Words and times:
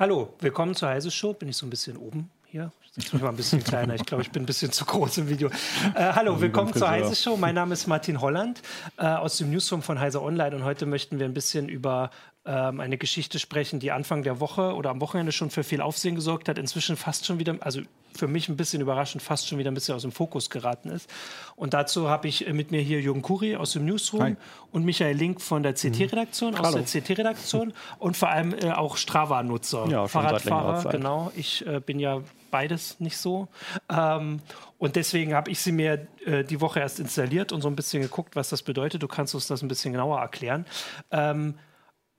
Hallo, 0.00 0.32
willkommen 0.38 0.74
zur 0.74 0.88
Heise 0.88 1.10
Show. 1.10 1.34
Bin 1.34 1.50
ich 1.50 1.58
so 1.58 1.66
ein 1.66 1.68
bisschen 1.68 1.98
oben 1.98 2.30
hier? 2.46 2.72
Ich 2.96 3.10
bin 3.10 3.20
mal 3.20 3.28
ein 3.28 3.36
bisschen 3.36 3.62
kleiner. 3.62 3.94
Ich 3.94 4.06
glaube, 4.06 4.22
ich 4.22 4.30
bin 4.30 4.44
ein 4.44 4.46
bisschen 4.46 4.72
zu 4.72 4.86
groß 4.86 5.18
im 5.18 5.28
Video. 5.28 5.50
Äh, 5.94 6.14
hallo, 6.14 6.40
willkommen 6.40 6.72
zur 6.72 6.88
Heise 6.88 7.14
Show. 7.14 7.36
Mein 7.36 7.54
Name 7.54 7.74
ist 7.74 7.86
Martin 7.86 8.18
Holland 8.18 8.62
äh, 8.96 9.04
aus 9.04 9.36
dem 9.36 9.50
Newsroom 9.50 9.82
von 9.82 10.00
Heise 10.00 10.22
Online 10.22 10.56
und 10.56 10.64
heute 10.64 10.86
möchten 10.86 11.18
wir 11.18 11.26
ein 11.26 11.34
bisschen 11.34 11.68
über 11.68 12.10
ähm, 12.46 12.80
eine 12.80 12.96
Geschichte 12.96 13.38
sprechen, 13.38 13.80
die 13.80 13.92
Anfang 13.92 14.22
der 14.22 14.40
Woche 14.40 14.74
oder 14.74 14.90
am 14.90 15.00
Wochenende 15.00 15.32
schon 15.32 15.50
für 15.50 15.62
viel 15.62 15.80
Aufsehen 15.80 16.14
gesorgt 16.14 16.48
hat, 16.48 16.58
inzwischen 16.58 16.96
fast 16.96 17.26
schon 17.26 17.38
wieder, 17.38 17.56
also 17.60 17.82
für 18.16 18.28
mich 18.28 18.48
ein 18.48 18.56
bisschen 18.56 18.80
überraschend, 18.80 19.22
fast 19.22 19.46
schon 19.46 19.58
wieder 19.58 19.70
ein 19.70 19.74
bisschen 19.74 19.94
aus 19.94 20.02
dem 20.02 20.12
Fokus 20.12 20.50
geraten 20.50 20.88
ist. 20.88 21.08
Und 21.54 21.74
dazu 21.74 22.08
habe 22.08 22.28
ich 22.28 22.46
äh, 22.46 22.52
mit 22.52 22.70
mir 22.70 22.80
hier 22.80 23.00
Jürgen 23.00 23.22
Kuri 23.22 23.56
aus 23.56 23.72
dem 23.72 23.84
Newsroom 23.84 24.22
Hi. 24.22 24.36
und 24.72 24.84
Michael 24.84 25.16
Link 25.16 25.40
von 25.40 25.62
der 25.62 25.74
CT-Redaktion, 25.74 26.54
mhm. 26.54 26.60
aus 26.60 26.72
der 26.72 26.84
CT-Redaktion 26.84 27.72
und 27.98 28.16
vor 28.16 28.30
allem 28.30 28.54
äh, 28.54 28.70
auch 28.70 28.96
Strava-Nutzer, 28.96 29.86
ja, 29.88 30.08
Fahrradfahrer. 30.08 30.90
Genau, 30.90 31.30
ich 31.36 31.66
äh, 31.66 31.80
bin 31.80 32.00
ja 32.00 32.22
beides 32.50 33.00
nicht 33.00 33.18
so. 33.18 33.48
Ähm, 33.90 34.40
und 34.78 34.96
deswegen 34.96 35.34
habe 35.34 35.50
ich 35.50 35.60
sie 35.60 35.72
mir 35.72 36.06
äh, 36.24 36.42
die 36.42 36.60
Woche 36.60 36.80
erst 36.80 37.00
installiert 37.00 37.52
und 37.52 37.60
so 37.60 37.68
ein 37.68 37.76
bisschen 37.76 38.02
geguckt, 38.02 38.34
was 38.34 38.48
das 38.48 38.62
bedeutet. 38.62 39.02
Du 39.02 39.08
kannst 39.08 39.34
uns 39.34 39.46
das 39.46 39.62
ein 39.62 39.68
bisschen 39.68 39.92
genauer 39.92 40.20
erklären. 40.20 40.64
Ähm, 41.10 41.54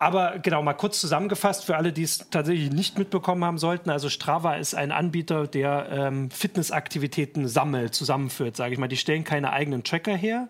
aber 0.02 0.40
genau, 0.40 0.64
mal 0.64 0.74
kurz 0.74 1.00
zusammengefasst 1.00 1.64
für 1.64 1.78
alle, 1.78 1.94
die 1.94 2.02
es 2.02 2.28
tatsächlich 2.32 2.72
nicht 2.72 2.98
mitbekommen 2.98 3.46
haben 3.46 3.60
sollten. 3.60 3.92
Also 3.92 4.10
Strava 4.10 4.56
ist 4.56 4.74
ein 4.74 4.92
Anbieter, 4.92 5.46
der 5.46 5.90
ähm, 5.92 6.32
Fitnessaktivitäten 6.32 7.48
sammelt, 7.48 7.94
zusammenführt, 7.94 8.56
sage 8.56 8.74
ich 8.74 8.80
mal. 8.80 8.88
Die 8.88 8.98
stellen 8.98 9.24
keine 9.24 9.54
eigenen 9.54 9.84
Tracker 9.84 10.16
her, 10.16 10.48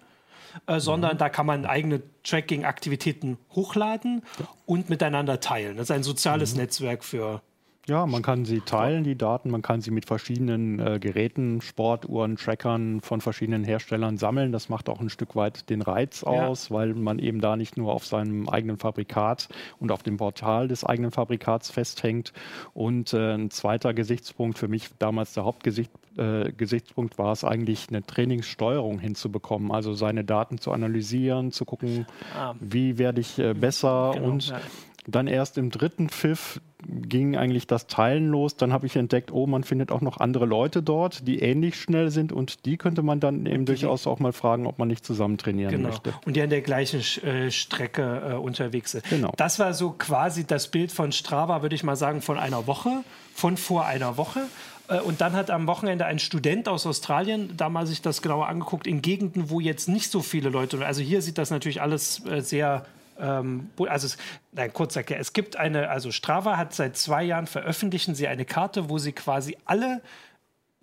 äh, 0.67 0.79
sondern 0.79 1.15
mhm. 1.15 1.17
da 1.17 1.27
kann 1.27 1.45
man 1.45 1.65
eigene 1.65 2.01
Tracking-Aktivitäten 2.23 3.37
hochladen 3.53 4.23
und 4.65 4.89
miteinander 4.89 5.41
teilen. 5.41 5.75
Das 5.75 5.87
ist 5.87 5.91
ein 5.91 6.03
soziales 6.03 6.53
mhm. 6.53 6.61
Netzwerk 6.61 7.03
für 7.03 7.41
ja, 7.87 8.05
man 8.05 8.21
kann 8.21 8.45
sie 8.45 8.61
teilen, 8.61 9.03
die 9.03 9.17
Daten. 9.17 9.49
Man 9.49 9.63
kann 9.63 9.81
sie 9.81 9.89
mit 9.89 10.05
verschiedenen 10.05 10.79
äh, 10.79 10.99
Geräten, 10.99 11.61
Sportuhren, 11.61 12.35
Trackern 12.35 13.01
von 13.01 13.21
verschiedenen 13.21 13.63
Herstellern 13.63 14.17
sammeln. 14.17 14.51
Das 14.51 14.69
macht 14.69 14.87
auch 14.87 15.01
ein 15.01 15.09
Stück 15.09 15.35
weit 15.35 15.69
den 15.69 15.81
Reiz 15.81 16.23
aus, 16.23 16.69
ja. 16.69 16.75
weil 16.75 16.93
man 16.93 17.17
eben 17.17 17.41
da 17.41 17.55
nicht 17.55 17.77
nur 17.77 17.91
auf 17.91 18.05
seinem 18.05 18.47
eigenen 18.47 18.77
Fabrikat 18.77 19.49
und 19.79 19.91
auf 19.91 20.03
dem 20.03 20.17
Portal 20.17 20.67
des 20.67 20.83
eigenen 20.83 21.11
Fabrikats 21.11 21.71
festhängt. 21.71 22.33
Und 22.75 23.13
äh, 23.13 23.33
ein 23.33 23.49
zweiter 23.49 23.95
Gesichtspunkt 23.95 24.59
für 24.59 24.67
mich, 24.67 24.89
damals 24.99 25.33
der 25.33 25.45
Hauptgesichtspunkt, 25.45 27.13
äh, 27.13 27.17
war 27.17 27.31
es 27.31 27.43
eigentlich, 27.43 27.89
eine 27.89 28.05
Trainingssteuerung 28.05 28.99
hinzubekommen. 28.99 29.71
Also 29.71 29.95
seine 29.95 30.23
Daten 30.23 30.59
zu 30.59 30.71
analysieren, 30.71 31.51
zu 31.51 31.65
gucken, 31.65 32.05
ah. 32.37 32.53
wie 32.59 32.99
werde 32.99 33.21
ich 33.21 33.39
äh, 33.39 33.55
besser 33.55 34.11
genau, 34.13 34.27
und 34.27 34.49
ja 34.49 34.59
dann 35.07 35.27
erst 35.27 35.57
im 35.57 35.71
dritten 35.71 36.09
Pfiff 36.09 36.61
ging 36.87 37.35
eigentlich 37.35 37.67
das 37.67 37.87
Teilen 37.87 38.27
los. 38.27 38.55
Dann 38.55 38.71
habe 38.71 38.85
ich 38.85 38.95
entdeckt, 38.95 39.31
oh, 39.31 39.47
man 39.47 39.63
findet 39.63 39.91
auch 39.91 40.01
noch 40.01 40.19
andere 40.19 40.45
Leute 40.45 40.83
dort, 40.83 41.27
die 41.27 41.39
ähnlich 41.39 41.79
schnell 41.79 42.11
sind 42.11 42.31
und 42.31 42.65
die 42.65 42.77
könnte 42.77 43.01
man 43.01 43.19
dann 43.19 43.45
eben 43.45 43.65
durchaus 43.65 44.05
auch 44.05 44.19
mal 44.19 44.33
fragen, 44.33 44.67
ob 44.67 44.77
man 44.77 44.87
nicht 44.87 45.05
zusammen 45.05 45.37
trainieren 45.37 45.71
genau. 45.71 45.89
möchte. 45.89 46.13
Und 46.25 46.35
die 46.35 46.41
an 46.41 46.49
der 46.49 46.61
gleichen 46.61 47.01
äh, 47.23 47.49
Strecke 47.51 48.31
äh, 48.31 48.33
unterwegs 48.35 48.91
sind. 48.91 49.03
Genau. 49.09 49.33
Das 49.37 49.57
war 49.59 49.73
so 49.73 49.91
quasi 49.91 50.45
das 50.45 50.67
Bild 50.67 50.91
von 50.91 51.11
Strava, 51.11 51.61
würde 51.61 51.75
ich 51.75 51.83
mal 51.83 51.95
sagen, 51.95 52.21
von 52.21 52.37
einer 52.37 52.67
Woche, 52.67 53.03
von 53.33 53.57
vor 53.57 53.85
einer 53.85 54.17
Woche. 54.17 54.41
Äh, 54.87 54.99
und 54.99 55.21
dann 55.21 55.33
hat 55.33 55.49
am 55.49 55.65
Wochenende 55.65 56.05
ein 56.05 56.19
Student 56.19 56.67
aus 56.67 56.85
Australien 56.85 57.53
da 57.57 57.69
mal 57.69 57.87
sich 57.87 58.01
das 58.01 58.21
genauer 58.21 58.47
angeguckt, 58.47 58.85
in 58.85 59.01
Gegenden, 59.01 59.49
wo 59.49 59.59
jetzt 59.59 59.87
nicht 59.87 60.11
so 60.11 60.21
viele 60.21 60.49
Leute, 60.49 60.85
also 60.85 61.01
hier 61.01 61.21
sieht 61.21 61.37
das 61.37 61.49
natürlich 61.49 61.81
alles 61.81 62.23
äh, 62.25 62.41
sehr 62.41 62.85
ähm, 63.21 63.69
also 63.87 64.07
es, 64.07 64.17
nein, 64.51 64.73
kurz 64.73 64.95
erklärt, 64.95 65.21
es 65.21 65.33
gibt 65.33 65.55
eine, 65.55 65.89
also 65.89 66.11
Strava 66.11 66.57
hat 66.57 66.73
seit 66.73 66.97
zwei 66.97 67.23
Jahren 67.23 67.47
veröffentlichen 67.47 68.15
sie 68.15 68.27
eine 68.27 68.45
Karte, 68.45 68.89
wo 68.89 68.97
sie 68.97 69.13
quasi 69.13 69.57
alle 69.65 70.01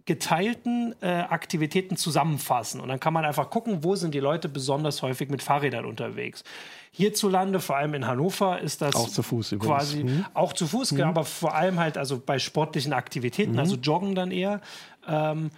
geteilten 0.09 0.94
äh, 1.03 1.06
Aktivitäten 1.06 1.99
zusammenfassen. 1.99 2.81
Und 2.81 2.88
dann 2.88 2.99
kann 2.99 3.12
man 3.12 3.26
einfach 3.26 3.50
gucken, 3.50 3.84
wo 3.84 3.94
sind 3.94 4.15
die 4.15 4.21
Leute 4.21 4.49
besonders 4.49 5.03
häufig 5.03 5.28
mit 5.28 5.43
Fahrrädern 5.43 5.84
unterwegs. 5.84 6.44
Hierzulande, 6.93 7.60
vor 7.60 7.76
allem 7.76 7.93
in 7.93 8.06
Hannover, 8.06 8.59
ist 8.59 8.81
das 8.81 8.94
auch 8.94 9.10
zu 9.10 9.22
Fuß 9.22 9.53
übrigens. 9.53 9.76
quasi 9.76 10.05
mhm. 10.05 10.25
auch 10.32 10.55
zu 10.55 10.66
Fuß, 10.66 10.93
mhm. 10.93 11.03
aber 11.03 11.25
vor 11.25 11.55
allem 11.55 11.78
halt 11.78 11.99
also 11.99 12.19
bei 12.25 12.38
sportlichen 12.38 12.94
Aktivitäten, 12.94 13.53
mhm. 13.53 13.59
also 13.59 13.76
Joggen 13.76 14.15
dann 14.15 14.31
eher. 14.31 14.62
Ähm, 15.06 15.50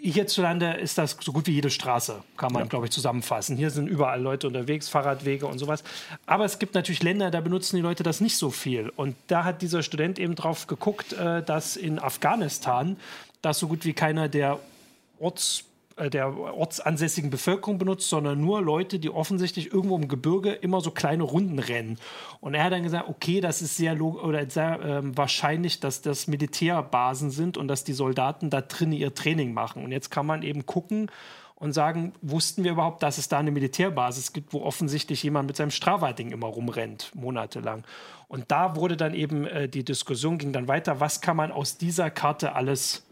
hierzulande 0.00 0.74
ist 0.74 0.98
das 0.98 1.16
so 1.20 1.32
gut 1.32 1.46
wie 1.46 1.52
jede 1.52 1.70
Straße, 1.70 2.22
kann 2.36 2.52
man, 2.52 2.62
ja. 2.62 2.68
glaube 2.68 2.86
ich, 2.86 2.92
zusammenfassen. 2.92 3.56
Hier 3.56 3.70
sind 3.70 3.88
überall 3.88 4.20
Leute 4.20 4.46
unterwegs, 4.46 4.88
Fahrradwege 4.88 5.46
und 5.46 5.58
sowas. 5.58 5.82
Aber 6.26 6.44
es 6.44 6.58
gibt 6.58 6.74
natürlich 6.74 7.02
Länder, 7.02 7.30
da 7.30 7.40
benutzen 7.40 7.76
die 7.76 7.82
Leute 7.82 8.02
das 8.02 8.20
nicht 8.20 8.36
so 8.36 8.50
viel. 8.50 8.90
Und 8.90 9.16
da 9.26 9.44
hat 9.44 9.62
dieser 9.62 9.82
Student 9.82 10.18
eben 10.18 10.34
drauf 10.34 10.66
geguckt, 10.66 11.12
äh, 11.12 11.42
dass 11.42 11.76
in 11.76 11.98
Afghanistan 11.98 12.96
das 13.42 13.58
so 13.58 13.68
gut 13.68 13.84
wie 13.84 13.92
keiner 13.92 14.28
der 14.28 14.58
Orts 15.18 15.64
der 16.10 16.36
ortsansässigen 16.36 17.30
Bevölkerung 17.30 17.78
benutzt, 17.78 18.08
sondern 18.08 18.40
nur 18.40 18.62
Leute, 18.62 18.98
die 18.98 19.10
offensichtlich 19.10 19.72
irgendwo 19.72 19.96
im 19.96 20.08
Gebirge 20.08 20.52
immer 20.52 20.80
so 20.80 20.90
kleine 20.90 21.22
Runden 21.22 21.58
rennen. 21.58 21.98
Und 22.40 22.54
er 22.54 22.64
hat 22.64 22.72
dann 22.72 22.82
gesagt, 22.82 23.08
okay, 23.08 23.40
das 23.40 23.62
ist 23.62 23.76
sehr, 23.76 24.00
oder 24.00 24.48
sehr 24.48 24.80
ähm, 24.82 25.16
wahrscheinlich, 25.16 25.80
dass 25.80 26.02
das 26.02 26.26
Militärbasen 26.26 27.30
sind 27.30 27.56
und 27.56 27.68
dass 27.68 27.84
die 27.84 27.92
Soldaten 27.92 28.50
da 28.50 28.60
drin 28.60 28.92
ihr 28.92 29.14
Training 29.14 29.52
machen. 29.52 29.84
Und 29.84 29.92
jetzt 29.92 30.10
kann 30.10 30.26
man 30.26 30.42
eben 30.42 30.66
gucken 30.66 31.10
und 31.60 31.72
sagen, 31.72 32.12
wussten 32.22 32.62
wir 32.62 32.72
überhaupt, 32.72 33.02
dass 33.02 33.18
es 33.18 33.28
da 33.28 33.38
eine 33.38 33.50
Militärbasis 33.50 34.32
gibt, 34.32 34.52
wo 34.52 34.62
offensichtlich 34.62 35.24
jemand 35.24 35.48
mit 35.48 35.56
seinem 35.56 35.72
Strava-Ding 35.72 36.30
immer 36.30 36.46
rumrennt, 36.46 37.10
monatelang. 37.14 37.82
Und 38.28 38.44
da 38.48 38.76
wurde 38.76 38.96
dann 38.96 39.12
eben 39.12 39.44
äh, 39.46 39.68
die 39.68 39.84
Diskussion, 39.84 40.38
ging 40.38 40.52
dann 40.52 40.68
weiter, 40.68 41.00
was 41.00 41.20
kann 41.20 41.36
man 41.36 41.50
aus 41.50 41.76
dieser 41.76 42.10
Karte 42.10 42.54
alles 42.54 43.07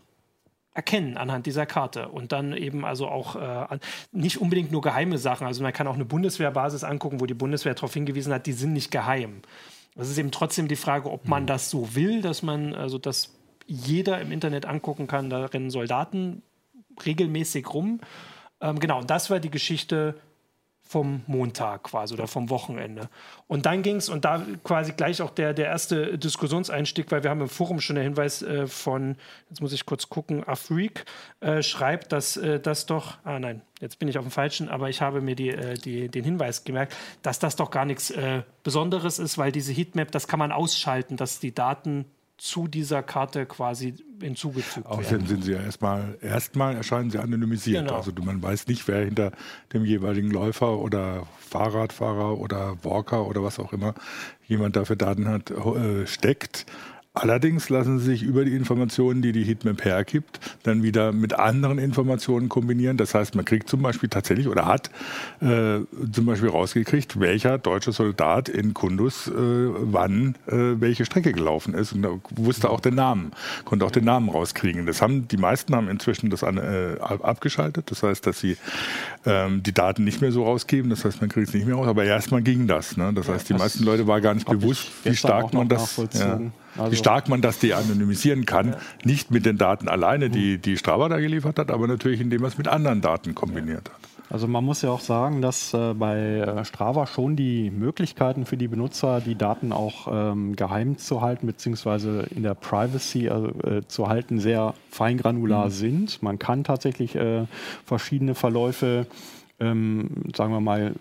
erkennen 0.77 1.17
anhand 1.17 1.47
dieser 1.47 1.65
Karte 1.65 2.09
und 2.09 2.33
dann 2.33 2.53
eben 2.53 2.85
also 2.85 3.09
auch 3.09 3.37
äh, 3.37 3.79
nicht 4.13 4.41
unbedingt 4.41 4.71
nur 4.71 4.83
geheime 4.83 5.17
Sachen. 5.17 5.47
Also 5.47 5.63
man 5.63 5.73
kann 5.73 5.87
auch 5.87 5.95
eine 5.95 6.05
Bundeswehrbasis 6.05 6.85
angucken, 6.85 7.21
wo 7.21 7.27
die 7.27 7.35
Bundeswehr 7.35 7.75
darauf 7.75 7.95
hingewiesen 7.95 8.33
hat, 8.33 8.47
die 8.47 8.53
sind 8.53 8.75
nicht 8.75 8.91
geheim. 8.91 9.41
Das 9.95 10.11
ist 10.11 10.19
eben 10.19 10.31
trotzdem 10.31 10.69
die 10.69 10.77
Frage, 10.77 11.11
ob 11.11 11.27
man 11.27 11.45
mhm. 11.45 11.47
das 11.47 11.71
so 11.71 11.95
will, 11.95 12.21
dass 12.21 12.43
man 12.43 12.75
also 12.75 12.99
das 12.99 13.35
jeder 13.67 14.21
im 14.21 14.31
Internet 14.31 14.67
angucken 14.67 15.07
kann. 15.07 15.31
Da 15.31 15.47
rennen 15.47 15.71
Soldaten 15.71 16.43
regelmäßig 17.05 17.73
rum. 17.73 18.01
Ähm, 18.61 18.79
genau, 18.79 18.99
und 18.99 19.11
das 19.11 19.31
war 19.31 19.41
die 19.41 19.51
Geschichte 19.51 20.21
vom 20.87 21.23
Montag 21.27 21.85
quasi 21.85 22.15
oder 22.15 22.27
vom 22.27 22.49
Wochenende. 22.51 23.09
Und 23.49 23.67
dann 23.67 23.83
ging 23.83 23.97
es, 23.97 24.09
und 24.09 24.25
da 24.25 24.45
quasi 24.63 24.93
gleich 24.93 25.21
auch 25.21 25.31
der, 25.31 25.53
der 25.53 25.67
erste 25.67 26.17
Diskussionseinstieg, 26.17 27.11
weil 27.11 27.23
wir 27.23 27.31
haben 27.31 27.41
im 27.41 27.49
Forum 27.49 27.81
schon 27.81 27.97
den 27.97 28.05
Hinweis 28.05 28.43
äh, 28.43 28.67
von, 28.67 29.17
jetzt 29.49 29.61
muss 29.61 29.73
ich 29.73 29.85
kurz 29.87 30.09
gucken, 30.09 30.47
Afreak 30.47 31.05
äh, 31.41 31.63
schreibt, 31.63 32.13
dass 32.13 32.37
äh, 32.37 32.61
das 32.61 32.87
doch, 32.87 33.19
ah 33.25 33.39
nein, 33.39 33.63
jetzt 33.81 33.99
bin 33.99 34.09
ich 34.09 34.17
auf 34.19 34.25
dem 34.25 34.31
Falschen, 34.31 34.69
aber 34.69 34.89
ich 34.89 35.01
habe 35.01 35.21
mir 35.21 35.35
die, 35.35 35.51
äh, 35.51 35.75
die, 35.75 36.09
den 36.09 36.25
Hinweis 36.25 36.65
gemerkt, 36.65 36.97
dass 37.23 37.39
das 37.39 37.57
doch 37.57 37.71
gar 37.71 37.85
nichts 37.85 38.11
äh, 38.11 38.43
Besonderes 38.63 39.19
ist, 39.19 39.39
weil 39.39 39.53
diese 39.53 39.73
Heatmap, 39.73 40.13
das 40.13 40.29
kann 40.29 40.39
man 40.39 40.53
ausschalten, 40.53 41.17
dass 41.17 41.41
die 41.41 41.55
Daten 41.55 42.05
zu 42.39 42.69
dieser 42.69 43.03
Karte 43.03 43.47
quasi 43.47 43.95
hinzugefügt 44.21 44.87
Außerdem 44.87 45.11
werden. 45.11 45.27
sind 45.27 45.45
sie 45.45 45.53
ja 45.53 45.61
erstmal, 45.61 46.19
erstmal 46.21 46.77
erscheinen 46.77 47.11
sie 47.11 47.19
anonymisiert. 47.19 47.85
Genau. 47.87 47.97
Also 47.99 48.13
man 48.23 48.43
weiß 48.43 48.67
nicht, 48.67 48.87
wer 48.89 49.05
hinter 49.05 49.33
dem 49.73 49.85
jeweiligen 49.85 50.31
Läufer 50.31 50.79
oder 50.79 51.27
Fahrradfahrer 51.39 52.39
oder 52.39 52.77
Walker 52.83 53.27
oder 53.27 53.43
was 53.43 53.59
auch 53.59 53.73
immer 53.73 53.95
jemand 54.47 54.77
dafür 54.77 54.97
Daten 54.97 55.29
hat, 55.29 55.51
äh, 55.51 56.07
steckt. 56.07 56.67
Allerdings 57.19 57.71
lassen 57.71 57.99
sie 57.99 58.05
sich 58.05 58.23
über 58.23 58.45
die 58.45 58.55
Informationen, 58.55 59.23
die 59.23 59.33
die 59.33 59.43
Heatmap 59.43 59.83
hergibt, 59.87 60.39
dann 60.65 60.83
wieder 60.83 61.13
mit 61.13 61.33
anderen 61.33 61.79
Informationen 61.79 62.51
kombinieren. 62.51 62.99
Das 62.99 63.15
heißt, 63.15 63.35
man 63.35 63.47
kriegt 63.47 63.71
zum 63.71 63.81
Beispiel 63.81 64.11
tatsächlich 64.11 64.49
oder 64.49 64.67
hat 64.67 64.91
äh, 65.41 65.79
zum 66.13 66.27
Beispiel 66.27 66.51
rausgekriegt, 66.51 67.19
welcher 67.19 67.57
deutsche 67.57 67.93
Soldat 67.93 68.51
in 68.51 68.75
Kundus 68.75 69.29
äh, 69.29 69.33
wann 69.33 70.35
äh, 70.47 70.79
welche 70.79 71.07
Strecke 71.07 71.33
gelaufen 71.33 71.73
ist 71.73 71.95
und 71.95 72.03
da 72.03 72.11
wusste 72.35 72.69
auch 72.69 72.81
den 72.81 72.97
Namen, 72.97 73.33
konnte 73.65 73.87
auch 73.87 73.91
den 73.91 74.05
Namen 74.05 74.29
rauskriegen. 74.29 74.85
Das 74.85 75.01
haben 75.01 75.27
die 75.27 75.39
meisten 75.39 75.75
haben 75.75 75.89
inzwischen 75.89 76.29
das 76.29 76.45
an, 76.45 76.59
äh, 76.59 76.97
abgeschaltet. 77.01 77.91
Das 77.91 78.03
heißt, 78.03 78.27
dass 78.27 78.41
sie 78.41 78.59
ähm, 79.25 79.63
die 79.63 79.73
Daten 79.73 80.05
nicht 80.05 80.21
mehr 80.21 80.33
so 80.33 80.45
rausgeben. 80.45 80.91
Das 80.91 81.03
heißt, 81.07 81.23
man 81.23 81.31
kriegt 81.31 81.49
es 81.49 81.55
nicht 81.55 81.67
mehr 81.67 81.77
raus. 81.77 81.87
Aber 81.87 82.05
erstmal 82.05 82.43
ging 82.43 82.67
das. 82.67 82.99
Ne? 82.99 83.11
Das 83.15 83.27
heißt, 83.27 83.49
die 83.49 83.55
meisten 83.55 83.85
Leute 83.85 84.07
war 84.07 84.21
gar 84.21 84.35
nicht 84.35 84.47
bewusst, 84.47 84.89
wie 85.05 85.17
stark 85.17 85.55
man 85.55 85.71
das. 85.71 85.97
Ja. 86.13 86.41
Also 86.79 86.93
Wie 86.93 86.97
stark 86.97 87.29
man 87.29 87.41
das 87.41 87.59
de-anonymisieren 87.59 88.47
kann, 88.47 88.71
ja. 88.71 88.79
nicht 89.05 89.31
mit 89.31 89.47
den 89.47 89.59
Daten 89.59 89.89
alleine, 89.89 90.31
die, 90.31 90.59
die 90.59 90.77
Strava 90.77 91.09
da 91.09 91.19
geliefert 91.19 91.59
hat, 91.59 91.71
aber 91.71 91.87
natürlich, 91.87 92.21
indem 92.21 92.43
man 92.43 92.51
es 92.51 92.59
mit 92.59 92.69
anderen 92.69 93.01
Daten 93.01 93.35
kombiniert 93.35 93.91
hat. 93.91 94.07
Also 94.29 94.49
man 94.49 94.65
muss 94.65 94.83
ja 94.83 94.91
auch 94.91 95.01
sagen, 95.01 95.41
dass 95.41 95.73
äh, 95.73 95.95
bei 95.95 96.19
äh, 96.19 96.65
Strava 96.65 97.07
schon 97.07 97.37
die 97.37 97.71
Möglichkeiten 97.71 98.45
für 98.45 98.57
die 98.57 98.67
Benutzer, 98.67 99.21
die 99.21 99.37
Daten 99.37 99.73
auch 99.73 100.09
ähm, 100.11 100.57
geheim 100.57 100.99
zu 100.99 101.21
halten, 101.21 101.47
beziehungsweise 101.47 102.27
in 102.35 102.43
der 102.43 102.55
Privacy 102.55 103.27
äh, 103.27 103.83
zu 103.87 104.09
halten, 104.09 104.41
sehr 104.41 104.75
feingranular 104.91 105.67
mhm. 105.67 105.71
sind. 105.71 106.23
Man 106.23 106.41
kann 106.41 106.65
tatsächlich 106.65 107.15
äh, 107.15 107.47
verschiedene 107.85 108.35
Verläufe, 108.35 109.07
ähm, 109.61 110.11
sagen 110.35 110.53
wir 110.53 110.61
mal, 110.61 110.95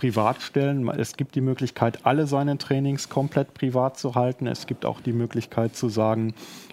privat 0.00 0.40
stellen. 0.40 0.88
Es 0.88 1.16
gibt 1.16 1.34
die 1.34 1.42
Möglichkeit, 1.42 2.06
alle 2.06 2.26
seine 2.26 2.56
Trainings 2.56 3.10
komplett 3.10 3.52
privat 3.52 3.98
zu 3.98 4.14
halten. 4.14 4.46
Es 4.46 4.66
gibt 4.66 4.86
auch 4.86 5.00
die 5.00 5.12
Möglichkeit 5.12 5.76
zu 5.76 5.90
sagen, 5.90 6.32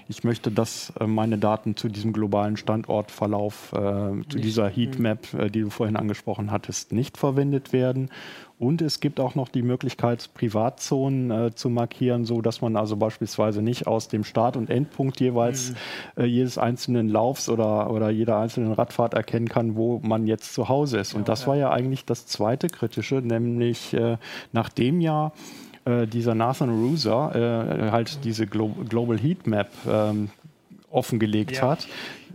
ich 0.09 0.23
möchte, 0.23 0.51
dass 0.51 0.93
äh, 0.99 1.07
meine 1.07 1.37
Daten 1.37 1.75
zu 1.75 1.89
diesem 1.89 2.13
globalen 2.13 2.57
Standortverlauf, 2.57 3.73
äh, 3.73 3.77
zu 4.29 4.39
dieser 4.39 4.69
Heatmap, 4.69 5.33
äh, 5.33 5.49
die 5.49 5.61
du 5.61 5.69
vorhin 5.69 5.95
angesprochen 5.95 6.51
hattest, 6.51 6.91
nicht 6.91 7.17
verwendet 7.17 7.73
werden. 7.73 8.09
Und 8.59 8.81
es 8.81 8.99
gibt 8.99 9.19
auch 9.19 9.35
noch 9.35 9.49
die 9.49 9.61
Möglichkeit, 9.61 10.31
Privatzonen 10.33 11.29
äh, 11.29 11.53
zu 11.53 11.69
markieren, 11.69 12.25
so 12.25 12.41
dass 12.41 12.61
man 12.61 12.75
also 12.75 12.95
beispielsweise 12.95 13.61
nicht 13.61 13.85
aus 13.85 14.07
dem 14.07 14.23
Start- 14.23 14.57
und 14.57 14.71
Endpunkt 14.71 15.19
jeweils 15.19 15.71
mhm. 16.15 16.23
äh, 16.23 16.25
jedes 16.25 16.57
einzelnen 16.57 17.07
Laufs 17.07 17.49
oder, 17.49 17.91
oder 17.91 18.09
jeder 18.09 18.39
einzelnen 18.39 18.71
Radfahrt 18.73 19.13
erkennen 19.13 19.47
kann, 19.47 19.75
wo 19.75 19.99
man 19.99 20.25
jetzt 20.25 20.53
zu 20.55 20.69
Hause 20.69 20.97
ist. 20.97 21.13
Und 21.13 21.29
das 21.29 21.45
war 21.45 21.55
ja 21.55 21.69
eigentlich 21.69 22.05
das 22.05 22.25
zweite 22.25 22.67
Kritische, 22.67 23.15
nämlich 23.15 23.93
äh, 23.93 24.17
nach 24.53 24.69
dem 24.69 25.01
Jahr 25.01 25.33
äh, 25.87 26.07
dieser 26.07 26.35
Nathan 26.35 26.69
Ruser 26.69 27.33
äh, 27.35 27.91
halt 27.91 28.23
diese 28.23 28.45
Glo 28.47 28.75
Global 28.87 29.17
Heat 29.17 29.47
Map 29.47 29.69
ähm, 29.89 30.29
offengelegt 30.91 31.57
ja. 31.57 31.69
hat, 31.69 31.87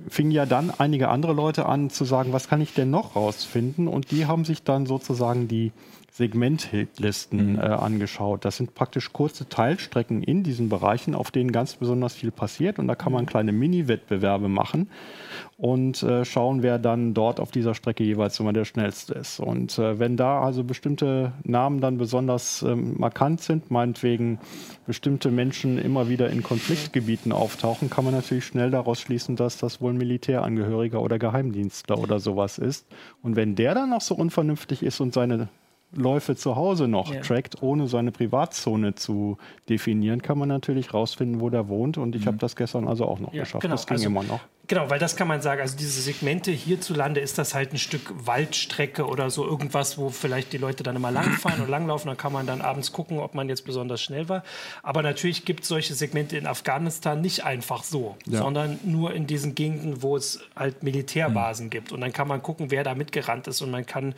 fingen 0.09 0.31
ja 0.31 0.47
dann 0.47 0.71
einige 0.77 1.09
andere 1.09 1.33
Leute 1.33 1.67
an 1.67 1.91
zu 1.91 2.05
sagen, 2.05 2.33
was 2.33 2.49
kann 2.49 2.61
ich 2.61 2.75
denn 2.75 2.91
noch 2.91 3.17
rausfinden? 3.17 3.89
Und 3.89 4.11
die 4.11 4.27
haben 4.27 4.45
sich 4.45 4.63
dann 4.63 4.87
sozusagen 4.87 5.49
die 5.49 5.73
Segmentlisten 6.13 7.53
mhm. 7.53 7.59
äh, 7.59 7.63
angeschaut. 7.63 8.45
Das 8.45 8.59
sind 8.59 8.75
praktisch 8.75 9.15
kurze 9.15 9.49
Teilstrecken 9.49 10.23
in 10.23 10.43
diesen 10.43 10.69
Bereichen, 10.69 11.15
auf 11.15 11.31
denen 11.31 11.53
ganz 11.53 11.77
besonders 11.77 12.13
viel 12.13 12.31
passiert. 12.31 12.79
Und 12.79 12.87
da 12.87 12.95
kann 12.95 13.13
man 13.13 13.23
mhm. 13.23 13.29
kleine 13.29 13.53
Mini-Wettbewerbe 13.53 14.49
machen 14.49 14.91
und 15.57 16.03
äh, 16.03 16.27
schauen, 16.27 16.63
wer 16.63 16.79
dann 16.79 17.15
dort 17.15 17.41
auf 17.41 17.51
dieser 17.51 17.75
Strecke 17.75 18.05
jeweils 18.05 18.39
immer 18.39 18.53
der 18.53 18.67
schnellste 18.67 19.15
ist. 19.15 19.41
Und 19.41 19.79
äh, 19.79 19.99
wenn 19.99 20.19
da 20.19 20.43
also 20.43 20.65
bestimmte 20.65 21.33
Namen 21.45 21.81
dann 21.81 21.97
besonders 21.97 22.61
ähm, 22.61 22.95
markant 22.99 23.41
sind, 23.41 23.71
meinetwegen 23.71 24.39
bestimmte 24.87 25.31
Menschen 25.31 25.79
immer 25.79 26.11
wieder 26.11 26.29
in 26.29 26.43
Konfliktgebieten 26.43 27.33
auftauchen, 27.33 27.89
kann 27.89 28.05
man 28.05 28.13
natürlich 28.13 28.45
schnell 28.45 28.71
daraus 28.71 29.01
schließen, 29.01 29.37
dass 29.37 29.57
das 29.57 29.81
wohl 29.81 29.95
Militärangehöriger 29.95 31.01
oder 31.01 31.19
Geheimdienstler 31.19 31.97
oder 31.97 32.21
sowas 32.21 32.59
ist. 32.59 32.87
Und 33.23 33.35
wenn 33.35 33.55
der 33.55 33.75
dann 33.75 33.89
noch 33.89 34.03
so 34.03 34.15
unvernünftig 34.15 34.83
ist 34.83 35.01
und 35.01 35.15
seine 35.15 35.49
Läufe 35.95 36.37
zu 36.37 36.57
Hause 36.57 36.89
noch 36.89 37.13
ja. 37.13 37.21
trackt, 37.21 37.63
ohne 37.63 37.87
seine 37.87 38.13
Privatzone 38.13 38.95
zu 38.95 39.37
definieren, 39.69 40.23
kann 40.23 40.39
man 40.39 40.49
natürlich 40.49 40.95
rausfinden, 40.95 41.41
wo 41.41 41.51
der 41.51 41.69
wohnt. 41.69 41.99
Und 41.99 42.15
ich 42.15 42.23
mhm. 42.23 42.29
habe 42.29 42.39
das 42.39 42.57
gestern 42.57 42.89
also 42.89 43.05
auch 43.05 43.21
noch 43.21 43.33
ja, 43.33 43.43
geschafft. 43.43 43.63
Genau. 43.63 43.75
Das 43.75 43.87
ging 43.87 43.97
also, 43.97 44.07
immer 44.07 44.23
noch. 44.23 44.41
Genau, 44.69 44.89
weil 44.89 44.99
das 44.99 45.17
kann 45.17 45.29
man 45.29 45.43
sagen. 45.43 45.61
Also 45.61 45.77
diese 45.77 46.01
Segmente 46.01 46.51
hierzulande 46.51 47.21
ist 47.21 47.37
das 47.37 47.55
halt 47.55 47.73
ein 47.73 47.79
Stück 47.79 48.13
Waldstrecke 48.27 49.07
oder 49.07 49.29
so 49.29 49.45
irgendwas, 49.45 49.99
wo 49.99 50.09
vielleicht 50.09 50.53
die 50.53 50.59
Leute 50.59 50.83
dann 50.83 50.97
immer 50.97 51.11
langfahren 51.11 51.61
und 51.61 51.69
langlaufen. 51.69 52.09
Dann 52.09 52.17
kann 52.17 52.33
man 52.33 52.47
dann 52.47 52.63
abends 52.63 52.93
gucken, 52.93 53.19
ob 53.19 53.35
man 53.35 53.49
jetzt 53.49 53.67
besonders 53.67 54.01
schnell 54.01 54.29
war. 54.29 54.45
Aber 54.83 55.03
natürlich 55.03 55.45
gibt 55.45 55.63
es 55.63 55.69
solche 55.69 55.95
Segmente 55.95 56.39
in 56.39 56.47
Afghanistan 56.47 57.21
nicht 57.21 57.45
einfach 57.45 57.83
so, 57.83 58.17
ja. 58.27 58.39
sondern 58.39 58.79
nur 58.85 59.13
in 59.13 59.27
diesen 59.27 59.55
Gegenden, 59.55 60.03
wo 60.03 60.17
es 60.17 60.41
halt 60.57 60.83
Militärbasen 60.83 61.67
mhm. 61.67 61.71
gibt. 61.71 61.93
Und 61.93 62.01
dann 62.01 62.13
kann 62.13 62.29
man 62.29 62.41
gucken, 62.43 62.71
wer 62.71 62.85
da 62.85 62.95
mitgerannt 62.95 63.49
ist 63.49 63.61
und 63.61 63.71
man 63.71 63.85
kann 63.85 64.15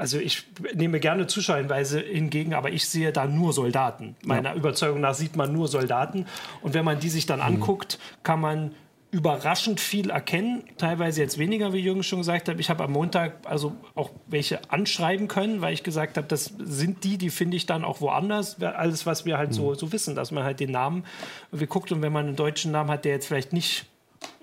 also 0.00 0.18
ich 0.18 0.46
nehme 0.74 0.98
gerne 0.98 1.26
Zuschauerhinweise 1.26 2.00
hingegen, 2.00 2.54
aber 2.54 2.70
ich 2.70 2.88
sehe 2.88 3.12
da 3.12 3.26
nur 3.26 3.52
Soldaten. 3.52 4.16
Meiner 4.24 4.50
ja. 4.50 4.54
Überzeugung 4.56 5.02
nach 5.02 5.12
sieht 5.12 5.36
man 5.36 5.52
nur 5.52 5.68
Soldaten. 5.68 6.24
Und 6.62 6.72
wenn 6.72 6.86
man 6.86 7.00
die 7.00 7.10
sich 7.10 7.26
dann 7.26 7.40
mhm. 7.40 7.46
anguckt, 7.46 7.98
kann 8.22 8.40
man 8.40 8.74
überraschend 9.10 9.78
viel 9.78 10.08
erkennen. 10.08 10.62
Teilweise 10.78 11.20
jetzt 11.20 11.36
weniger, 11.36 11.74
wie 11.74 11.80
Jürgen 11.80 12.02
schon 12.02 12.20
gesagt 12.20 12.48
hat. 12.48 12.58
Ich 12.58 12.70
habe 12.70 12.82
am 12.84 12.92
Montag 12.92 13.34
also 13.44 13.74
auch 13.94 14.10
welche 14.26 14.70
anschreiben 14.70 15.28
können, 15.28 15.60
weil 15.60 15.74
ich 15.74 15.82
gesagt 15.82 16.16
habe, 16.16 16.26
das 16.26 16.54
sind 16.58 17.04
die, 17.04 17.18
die 17.18 17.28
finde 17.28 17.58
ich 17.58 17.66
dann 17.66 17.84
auch 17.84 18.00
woanders. 18.00 18.62
Alles, 18.62 19.04
was 19.04 19.26
wir 19.26 19.36
halt 19.36 19.50
mhm. 19.50 19.54
so, 19.54 19.74
so 19.74 19.92
wissen, 19.92 20.14
dass 20.14 20.30
man 20.30 20.44
halt 20.44 20.60
den 20.60 20.70
Namen 20.70 21.04
wir 21.52 21.66
guckt 21.66 21.92
und 21.92 22.00
wenn 22.00 22.12
man 22.12 22.26
einen 22.26 22.36
deutschen 22.36 22.72
Namen 22.72 22.90
hat, 22.90 23.04
der 23.04 23.12
jetzt 23.12 23.26
vielleicht 23.26 23.52
nicht 23.52 23.84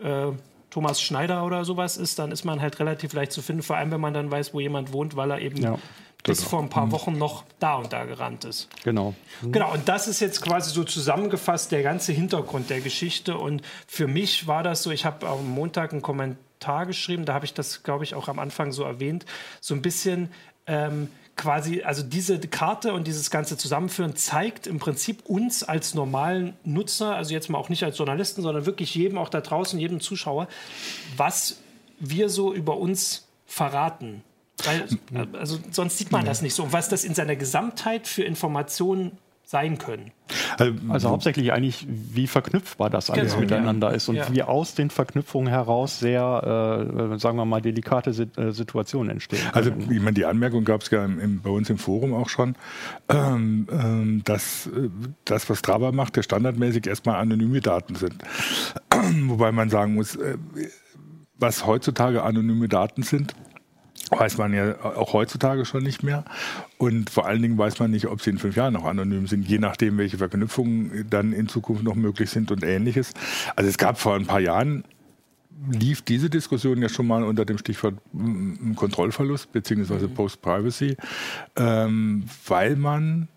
äh, 0.03 0.33
Thomas 0.69 1.01
Schneider 1.01 1.45
oder 1.45 1.65
sowas 1.65 1.97
ist, 1.97 2.19
dann 2.19 2.31
ist 2.31 2.43
man 2.43 2.61
halt 2.61 2.79
relativ 2.79 3.13
leicht 3.13 3.31
zu 3.31 3.41
finden, 3.41 3.63
vor 3.63 3.77
allem 3.77 3.91
wenn 3.91 4.01
man 4.01 4.13
dann 4.13 4.29
weiß, 4.29 4.53
wo 4.53 4.59
jemand 4.59 4.91
wohnt, 4.93 5.15
weil 5.15 5.31
er 5.31 5.39
eben 5.39 5.57
ja, 5.57 5.77
bis 6.23 6.43
vor 6.43 6.61
ein 6.61 6.69
paar 6.69 6.87
mhm. 6.87 6.91
Wochen 6.91 7.17
noch 7.17 7.43
da 7.59 7.75
und 7.75 7.93
da 7.93 8.05
gerannt 8.05 8.45
ist. 8.45 8.67
Genau. 8.83 9.15
Mhm. 9.41 9.51
Genau, 9.53 9.73
und 9.73 9.87
das 9.87 10.07
ist 10.07 10.19
jetzt 10.19 10.41
quasi 10.41 10.71
so 10.71 10.83
zusammengefasst 10.83 11.71
der 11.71 11.83
ganze 11.83 12.11
Hintergrund 12.11 12.69
der 12.69 12.81
Geschichte. 12.81 13.37
Und 13.37 13.61
für 13.87 14.07
mich 14.07 14.47
war 14.47 14.63
das 14.63 14.83
so, 14.83 14.91
ich 14.91 15.05
habe 15.05 15.27
am 15.27 15.49
Montag 15.49 15.93
einen 15.93 16.01
Kommentar 16.01 16.85
geschrieben, 16.85 17.25
da 17.25 17.33
habe 17.33 17.45
ich 17.45 17.53
das, 17.53 17.83
glaube 17.83 18.03
ich, 18.03 18.13
auch 18.13 18.27
am 18.27 18.39
Anfang 18.39 18.71
so 18.71 18.83
erwähnt, 18.83 19.25
so 19.61 19.73
ein 19.73 19.81
bisschen. 19.81 20.29
Ähm, 20.65 21.09
quasi, 21.37 21.83
also 21.83 22.03
diese 22.03 22.39
Karte 22.39 22.93
und 22.93 23.07
dieses 23.07 23.29
ganze 23.29 23.57
Zusammenführen 23.57 24.15
zeigt 24.15 24.67
im 24.67 24.79
Prinzip 24.79 25.25
uns 25.25 25.63
als 25.63 25.93
normalen 25.93 26.55
Nutzer, 26.63 27.15
also 27.15 27.33
jetzt 27.33 27.49
mal 27.49 27.57
auch 27.57 27.69
nicht 27.69 27.83
als 27.83 27.97
Journalisten, 27.97 28.41
sondern 28.41 28.65
wirklich 28.65 28.93
jedem 28.95 29.17
auch 29.17 29.29
da 29.29 29.41
draußen, 29.41 29.79
jedem 29.79 30.01
Zuschauer, 30.01 30.47
was 31.15 31.57
wir 31.99 32.29
so 32.29 32.53
über 32.53 32.77
uns 32.77 33.27
verraten. 33.45 34.23
Weil, 34.63 34.87
also 35.33 35.59
sonst 35.71 35.99
sieht 35.99 36.11
man 36.11 36.25
das 36.25 36.41
nicht 36.41 36.55
so. 36.55 36.63
Und 36.63 36.73
was 36.73 36.89
das 36.89 37.03
in 37.03 37.13
seiner 37.13 37.35
Gesamtheit 37.35 38.07
für 38.07 38.23
Informationen 38.23 39.17
sein 39.47 39.77
können. 39.77 40.11
Also, 40.57 40.73
also, 40.89 41.09
hauptsächlich 41.09 41.53
eigentlich, 41.53 41.87
wie 41.87 42.27
verknüpfbar 42.27 42.89
das 42.89 43.09
alles 43.09 43.31
genau, 43.31 43.39
miteinander 43.39 43.91
ja. 43.91 43.95
ist 43.95 44.09
und 44.09 44.15
ja. 44.17 44.27
wie 44.29 44.43
aus 44.43 44.75
den 44.75 44.89
Verknüpfungen 44.89 45.47
heraus 45.47 45.99
sehr, 45.99 47.13
äh, 47.13 47.17
sagen 47.17 47.37
wir 47.37 47.45
mal, 47.45 47.61
delikate 47.61 48.09
äh, 48.09 48.51
Situationen 48.51 49.09
entstehen. 49.09 49.39
Also 49.53 49.71
ich 49.71 50.01
meine, 50.01 50.11
die 50.11 50.25
Anmerkung 50.25 50.65
gab 50.65 50.81
es 50.81 50.89
ja 50.89 51.05
im, 51.05 51.39
bei 51.41 51.49
uns 51.49 51.69
im 51.69 51.77
Forum 51.77 52.13
auch 52.13 52.27
schon, 52.27 52.55
ähm, 53.07 53.69
ähm, 53.71 54.21
dass 54.25 54.67
äh, 54.67 54.89
das, 55.23 55.49
was 55.49 55.59
Strava 55.59 55.93
macht, 55.93 56.17
der 56.17 56.23
standardmäßig 56.23 56.85
erstmal 56.85 57.15
anonyme 57.15 57.61
Daten 57.61 57.95
sind. 57.95 58.15
Wobei 59.29 59.53
man 59.53 59.69
sagen 59.69 59.93
muss, 59.95 60.17
äh, 60.17 60.37
was 61.39 61.65
heutzutage 61.65 62.23
anonyme 62.23 62.67
Daten 62.67 63.03
sind, 63.03 63.33
weiß 64.11 64.37
man 64.37 64.53
ja 64.53 64.75
auch 64.83 65.13
heutzutage 65.13 65.65
schon 65.65 65.83
nicht 65.83 66.03
mehr. 66.03 66.25
Und 66.77 67.09
vor 67.09 67.25
allen 67.25 67.41
Dingen 67.41 67.57
weiß 67.57 67.79
man 67.79 67.91
nicht, 67.91 68.07
ob 68.07 68.21
sie 68.21 68.29
in 68.29 68.37
fünf 68.37 68.55
Jahren 68.55 68.73
noch 68.73 68.85
anonym 68.85 69.27
sind, 69.27 69.47
je 69.47 69.59
nachdem, 69.59 69.97
welche 69.97 70.17
Verknüpfungen 70.17 71.07
dann 71.09 71.33
in 71.33 71.47
Zukunft 71.47 71.83
noch 71.83 71.95
möglich 71.95 72.29
sind 72.29 72.51
und 72.51 72.63
ähnliches. 72.63 73.13
Also 73.55 73.69
es 73.69 73.77
gab 73.77 73.99
vor 73.99 74.15
ein 74.15 74.25
paar 74.25 74.39
Jahren 74.39 74.83
lief 75.71 76.01
diese 76.01 76.29
Diskussion 76.29 76.81
ja 76.81 76.89
schon 76.89 77.07
mal 77.07 77.23
unter 77.23 77.45
dem 77.45 77.57
Stichwort 77.57 77.95
Kontrollverlust 78.75 79.51
bzw. 79.51 80.07
Mhm. 80.07 80.13
Post-Privacy, 80.13 80.97
ähm, 81.55 82.25
weil 82.45 82.75
man, 82.75 83.27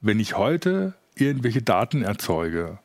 wenn 0.00 0.20
ich 0.20 0.36
heute 0.36 0.94
irgendwelche 1.14 1.62
Daten 1.62 2.02
erzeuge, 2.02 2.78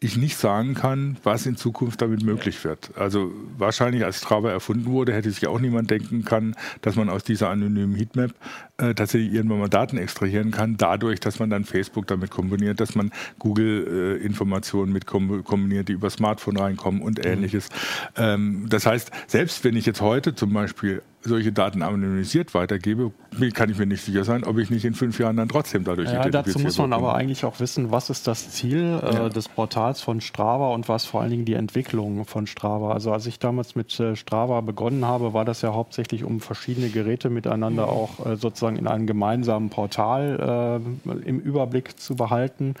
ich 0.00 0.16
nicht 0.16 0.36
sagen 0.36 0.74
kann, 0.74 1.16
was 1.24 1.46
in 1.46 1.56
Zukunft 1.56 2.00
damit 2.00 2.22
möglich 2.22 2.62
wird. 2.64 2.90
Also 2.96 3.32
wahrscheinlich, 3.56 4.04
als 4.04 4.18
Strava 4.18 4.50
erfunden 4.50 4.86
wurde, 4.86 5.12
hätte 5.12 5.30
sich 5.30 5.46
auch 5.48 5.58
niemand 5.58 5.90
denken 5.90 6.24
können, 6.24 6.54
dass 6.82 6.94
man 6.94 7.08
aus 7.08 7.24
dieser 7.24 7.50
anonymen 7.50 7.96
Heatmap 7.96 8.32
äh, 8.78 8.94
tatsächlich 8.94 9.32
irgendwann 9.32 9.58
mal 9.58 9.68
Daten 9.68 9.98
extrahieren 9.98 10.50
kann, 10.50 10.76
dadurch, 10.76 11.20
dass 11.20 11.38
man 11.38 11.50
dann 11.50 11.64
Facebook 11.64 12.06
damit 12.06 12.30
kombiniert, 12.30 12.80
dass 12.80 12.94
man 12.94 13.10
Google-Informationen 13.38 14.90
äh, 14.90 14.94
mit 14.94 15.06
kombiniert, 15.06 15.88
die 15.88 15.94
über 15.94 16.10
Smartphone 16.10 16.56
reinkommen 16.56 17.02
und 17.02 17.18
mhm. 17.18 17.30
ähnliches. 17.30 17.68
Mhm. 18.16 18.22
Ähm, 18.22 18.66
das 18.68 18.86
heißt, 18.86 19.10
selbst 19.26 19.64
wenn 19.64 19.76
ich 19.76 19.86
jetzt 19.86 20.00
heute 20.00 20.34
zum 20.34 20.52
Beispiel 20.52 21.02
solche 21.22 21.52
Daten 21.52 21.82
anonymisiert 21.82 22.54
weitergebe, 22.54 23.12
kann 23.54 23.70
ich 23.70 23.78
mir 23.78 23.86
nicht 23.86 24.04
sicher 24.04 24.24
sein, 24.24 24.44
ob 24.44 24.58
ich 24.58 24.70
nicht 24.70 24.84
in 24.84 24.94
fünf 24.94 25.18
Jahren 25.18 25.36
dann 25.36 25.48
trotzdem 25.48 25.84
dadurch 25.84 26.10
ja, 26.10 26.28
Dazu 26.28 26.58
muss 26.58 26.78
man 26.78 26.92
aber 26.92 27.14
eigentlich 27.14 27.44
auch 27.44 27.60
wissen, 27.60 27.90
was 27.90 28.10
ist 28.10 28.26
das 28.26 28.50
Ziel 28.50 29.00
äh, 29.02 29.14
ja. 29.14 29.28
des 29.28 29.48
Portals 29.48 30.00
von 30.00 30.20
Strava 30.20 30.72
und 30.72 30.88
was 30.88 31.04
vor 31.04 31.20
allen 31.20 31.30
Dingen 31.30 31.44
die 31.44 31.54
Entwicklung 31.54 32.24
von 32.24 32.46
Strava. 32.46 32.92
Also 32.92 33.12
als 33.12 33.26
ich 33.26 33.38
damals 33.38 33.74
mit 33.74 33.98
äh, 33.98 34.16
Strava 34.16 34.60
begonnen 34.60 35.04
habe, 35.04 35.34
war 35.34 35.44
das 35.44 35.62
ja 35.62 35.72
hauptsächlich 35.74 36.24
um 36.24 36.40
verschiedene 36.40 36.88
Geräte 36.88 37.30
miteinander 37.30 37.86
mhm. 37.86 37.92
auch 37.92 38.26
äh, 38.26 38.36
sozusagen 38.36 38.67
in 38.76 38.86
einem 38.86 39.06
gemeinsamen 39.06 39.70
Portal 39.70 40.80
äh, 41.06 41.28
im 41.28 41.40
Überblick 41.40 41.98
zu 41.98 42.16
behalten 42.16 42.74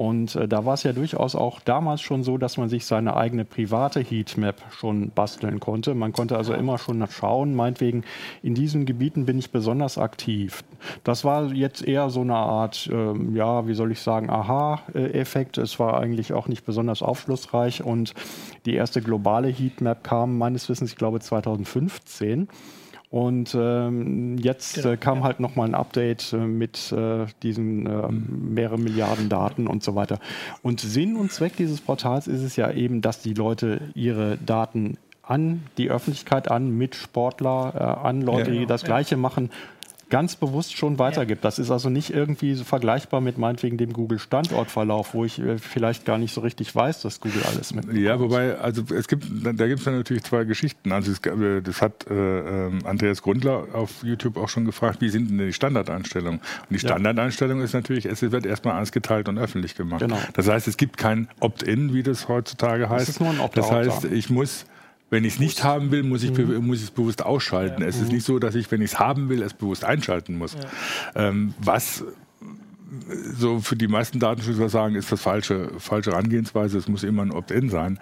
und 0.00 0.34
äh, 0.34 0.48
da 0.48 0.64
war 0.64 0.74
es 0.74 0.82
ja 0.84 0.94
durchaus 0.94 1.34
auch 1.34 1.60
damals 1.60 2.00
schon 2.00 2.22
so, 2.22 2.38
dass 2.38 2.56
man 2.56 2.70
sich 2.70 2.86
seine 2.86 3.16
eigene 3.16 3.44
private 3.44 4.00
Heatmap 4.00 4.56
schon 4.70 5.10
basteln 5.10 5.60
konnte. 5.60 5.94
Man 5.94 6.12
konnte 6.12 6.38
also 6.38 6.54
immer 6.54 6.78
schon 6.78 7.04
schauen, 7.10 7.54
meinetwegen, 7.54 8.04
in 8.42 8.54
diesen 8.54 8.86
Gebieten 8.86 9.26
bin 9.26 9.38
ich 9.38 9.50
besonders 9.50 9.98
aktiv. 9.98 10.64
Das 11.04 11.24
war 11.24 11.52
jetzt 11.52 11.86
eher 11.86 12.08
so 12.08 12.22
eine 12.22 12.36
Art, 12.36 12.88
äh, 12.90 13.34
ja, 13.34 13.66
wie 13.66 13.74
soll 13.74 13.92
ich 13.92 14.00
sagen, 14.00 14.30
Aha-Effekt. 14.30 15.58
Es 15.58 15.78
war 15.78 16.00
eigentlich 16.00 16.32
auch 16.32 16.48
nicht 16.48 16.64
besonders 16.64 17.02
aufschlussreich 17.02 17.84
und 17.84 18.14
die 18.64 18.76
erste 18.76 19.02
globale 19.02 19.48
Heatmap 19.48 20.02
kam 20.02 20.38
meines 20.38 20.68
Wissens, 20.68 20.92
ich 20.92 20.96
glaube, 20.96 21.20
2015. 21.20 22.48
Und 23.10 23.56
ähm, 23.58 24.38
jetzt 24.38 24.76
genau, 24.76 24.90
äh, 24.90 24.96
kam 24.96 25.18
ja. 25.18 25.24
halt 25.24 25.40
nochmal 25.40 25.66
ein 25.66 25.74
Update 25.74 26.32
äh, 26.32 26.36
mit 26.36 26.92
äh, 26.92 27.26
diesen 27.42 27.86
äh, 27.86 28.08
mhm. 28.08 28.54
mehreren 28.54 28.84
Milliarden 28.84 29.28
Daten 29.28 29.66
und 29.66 29.82
so 29.82 29.96
weiter. 29.96 30.20
Und 30.62 30.80
Sinn 30.80 31.16
und 31.16 31.32
Zweck 31.32 31.56
dieses 31.56 31.80
Portals 31.80 32.28
ist 32.28 32.42
es 32.42 32.54
ja 32.54 32.70
eben, 32.70 33.02
dass 33.02 33.20
die 33.20 33.34
Leute 33.34 33.90
ihre 33.94 34.38
Daten 34.38 34.96
an 35.24 35.62
die 35.76 35.90
Öffentlichkeit, 35.90 36.50
an 36.50 36.70
Mitsportler, 36.70 37.72
äh, 37.74 38.06
an 38.06 38.22
Leute, 38.22 38.38
ja, 38.38 38.44
genau, 38.46 38.58
die 38.60 38.66
das 38.66 38.84
Gleiche 38.84 39.16
machen, 39.16 39.50
ganz 40.10 40.36
bewusst 40.36 40.76
schon 40.76 40.98
weitergibt. 40.98 41.44
Das 41.44 41.58
ist 41.58 41.70
also 41.70 41.88
nicht 41.88 42.10
irgendwie 42.10 42.54
so 42.54 42.64
vergleichbar 42.64 43.20
mit 43.20 43.38
meinetwegen 43.38 43.78
dem 43.78 43.92
Google-Standortverlauf, 43.92 45.14
wo 45.14 45.24
ich 45.24 45.38
äh, 45.40 45.58
vielleicht 45.58 46.04
gar 46.04 46.18
nicht 46.18 46.34
so 46.34 46.40
richtig 46.40 46.74
weiß, 46.74 47.02
dass 47.02 47.20
Google 47.20 47.42
alles 47.44 47.72
mit. 47.72 47.92
Ja, 47.94 48.20
wobei, 48.20 48.58
also 48.58 48.82
es 48.94 49.08
gibt, 49.08 49.24
da 49.30 49.66
gibt 49.66 49.78
es 49.78 49.84
dann 49.84 49.96
natürlich 49.96 50.24
zwei 50.24 50.44
Geschichten. 50.44 50.92
Also 50.92 51.12
es, 51.12 51.20
äh, 51.20 51.62
das 51.62 51.80
hat 51.80 52.06
äh, 52.10 52.66
ähm, 52.66 52.80
Andreas 52.84 53.22
Grundler 53.22 53.68
auf 53.72 54.02
YouTube 54.02 54.36
auch 54.36 54.48
schon 54.48 54.64
gefragt, 54.64 55.00
wie 55.00 55.08
sind 55.08 55.30
denn 55.30 55.38
die 55.38 55.52
Standardeinstellungen? 55.52 56.40
Und 56.40 56.70
die 56.70 56.80
Standardeinstellung 56.80 57.62
ist 57.62 57.72
natürlich, 57.72 58.06
es 58.06 58.20
wird 58.22 58.44
erstmal 58.44 58.74
alles 58.74 58.92
geteilt 58.92 59.28
und 59.28 59.38
öffentlich 59.38 59.76
gemacht. 59.76 60.00
Genau. 60.00 60.18
Das 60.34 60.48
heißt, 60.48 60.68
es 60.68 60.76
gibt 60.76 60.98
kein 60.98 61.28
Opt-in, 61.38 61.94
wie 61.94 62.02
das 62.02 62.28
heutzutage 62.28 62.88
heißt. 62.88 63.02
Das, 63.02 63.08
ist 63.16 63.20
nur 63.20 63.30
ein 63.30 63.40
das 63.54 63.70
heißt, 63.70 64.04
ich 64.06 64.28
muss 64.28 64.66
wenn 65.10 65.24
ich 65.24 65.34
es 65.34 65.40
nicht 65.40 65.64
haben 65.64 65.90
will, 65.90 66.04
muss 66.04 66.22
ich 66.22 66.32
mhm. 66.32 66.72
es 66.72 66.90
bewusst 66.90 67.24
ausschalten. 67.24 67.82
Ja. 67.82 67.88
Es 67.88 67.96
ist 67.96 68.08
mhm. 68.08 68.14
nicht 68.14 68.24
so, 68.26 68.38
dass 68.38 68.54
ich, 68.54 68.70
wenn 68.70 68.80
ich 68.80 68.92
es 68.92 68.98
haben 68.98 69.28
will, 69.28 69.42
es 69.42 69.54
bewusst 69.54 69.84
einschalten 69.84 70.38
muss. 70.38 70.54
Ja. 70.54 71.28
Ähm, 71.28 71.54
was 71.58 72.04
so 73.34 73.60
für 73.60 73.76
die 73.76 73.88
meisten 73.88 74.18
Datenschützer 74.18 74.68
sagen, 74.68 74.94
ist 74.94 75.10
das 75.10 75.20
falsche, 75.20 75.70
falsche 75.78 76.12
Herangehensweise. 76.12 76.78
Es 76.78 76.88
muss 76.88 77.02
immer 77.02 77.22
ein 77.22 77.32
Opt-in 77.32 77.68
sein. 77.70 77.98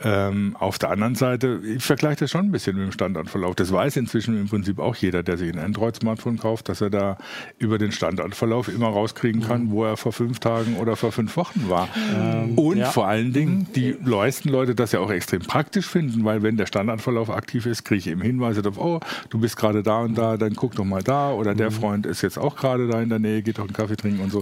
Ähm, 0.00 0.56
auf 0.58 0.78
der 0.78 0.90
anderen 0.90 1.14
Seite, 1.14 1.60
ich 1.64 1.84
vergleiche 1.84 2.20
das 2.20 2.30
schon 2.30 2.46
ein 2.46 2.52
bisschen 2.52 2.76
mit 2.76 2.86
dem 2.86 2.92
Standardverlauf. 2.92 3.54
Das 3.54 3.72
weiß 3.72 3.96
inzwischen 3.96 4.38
im 4.38 4.48
Prinzip 4.48 4.78
auch 4.78 4.96
jeder, 4.96 5.22
der 5.22 5.36
sich 5.36 5.52
ein 5.52 5.58
Android-Smartphone 5.58 6.38
kauft, 6.38 6.68
dass 6.68 6.80
er 6.80 6.90
da 6.90 7.18
über 7.58 7.78
den 7.78 7.92
Standardverlauf 7.92 8.68
immer 8.68 8.88
rauskriegen 8.88 9.42
kann, 9.42 9.64
mhm. 9.64 9.70
wo 9.70 9.84
er 9.84 9.96
vor 9.96 10.12
fünf 10.12 10.38
Tagen 10.40 10.76
oder 10.76 10.96
vor 10.96 11.12
fünf 11.12 11.36
Wochen 11.36 11.68
war. 11.68 11.88
Ähm, 12.14 12.56
Und 12.56 12.78
ja. 12.78 12.90
vor 12.90 13.06
allen 13.06 13.32
Dingen, 13.32 13.66
die 13.74 13.96
meisten 14.02 14.48
Leute 14.48 14.74
das 14.74 14.92
ja 14.92 15.00
auch 15.00 15.10
extrem 15.10 15.40
praktisch 15.40 15.86
finden, 15.86 16.24
weil 16.24 16.42
wenn 16.42 16.56
der 16.56 16.66
Standardverlauf 16.66 17.30
aktiv 17.30 17.66
ist, 17.66 17.84
kriege 17.84 17.98
ich 17.98 18.06
eben 18.06 18.22
Hinweise 18.22 18.62
darauf, 18.62 18.78
oh, 18.78 19.00
du 19.30 19.38
bist 19.38 19.56
gerade 19.56 19.82
da 19.82 20.00
und 20.00 20.16
da, 20.16 20.36
dann 20.36 20.54
guck 20.54 20.74
doch 20.74 20.84
mal 20.84 21.02
da 21.02 21.32
oder 21.32 21.54
der 21.54 21.70
mhm. 21.70 21.74
Freund 21.74 22.06
ist 22.06 22.22
jetzt 22.22 22.38
auch 22.38 22.56
gerade 22.56 22.88
da 22.88 23.00
in 23.00 23.08
der 23.08 23.18
Nähe, 23.18 23.42
geht 23.42 23.58
doch 23.58 23.64
einen 23.64 23.72
Kaffee 23.72 23.96
trinken 23.96 24.20
und 24.20 24.30
so 24.30 24.39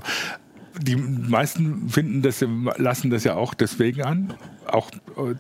die 0.80 0.96
meisten 0.96 1.88
finden 1.88 2.22
das, 2.22 2.44
lassen 2.76 3.10
das 3.10 3.24
ja 3.24 3.34
auch 3.34 3.54
deswegen 3.54 4.02
an, 4.02 4.34
auch 4.66 4.90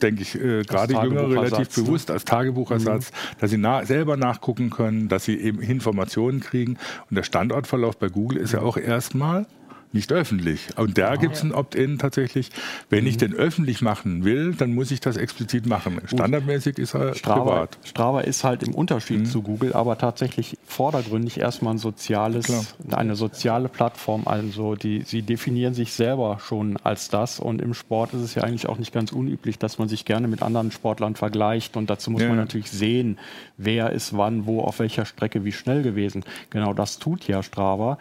denke 0.02 0.22
ich 0.22 0.34
äh, 0.34 0.62
gerade 0.62 0.94
Jünger 0.94 1.30
relativ 1.30 1.76
ne? 1.76 1.84
bewusst 1.84 2.10
als 2.10 2.24
Tagebuchersatz, 2.24 3.10
mhm. 3.10 3.40
dass 3.40 3.50
sie 3.50 3.58
na 3.58 3.84
selber 3.84 4.16
nachgucken 4.16 4.70
können, 4.70 5.08
dass 5.08 5.24
sie 5.24 5.38
eben 5.38 5.60
Informationen 5.60 6.40
kriegen. 6.40 6.76
Und 7.08 7.16
der 7.16 7.22
Standortverlauf 7.22 7.98
bei 7.98 8.08
Google 8.08 8.38
ist 8.38 8.52
ja 8.52 8.60
auch 8.62 8.76
erstmal 8.76 9.46
nicht 9.92 10.12
öffentlich. 10.12 10.68
Und 10.76 10.98
da 10.98 11.16
gibt 11.16 11.36
es 11.36 11.42
ein 11.42 11.52
Opt-in 11.52 11.98
tatsächlich. 11.98 12.50
Wenn 12.90 13.04
mhm. 13.04 13.10
ich 13.10 13.16
den 13.16 13.34
öffentlich 13.34 13.80
machen 13.80 14.24
will, 14.24 14.54
dann 14.54 14.74
muss 14.74 14.90
ich 14.90 15.00
das 15.00 15.16
explizit 15.16 15.66
machen. 15.66 16.00
Standardmäßig 16.04 16.78
ist 16.78 16.94
er 16.94 17.14
Strava, 17.14 17.42
privat. 17.42 17.78
Strava 17.84 18.20
ist 18.20 18.44
halt 18.44 18.62
im 18.62 18.74
Unterschied 18.74 19.20
mhm. 19.20 19.26
zu 19.26 19.42
Google, 19.42 19.72
aber 19.72 19.98
tatsächlich 19.98 20.58
vordergründig 20.64 21.40
erstmal 21.40 21.74
ein 21.74 21.78
soziales, 21.78 22.46
Klar. 22.46 22.64
eine 22.90 23.16
soziale 23.16 23.68
Plattform. 23.68 24.26
Also 24.26 24.74
die, 24.74 25.02
sie 25.02 25.22
definieren 25.22 25.74
sich 25.74 25.92
selber 25.92 26.38
schon 26.44 26.76
als 26.78 27.08
das. 27.08 27.40
Und 27.40 27.62
im 27.62 27.74
Sport 27.74 28.14
ist 28.14 28.20
es 28.20 28.34
ja 28.34 28.42
eigentlich 28.42 28.68
auch 28.68 28.78
nicht 28.78 28.92
ganz 28.92 29.12
unüblich, 29.12 29.58
dass 29.58 29.78
man 29.78 29.88
sich 29.88 30.04
gerne 30.04 30.28
mit 30.28 30.42
anderen 30.42 30.70
Sportlern 30.70 31.14
vergleicht. 31.14 31.76
Und 31.76 31.88
dazu 31.88 32.10
muss 32.10 32.22
ja. 32.22 32.28
man 32.28 32.36
natürlich 32.36 32.70
sehen, 32.70 33.18
wer 33.56 33.90
ist 33.92 34.16
wann, 34.16 34.46
wo, 34.46 34.60
auf 34.60 34.78
welcher 34.78 35.04
Strecke, 35.04 35.44
wie 35.44 35.52
schnell 35.52 35.82
gewesen. 35.82 36.24
Genau 36.50 36.74
das 36.74 36.98
tut 36.98 37.26
ja 37.26 37.42
Strava. 37.42 37.98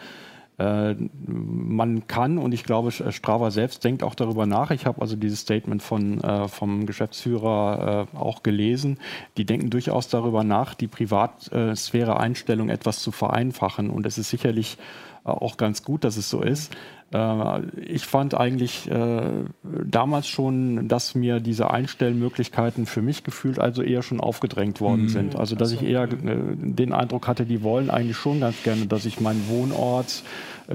Äh, 0.58 0.96
man 1.28 2.08
kann, 2.08 2.38
und 2.38 2.54
ich 2.54 2.64
glaube, 2.64 2.92
Strava 2.92 3.52
selbst 3.52 3.84
denkt 3.84 4.02
auch 4.02 4.16
darüber 4.16 4.46
nach, 4.46 4.72
ich 4.72 4.86
habe 4.86 5.02
also 5.02 5.16
dieses 5.16 5.42
Statement 5.42 5.84
von, 5.84 6.20
äh, 6.22 6.48
vom 6.48 6.86
Geschäftsführer 6.86 8.08
äh, 8.14 8.18
auch 8.18 8.42
gelesen, 8.42 8.98
die 9.38 9.46
denken 9.46 9.70
durchaus 9.70 10.08
darüber 10.08 10.44
nach, 10.44 10.74
die 10.74 10.88
Privatsphäre-Einstellung 10.88 12.70
etwas 12.70 13.00
zu 13.00 13.12
vereinfachen. 13.12 13.90
Und 13.92 14.06
es 14.08 14.18
ist 14.18 14.30
sicherlich 14.30 14.78
äh, 14.78 15.17
auch 15.28 15.58
ganz 15.58 15.84
gut, 15.84 16.04
dass 16.04 16.18
es 16.18 16.30
so 16.30 16.42
ist. 16.42 16.74
Äh, 17.14 17.62
ich 17.86 18.06
fand 18.06 18.36
eigentlich 18.36 18.90
äh, 18.90 19.46
damals 19.64 20.28
schon, 20.28 20.88
dass 20.88 21.16
mir 21.16 21.40
diese 21.40 21.72
Einstellmöglichkeiten 21.72 22.86
für 22.86 23.02
mich 23.02 23.24
gefühlt 23.24 23.60
also 23.60 23.82
eher 23.82 24.02
schon 24.02 24.20
aufgedrängt 24.20 24.82
worden 24.82 25.04
mhm. 25.04 25.10
sind. 25.10 25.36
Also 25.36 25.56
dass 25.56 25.72
ich 25.72 25.84
eher 25.84 26.04
äh, 26.04 26.08
den 26.14 26.94
Eindruck 26.94 27.28
hatte, 27.28 27.46
die 27.46 27.64
wollen 27.64 27.90
eigentlich 27.90 28.18
schon 28.18 28.40
ganz 28.42 28.62
gerne, 28.64 28.88
dass 28.88 29.06
ich 29.06 29.20
meinen 29.20 29.48
Wohnort 29.48 30.24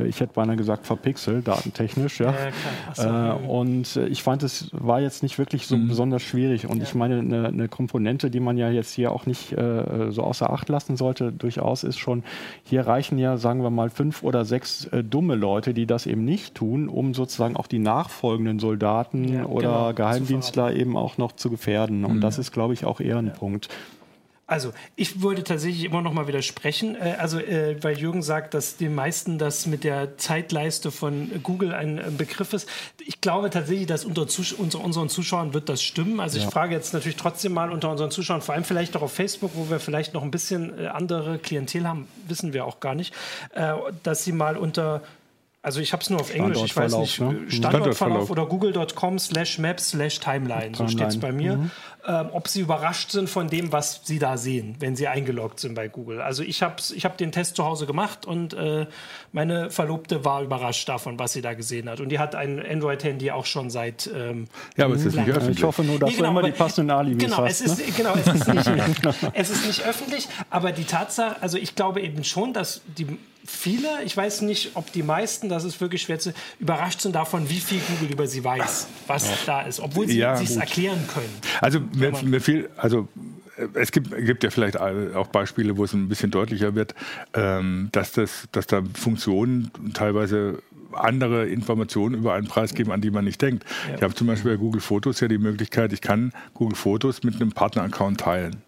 ich 0.04 0.20
hätte 0.20 0.32
beinahe 0.34 0.56
gesagt 0.56 0.87
verpixelt, 0.87 1.46
datentechnisch. 1.46 2.20
Ja. 2.20 2.34
ja 2.96 3.34
äh, 3.34 3.46
und 3.46 3.96
äh, 3.96 4.06
ich 4.06 4.22
fand, 4.22 4.42
es 4.42 4.70
war 4.72 5.00
jetzt 5.00 5.22
nicht 5.22 5.38
wirklich 5.38 5.66
so 5.66 5.76
mhm. 5.76 5.88
besonders 5.88 6.22
schwierig. 6.22 6.66
Und 6.66 6.78
ja. 6.78 6.84
ich 6.84 6.94
meine, 6.94 7.18
eine, 7.18 7.49
eine, 7.49 7.68
Komponente, 7.68 8.30
die 8.30 8.40
man 8.40 8.56
ja 8.56 8.70
jetzt 8.70 8.92
hier 8.92 9.12
auch 9.12 9.26
nicht 9.26 9.52
äh, 9.52 10.11
so 10.11 10.22
außer 10.22 10.50
Acht 10.50 10.68
lassen 10.68 10.96
sollte, 10.96 11.32
durchaus 11.32 11.84
ist 11.84 11.99
schon, 11.99 12.22
hier 12.64 12.87
reichen 12.87 13.18
ja, 13.18 13.37
sagen 13.37 13.62
wir 13.62 13.70
mal, 13.70 13.90
fünf 13.90 14.22
oder 14.22 14.44
sechs 14.44 14.87
äh, 14.87 15.04
dumme 15.04 15.34
Leute, 15.34 15.75
die 15.75 15.87
das 15.87 16.06
eben 16.06 16.25
nicht 16.25 16.54
tun, 16.54 16.88
um 16.88 17.12
sozusagen 17.12 17.56
auch 17.56 17.66
die 17.66 17.78
nachfolgenden 17.78 18.58
Soldaten 18.58 19.32
ja, 19.32 19.44
oder 19.44 19.61
genau, 19.62 19.94
Geheimdienstler 19.94 20.75
eben 20.75 20.96
auch 20.96 21.18
noch 21.18 21.32
zu 21.32 21.50
gefährden. 21.50 22.04
Und 22.04 22.16
mhm. 22.16 22.20
das 22.20 22.38
ist, 22.38 22.52
glaube 22.52 22.75
ich, 22.75 22.84
auch 22.84 23.00
eher 23.00 23.18
ein 23.18 23.32
Punkt. 23.32 23.68
Also, 24.52 24.75
ich 24.97 25.23
würde 25.23 25.44
tatsächlich 25.44 25.85
immer 25.85 26.02
noch 26.02 26.12
mal 26.12 26.26
widersprechen. 26.26 26.94
Äh, 26.94 27.16
also, 27.18 27.38
äh, 27.38 27.82
weil 27.82 27.99
Jürgen 27.99 28.21
sagt, 28.21 28.52
dass 28.52 28.76
den 28.76 28.94
meisten 28.94 29.38
das 29.38 29.64
mit 29.64 29.82
der 29.82 30.18
Zeitleiste 30.18 30.90
von 30.90 31.30
Google 31.42 31.73
ein 31.73 32.18
Begriff 32.18 32.52
ist. 32.52 32.68
Ich 33.02 33.23
glaube 33.23 33.49
tatsächlich, 33.49 33.87
dass 33.87 34.04
unter, 34.04 34.26
unter 34.59 34.80
unseren 34.80 35.09
Zuschauern 35.09 35.54
wird 35.54 35.71
das 35.71 35.82
stimmen. 35.82 36.21
Also, 36.21 36.37
ich 36.37 36.44
frage 36.44 36.75
jetzt 36.75 36.92
natürlich 36.92 37.16
trotzdem 37.16 37.54
mal 37.54 37.73
unter 37.73 37.90
unseren 37.90 38.11
Zuschauern, 38.11 38.42
vor 38.42 38.54
allem 38.54 38.64
vielleicht 38.64 38.94
auch 38.94 39.00
auf 39.00 39.14
Facebook, 39.14 39.52
wo 39.54 39.71
wir 39.71 39.80
vielleicht 39.80 40.12
noch 40.12 40.23
ein 40.23 40.30
bisschen 40.30 40.78
äh, 40.78 40.88
andere 40.88 41.38
Klientel 41.38 41.88
haben, 41.88 42.06
wissen 42.28 42.52
wir 42.52 42.66
auch 42.66 42.80
gar 42.80 42.94
nicht, 42.94 43.14
dass 44.02 44.25
sie 44.25 44.32
mal 44.32 44.59
unter 44.59 45.02
also 45.64 45.81
ich 45.81 45.92
habe 45.92 46.02
es 46.02 46.11
nur 46.11 46.21
auf 46.21 46.35
Englisch, 46.35 46.61
ich 46.64 46.76
weiß 46.76 46.97
nicht, 46.97 47.21
ne? 47.21 47.49
Standortverlauf 47.49 48.31
oder 48.31 48.47
google.com 48.47 49.21
slash 49.21 49.59
maps 49.59 49.90
slash 49.90 50.19
timeline, 50.19 50.75
so 50.75 50.88
steht 50.88 51.07
es 51.07 51.21
bei 51.21 51.31
mir. 51.31 51.57
Mhm. 51.57 51.71
Ähm, 52.04 52.31
ob 52.33 52.49
sie 52.49 52.62
überrascht 52.62 53.12
sind 53.12 53.31
von 53.31 53.47
dem, 53.47 53.71
was 53.71 54.00
sie 54.02 54.19
da 54.19 54.37
sehen, 54.37 54.75
wenn 54.81 54.97
sie 54.97 55.07
eingeloggt 55.07 55.61
sind 55.61 55.75
bei 55.75 55.87
Google. 55.87 56.21
Also 56.21 56.42
ich 56.42 56.61
habe 56.61 56.75
ich 56.92 57.04
hab 57.04 57.16
den 57.16 57.31
Test 57.31 57.54
zu 57.54 57.64
Hause 57.64 57.87
gemacht 57.87 58.26
und 58.26 58.54
äh, 58.54 58.87
meine 59.31 59.71
Verlobte 59.71 60.25
war 60.25 60.42
überrascht 60.42 60.88
davon, 60.88 61.21
was 61.21 61.33
sie 61.33 61.42
da 61.42 61.54
gesehen 61.54 61.88
hat. 61.88 62.00
Und 62.00 62.09
die 62.09 62.19
hat 62.19 62.35
ein 62.35 62.59
Android-Handy 62.59 63.31
auch 63.31 63.47
schon 63.47 63.71
seit 63.71 64.11
ähm, 64.12 64.49
Ja, 64.76 64.87
aber 64.87 64.97
es 64.97 65.04
ist 65.04 65.14
nicht 65.14 65.28
öffentlich. 65.28 65.59
Ich 65.59 65.62
hoffe 65.62 65.85
nur, 65.85 66.00
dass 66.00 66.11
nee, 66.11 66.16
genau, 66.16 66.33
du 66.33 66.38
immer 66.40 66.49
die 66.50 66.59
passenden 66.59 66.90
Alibis 66.90 67.23
genau, 67.23 67.37
hast. 67.37 67.61
Es 67.61 67.61
ist, 67.61 67.78
ne? 67.78 67.92
Genau, 67.97 68.14
es 68.14 68.26
ist, 68.26 68.49
nicht, 68.49 68.69
es 69.35 69.50
ist 69.50 69.66
nicht 69.69 69.87
öffentlich, 69.87 70.28
aber 70.50 70.73
die 70.73 70.85
Tatsache, 70.85 71.40
also 71.40 71.57
ich 71.57 71.76
glaube 71.76 72.00
eben 72.00 72.25
schon, 72.25 72.52
dass 72.52 72.81
die 72.99 73.16
viele, 73.44 74.02
ich 74.04 74.16
weiß 74.16 74.42
nicht, 74.42 74.72
ob 74.75 74.92
die 74.92 75.02
meisten, 75.02 75.49
das 75.49 75.64
ist 75.64 75.80
wirklich 75.80 76.02
schwer 76.02 76.18
zu, 76.18 76.32
überrascht 76.58 77.00
sind 77.00 77.14
davon, 77.14 77.49
wie 77.49 77.61
viel 77.61 77.80
Google 77.88 78.12
über 78.12 78.26
sie 78.26 78.44
weiß, 78.44 78.87
was 79.06 79.26
ja. 79.26 79.37
da 79.46 79.62
ist, 79.62 79.80
obwohl 79.80 80.06
sie 80.08 80.18
ja, 80.18 80.37
sich 80.37 80.56
erklären 80.56 81.06
können. 81.12 81.30
Also 81.61 81.80
mir, 81.94 82.12
mir 82.22 82.40
viel, 82.40 82.70
also 82.76 83.08
es 83.75 83.92
gibt, 83.92 84.16
gibt, 84.16 84.44
ja 84.44 84.50
vielleicht 84.50 84.78
auch 84.78 85.26
Beispiele, 85.28 85.76
wo 85.76 85.84
es 85.84 85.92
ein 85.92 86.08
bisschen 86.08 86.30
deutlicher 86.30 86.75
wird, 86.75 86.94
ähm, 87.34 87.88
dass, 87.92 88.12
das, 88.12 88.49
dass 88.52 88.66
da 88.66 88.82
Funktionen 88.94 89.70
teilweise 89.92 90.62
andere 90.92 91.46
Informationen 91.46 92.14
über 92.14 92.34
einen 92.34 92.46
Preis 92.46 92.75
geben, 92.75 92.92
an 92.92 93.00
die 93.00 93.11
man 93.11 93.25
nicht 93.25 93.40
denkt. 93.40 93.64
Ja. 93.88 93.96
Ich 93.96 94.02
habe 94.02 94.14
zum 94.14 94.26
Beispiel 94.26 94.52
bei 94.52 94.56
Google 94.56 94.80
Fotos 94.80 95.20
ja 95.20 95.28
die 95.28 95.38
Möglichkeit, 95.38 95.92
ich 95.92 96.00
kann 96.00 96.32
Google 96.54 96.76
Fotos 96.76 97.22
mit 97.22 97.37
einem 97.37 97.52
Partner-Account 97.52 98.20
teilen. 98.20 98.62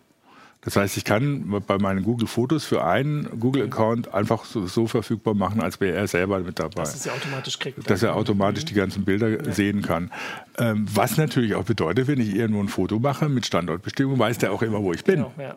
Das 0.64 0.76
heißt, 0.76 0.96
ich 0.96 1.04
kann 1.04 1.62
bei 1.66 1.78
meinen 1.78 2.02
Google 2.02 2.26
Fotos 2.26 2.64
für 2.64 2.84
einen 2.84 3.28
Google-Account 3.38 4.14
einfach 4.14 4.44
so, 4.44 4.66
so, 4.66 4.86
verfügbar 4.86 5.34
machen, 5.34 5.60
als 5.60 5.78
wäre 5.80 5.96
er 5.96 6.06
selber 6.06 6.40
mit 6.40 6.58
dabei. 6.58 6.82
Dass 6.82 7.04
er 7.04 7.14
automatisch 7.14 7.58
kriegt. 7.58 7.90
Dass 7.90 8.02
er 8.02 8.16
automatisch 8.16 8.64
die 8.64 8.74
ganzen 8.74 9.04
Bilder 9.04 9.28
ja. 9.28 9.52
sehen 9.52 9.82
kann. 9.82 10.10
Ähm, 10.58 10.86
was 10.92 11.18
natürlich 11.18 11.54
auch 11.54 11.64
bedeutet, 11.64 12.08
wenn 12.08 12.20
ich 12.20 12.34
irgendwo 12.34 12.62
ein 12.62 12.68
Foto 12.68 12.98
mache 12.98 13.28
mit 13.28 13.44
Standortbestimmung, 13.44 14.18
weiß 14.18 14.38
der 14.38 14.52
auch 14.52 14.62
immer, 14.62 14.82
wo 14.82 14.92
ich 14.92 15.04
bin. 15.04 15.16
Genau, 15.16 15.32
ja. 15.38 15.56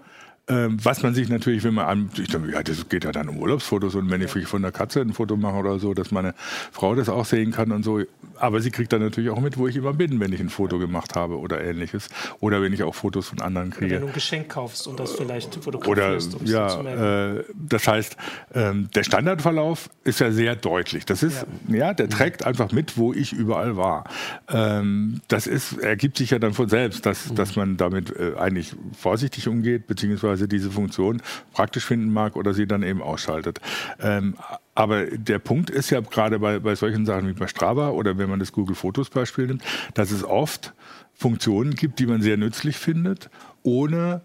Ähm, 0.50 0.78
was 0.82 1.04
man 1.04 1.14
sich 1.14 1.28
natürlich, 1.28 1.64
wenn 1.66 1.74
man 1.74 1.86
an, 1.86 2.10
ich 2.18 2.30
denke, 2.30 2.52
ja, 2.54 2.64
das 2.64 2.88
geht 2.88 3.04
ja 3.04 3.12
dann 3.12 3.28
um 3.28 3.38
Urlaubsfotos 3.38 3.96
und 3.96 4.10
wenn 4.10 4.22
ich 4.22 4.32
von 4.48 4.62
der 4.62 4.72
Katze 4.72 5.02
ein 5.02 5.12
Foto 5.12 5.36
mache 5.36 5.56
oder 5.56 5.78
so, 5.78 5.94
dass 5.94 6.12
meine 6.12 6.34
Frau 6.72 6.96
das 6.96 7.10
auch 7.10 7.26
sehen 7.26 7.52
kann 7.52 7.74
und 7.74 7.84
so. 7.84 8.02
Aber 8.40 8.62
sie 8.62 8.72
kriegt 8.72 8.94
dann 8.94 9.02
natürlich 9.02 9.30
auch 9.30 9.42
mit, 9.42 9.58
wo 9.58 9.68
ich 9.68 9.76
immer 9.76 9.94
bin, 9.94 10.22
wenn 10.22 10.32
ich 10.32 10.40
ein 10.40 10.50
Foto 10.50 10.80
gemacht 10.80 11.16
habe 11.16 11.38
oder 11.38 11.62
ähnliches. 11.62 12.08
Oder 12.40 12.62
wenn 12.62 12.72
ich 12.72 12.84
auch 12.84 12.96
Fotos 12.96 13.28
von 13.28 13.42
anderen 13.42 13.72
kriege. 13.72 13.88
Oder 13.88 13.96
wenn 13.96 14.02
du 14.02 14.08
ein 14.08 14.14
Geschenk 14.14 14.50
kaufst 14.50 14.88
und 14.88 15.00
das 15.00 15.14
vielleicht 15.14 15.56
fotografierst. 15.56 16.36
Oder, 16.36 16.42
um 16.42 16.48
ja, 16.48 17.36
äh, 17.36 17.44
das 17.54 17.86
heißt, 17.86 18.16
ähm, 18.54 18.90
der 18.96 19.04
Standardverlauf 19.04 19.90
ist 20.06 20.22
ja 20.22 20.32
sehr 20.32 20.56
deutlich. 20.56 21.06
Das 21.06 21.24
ist, 21.24 21.46
ja, 21.68 21.76
ja 21.78 21.94
der 21.94 22.08
trägt 22.08 22.46
einfach 22.46 22.72
mit, 22.72 22.98
wo 22.98 23.12
ich 23.12 23.34
überall 23.34 23.76
war. 23.76 24.06
Ähm, 24.48 25.20
das 25.28 25.46
ist, 25.46 25.80
ergibt 25.80 26.18
sich 26.18 26.30
ja 26.30 26.40
dann 26.40 26.54
von 26.54 26.70
selbst, 26.70 27.06
dass, 27.06 27.32
mhm. 27.32 27.36
dass 27.36 27.56
man 27.58 27.76
damit 27.76 28.16
äh, 28.16 28.36
eigentlich 28.38 28.76
vorsichtig 28.98 29.50
umgeht, 29.50 29.88
beziehungsweise 29.88 30.37
beziehungsweise 30.38 30.48
diese 30.48 30.72
Funktion 30.72 31.22
praktisch 31.54 31.86
finden 31.86 32.12
mag 32.12 32.36
oder 32.36 32.54
sie 32.54 32.68
dann 32.68 32.84
eben 32.84 33.02
ausschaltet. 33.02 33.60
Ähm, 34.00 34.36
aber 34.76 35.06
der 35.06 35.40
Punkt 35.40 35.70
ist 35.70 35.90
ja 35.90 36.00
gerade 36.02 36.40
bei, 36.40 36.60
bei 36.60 36.76
solchen 36.76 37.06
Sachen 37.06 37.28
wie 37.28 37.34
bei 37.34 37.48
Strava 37.48 37.90
oder 37.90 38.18
wenn 38.18 38.30
man 38.30 38.40
das 38.40 38.52
Google 38.52 38.76
Fotos 38.76 39.10
Beispiel 39.10 39.48
nimmt, 39.48 39.64
dass 39.94 40.12
es 40.12 40.24
oft 40.24 40.74
Funktionen 41.14 41.76
gibt, 41.76 42.00
die 42.00 42.06
man 42.06 42.22
sehr 42.22 42.38
nützlich 42.38 42.78
findet, 42.78 43.30
ohne 43.64 44.22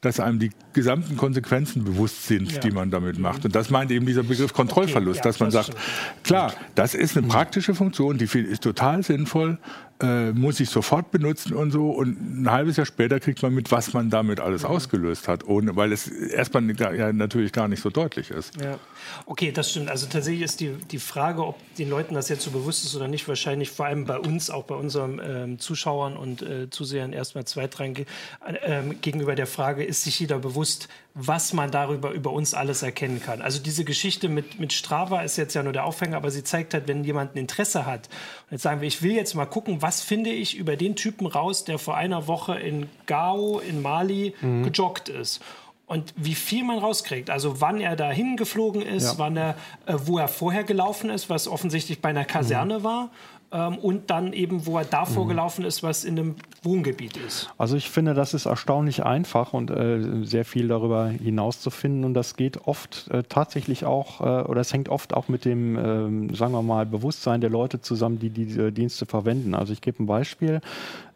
dass 0.00 0.18
einem 0.18 0.40
die 0.40 0.50
gesamten 0.72 1.16
Konsequenzen 1.16 1.84
bewusst 1.84 2.26
sind, 2.26 2.50
ja. 2.50 2.58
die 2.58 2.72
man 2.72 2.90
damit 2.90 3.20
macht. 3.20 3.44
Und 3.44 3.54
das 3.54 3.70
meint 3.70 3.92
eben 3.92 4.04
dieser 4.04 4.24
Begriff 4.24 4.52
Kontrollverlust, 4.52 5.20
okay, 5.20 5.28
ja, 5.28 5.30
dass 5.30 5.38
man 5.38 5.50
das 5.50 5.66
sagt, 5.66 5.78
klar, 6.24 6.52
das 6.74 6.94
ist 6.94 7.16
eine 7.16 7.28
praktische 7.28 7.72
Funktion, 7.72 8.18
die 8.18 8.24
ist 8.24 8.64
total 8.64 9.04
sinnvoll, 9.04 9.58
äh, 10.02 10.32
muss 10.32 10.60
ich 10.60 10.68
sofort 10.70 11.10
benutzen 11.10 11.54
und 11.54 11.70
so. 11.70 11.90
Und 11.90 12.42
ein 12.42 12.50
halbes 12.50 12.76
Jahr 12.76 12.86
später 12.86 13.20
kriegt 13.20 13.42
man 13.42 13.54
mit, 13.54 13.70
was 13.70 13.92
man 13.92 14.10
damit 14.10 14.40
alles 14.40 14.62
mhm. 14.62 14.68
ausgelöst 14.68 15.28
hat, 15.28 15.44
ohne, 15.46 15.76
weil 15.76 15.92
es 15.92 16.08
erstmal 16.08 16.68
ja 16.78 17.12
natürlich 17.12 17.52
gar 17.52 17.68
nicht 17.68 17.80
so 17.80 17.90
deutlich 17.90 18.30
ist. 18.30 18.60
Ja. 18.60 18.78
Okay, 19.26 19.52
das 19.52 19.70
stimmt. 19.70 19.88
Also 19.88 20.06
tatsächlich 20.06 20.42
ist 20.42 20.60
die, 20.60 20.74
die 20.90 20.98
Frage, 20.98 21.46
ob 21.46 21.56
den 21.76 21.88
Leuten 21.88 22.14
das 22.14 22.28
jetzt 22.28 22.42
so 22.42 22.50
bewusst 22.50 22.84
ist 22.84 22.96
oder 22.96 23.08
nicht, 23.08 23.28
wahrscheinlich 23.28 23.70
vor 23.70 23.86
allem 23.86 24.04
bei 24.04 24.18
uns, 24.18 24.50
auch 24.50 24.64
bei 24.64 24.74
unseren 24.74 25.20
ähm, 25.24 25.58
Zuschauern 25.58 26.16
und 26.16 26.42
äh, 26.42 26.68
Zusehern 26.70 27.12
erstmal 27.12 27.44
zweitrangig 27.44 28.06
äh, 28.44 28.82
gegenüber 29.00 29.34
der 29.34 29.46
Frage, 29.46 29.84
ist 29.84 30.02
sich 30.02 30.18
jeder 30.18 30.38
bewusst, 30.38 30.88
was 31.14 31.52
man 31.52 31.70
darüber 31.70 32.10
über 32.10 32.32
uns 32.32 32.54
alles 32.54 32.82
erkennen 32.82 33.20
kann. 33.20 33.42
Also 33.42 33.60
diese 33.60 33.84
Geschichte 33.84 34.28
mit, 34.28 34.58
mit 34.58 34.72
Strava 34.72 35.20
ist 35.22 35.36
jetzt 35.36 35.54
ja 35.54 35.62
nur 35.62 35.72
der 35.72 35.84
Aufhänger, 35.84 36.16
aber 36.16 36.30
sie 36.30 36.42
zeigt 36.42 36.72
halt, 36.72 36.88
wenn 36.88 37.04
jemand 37.04 37.34
ein 37.34 37.38
Interesse 37.38 37.84
hat, 37.84 38.08
und 38.46 38.52
jetzt 38.52 38.62
sagen 38.62 38.80
wir, 38.80 38.88
ich 38.88 39.02
will 39.02 39.12
jetzt 39.12 39.34
mal 39.34 39.46
gucken, 39.46 39.82
was 39.82 40.00
finde 40.00 40.30
ich 40.30 40.56
über 40.56 40.76
den 40.76 40.96
Typen 40.96 41.26
raus, 41.26 41.64
der 41.64 41.78
vor 41.78 41.96
einer 41.96 42.26
Woche 42.28 42.58
in 42.58 42.88
Gao 43.06 43.58
in 43.60 43.82
Mali 43.82 44.34
mhm. 44.40 44.64
gejoggt 44.64 45.10
ist 45.10 45.42
und 45.86 46.14
wie 46.16 46.34
viel 46.34 46.64
man 46.64 46.78
rauskriegt. 46.78 47.28
Also 47.28 47.60
wann 47.60 47.80
er 47.80 47.96
dahin 47.96 48.36
geflogen 48.36 48.80
ist, 48.80 49.04
ja. 49.04 49.18
wann 49.18 49.36
er, 49.36 49.56
äh, 49.84 49.94
wo 50.04 50.16
er 50.16 50.28
vorher 50.28 50.64
gelaufen 50.64 51.10
ist, 51.10 51.28
was 51.28 51.46
offensichtlich 51.46 52.00
bei 52.00 52.08
einer 52.08 52.24
Kaserne 52.24 52.78
mhm. 52.78 52.84
war 52.84 53.10
ähm, 53.52 53.78
und 53.78 54.10
dann 54.10 54.32
eben, 54.32 54.66
wo 54.66 54.78
er 54.78 54.84
davor 54.84 55.24
mhm. 55.24 55.28
gelaufen 55.28 55.64
ist, 55.64 55.82
was 55.82 56.04
in 56.04 56.18
einem 56.18 56.34
Wohngebiet 56.62 57.16
ist. 57.16 57.50
Also 57.58 57.76
ich 57.76 57.90
finde, 57.90 58.14
das 58.14 58.34
ist 58.34 58.46
erstaunlich 58.46 59.04
einfach 59.04 59.52
und 59.52 59.70
äh, 59.70 60.24
sehr 60.24 60.44
viel 60.44 60.68
darüber 60.68 61.08
hinaus 61.08 61.60
zu 61.60 61.70
finden 61.70 62.04
und 62.04 62.14
das 62.14 62.36
geht 62.36 62.66
oft 62.66 63.10
äh, 63.10 63.22
tatsächlich 63.28 63.84
auch 63.84 64.20
äh, 64.20 64.42
oder 64.44 64.60
es 64.60 64.72
hängt 64.72 64.88
oft 64.88 65.14
auch 65.14 65.28
mit 65.28 65.44
dem, 65.44 65.76
ähm, 65.76 66.34
sagen 66.34 66.52
wir 66.52 66.62
mal, 66.62 66.86
Bewusstsein 66.86 67.40
der 67.40 67.50
Leute 67.50 67.80
zusammen, 67.80 68.18
die 68.18 68.30
diese 68.30 68.72
Dienste 68.72 69.06
verwenden. 69.06 69.54
Also 69.54 69.72
ich 69.72 69.80
gebe 69.80 70.02
ein 70.02 70.06
Beispiel. 70.06 70.60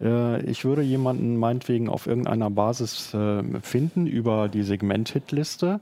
Äh, 0.01 0.43
ich 0.43 0.65
würde 0.65 0.83
jemanden 0.83 1.37
meinetwegen 1.37 1.89
auf 1.89 2.07
irgendeiner 2.07 2.51
Basis 2.51 3.15
äh, 3.15 3.43
finden 3.63 4.07
über 4.07 4.49
die 4.49 4.63
Segment-Hitliste 4.63 5.81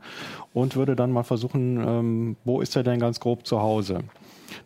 und 0.53 0.77
würde 0.77 0.95
dann 0.95 1.11
mal 1.11 1.25
versuchen, 1.25 1.83
ähm, 1.85 2.37
wo 2.45 2.61
ist 2.61 2.77
er 2.77 2.83
denn 2.83 3.01
ganz 3.01 3.19
grob 3.21 3.47
zu 3.47 3.61
Hause? 3.61 4.01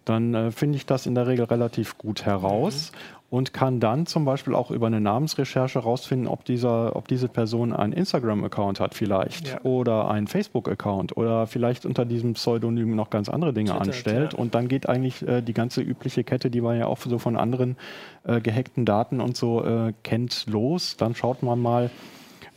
Dann 0.09 0.35
äh, 0.35 0.50
finde 0.50 0.77
ich 0.77 0.87
das 0.87 1.07
in 1.07 1.15
der 1.15 1.27
Regel 1.27 1.45
relativ 1.45 1.99
gut 1.99 2.25
heraus. 2.25 2.93
Mhm. 2.93 3.19
Und 3.31 3.53
kann 3.53 3.79
dann 3.79 4.07
zum 4.07 4.25
Beispiel 4.25 4.55
auch 4.55 4.71
über 4.71 4.87
eine 4.87 5.03
Namensrecherche 5.03 5.81
herausfinden, 5.81 6.29
ob, 6.29 6.47
dieser, 6.47 6.97
ob 6.97 7.09
diese 7.09 7.29
Person 7.29 7.75
einen 7.75 7.93
Instagram-Account 7.93 8.81
hat 8.81 8.95
vielleicht 8.95 9.49
ja. 9.49 9.61
oder 9.65 10.11
einen 10.11 10.29
Facebook-Account 10.29 11.15
oder 11.15 11.47
vielleicht 11.47 11.85
unter 11.85 12.07
diesem 12.07 12.33
Pseudonym 12.33 12.97
noch 12.97 13.11
ganz 13.11 13.29
andere 13.29 13.53
Dinge 13.53 13.73
Twitter, 13.73 13.83
anstellt. 13.83 14.33
Ja. 14.33 14.38
Und 14.38 14.55
dann 14.55 14.67
geht 14.67 14.88
eigentlich 14.88 15.29
äh, 15.29 15.43
die 15.43 15.53
ganze 15.53 15.83
übliche 15.83 16.25
Kette, 16.25 16.49
die 16.50 16.62
man 16.62 16.79
ja 16.79 16.87
auch 16.87 16.97
so 17.00 17.19
von 17.19 17.37
anderen 17.37 17.77
äh, 18.25 18.41
gehackten 18.41 18.87
Daten 18.87 19.21
und 19.21 19.37
so 19.37 19.62
äh, 19.62 19.93
kennt, 20.05 20.47
los. 20.47 20.97
Dann 20.97 21.15
schaut 21.15 21.43
man 21.43 21.61
mal, 21.61 21.91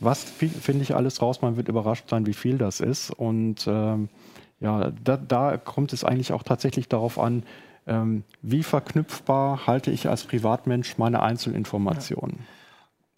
was 0.00 0.24
finde 0.24 0.82
ich 0.82 0.94
alles 0.94 1.20
raus. 1.20 1.42
Man 1.42 1.58
wird 1.58 1.68
überrascht 1.68 2.08
sein, 2.08 2.24
wie 2.24 2.32
viel 2.32 2.56
das 2.56 2.80
ist. 2.80 3.10
Und 3.10 3.66
ähm, 3.66 4.08
ja, 4.62 4.92
da, 5.02 5.16
da, 5.16 5.56
kommt 5.56 5.92
es 5.92 6.04
eigentlich 6.04 6.32
auch 6.32 6.42
tatsächlich 6.42 6.88
darauf 6.88 7.18
an, 7.18 7.42
ähm, 7.86 8.22
wie 8.42 8.62
verknüpfbar 8.62 9.66
halte 9.66 9.90
ich 9.90 10.08
als 10.08 10.24
Privatmensch 10.24 10.98
meine 10.98 11.22
Einzelinformationen. 11.22 12.36
Ja. 12.38 12.44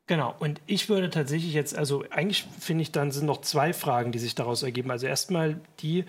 Genau, 0.06 0.34
und 0.38 0.60
ich 0.66 0.88
würde 0.88 1.08
tatsächlich 1.08 1.54
jetzt, 1.54 1.76
also 1.76 2.04
eigentlich 2.10 2.46
finde 2.58 2.82
ich, 2.82 2.92
dann 2.92 3.10
sind 3.10 3.26
noch 3.26 3.40
zwei 3.40 3.72
Fragen, 3.72 4.12
die 4.12 4.18
sich 4.18 4.34
daraus 4.34 4.62
ergeben. 4.62 4.90
Also 4.90 5.06
erstmal 5.06 5.60
die, 5.80 6.04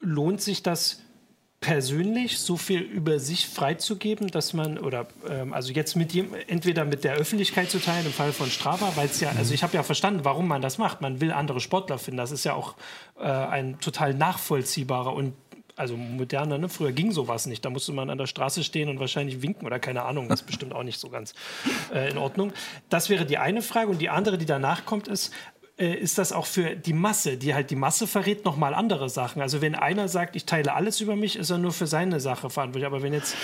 lohnt 0.00 0.40
sich 0.40 0.62
das 0.62 1.02
persönlich 1.64 2.38
so 2.38 2.58
viel 2.58 2.80
über 2.80 3.18
sich 3.18 3.48
freizugeben, 3.48 4.28
dass 4.28 4.52
man, 4.52 4.78
oder 4.78 5.06
ähm, 5.30 5.54
also 5.54 5.72
jetzt 5.72 5.96
mit 5.96 6.12
dem, 6.12 6.34
entweder 6.46 6.84
mit 6.84 7.04
der 7.04 7.14
Öffentlichkeit 7.14 7.70
zu 7.70 7.78
teilen, 7.78 8.04
im 8.04 8.12
Fall 8.12 8.32
von 8.32 8.50
Strava, 8.50 8.92
weil 8.96 9.06
es 9.06 9.20
ja, 9.20 9.30
also 9.30 9.54
ich 9.54 9.62
habe 9.62 9.72
ja 9.72 9.82
verstanden, 9.82 10.26
warum 10.26 10.46
man 10.46 10.60
das 10.60 10.76
macht. 10.76 11.00
Man 11.00 11.22
will 11.22 11.32
andere 11.32 11.60
Sportler 11.60 11.98
finden. 11.98 12.18
Das 12.18 12.32
ist 12.32 12.44
ja 12.44 12.52
auch 12.52 12.74
äh, 13.18 13.24
ein 13.24 13.80
total 13.80 14.12
nachvollziehbarer 14.12 15.14
und 15.14 15.32
also 15.76 15.96
moderner, 15.96 16.58
ne? 16.58 16.68
Früher 16.68 16.92
ging 16.92 17.10
sowas 17.10 17.46
nicht. 17.46 17.64
Da 17.64 17.70
musste 17.70 17.92
man 17.92 18.10
an 18.10 18.18
der 18.18 18.26
Straße 18.26 18.62
stehen 18.62 18.88
und 18.88 19.00
wahrscheinlich 19.00 19.42
winken 19.42 19.66
oder 19.66 19.80
keine 19.80 20.02
Ahnung. 20.02 20.28
Das 20.28 20.42
ist 20.42 20.46
bestimmt 20.46 20.72
auch 20.72 20.84
nicht 20.84 21.00
so 21.00 21.08
ganz 21.08 21.34
äh, 21.92 22.10
in 22.10 22.18
Ordnung. 22.18 22.52
Das 22.90 23.08
wäre 23.08 23.26
die 23.26 23.38
eine 23.38 23.62
Frage. 23.62 23.90
Und 23.90 24.00
die 24.00 24.08
andere, 24.08 24.38
die 24.38 24.46
danach 24.46 24.84
kommt, 24.84 25.08
ist, 25.08 25.32
äh, 25.76 25.94
ist 25.94 26.18
das 26.18 26.32
auch 26.32 26.46
für 26.46 26.76
die 26.76 26.92
Masse, 26.92 27.36
die 27.36 27.52
halt 27.52 27.70
die 27.70 27.76
Masse 27.76 28.06
verrät 28.06 28.44
nochmal 28.44 28.74
andere 28.74 29.08
Sachen. 29.08 29.42
Also 29.42 29.60
wenn 29.60 29.74
einer 29.74 30.06
sagt, 30.06 30.36
ich 30.36 30.44
teile 30.46 30.74
alles 30.74 31.00
über 31.00 31.16
mich, 31.16 31.36
ist 31.36 31.50
er 31.50 31.58
nur 31.58 31.72
für 31.72 31.88
seine 31.88 32.20
Sache 32.20 32.48
verantwortlich. 32.48 32.86
Aber 32.86 33.02
wenn 33.02 33.12
jetzt 33.12 33.36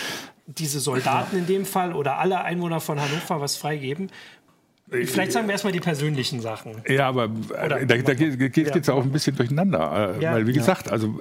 diese 0.46 0.78
Soldaten 0.78 1.36
in 1.38 1.46
dem 1.46 1.64
Fall 1.66 1.92
oder 1.92 2.18
alle 2.18 2.42
Einwohner 2.42 2.80
von 2.80 3.00
Hannover 3.00 3.40
was 3.40 3.56
freigeben, 3.56 4.10
Vielleicht 4.92 5.30
sagen 5.30 5.46
wir 5.46 5.52
erstmal 5.52 5.72
die 5.72 5.78
persönlichen 5.78 6.40
Sachen. 6.40 6.82
Ja, 6.88 7.06
aber 7.06 7.26
äh, 7.26 7.64
Oder 7.64 7.86
da, 7.86 7.96
da 7.96 8.14
geht 8.14 8.58
es 8.58 8.74
jetzt 8.74 8.90
auch 8.90 9.04
ein 9.04 9.12
bisschen 9.12 9.36
durcheinander. 9.36 10.16
Äh, 10.18 10.22
ja. 10.22 10.32
Weil, 10.32 10.48
wie 10.48 10.52
gesagt, 10.52 10.90
also 10.90 11.20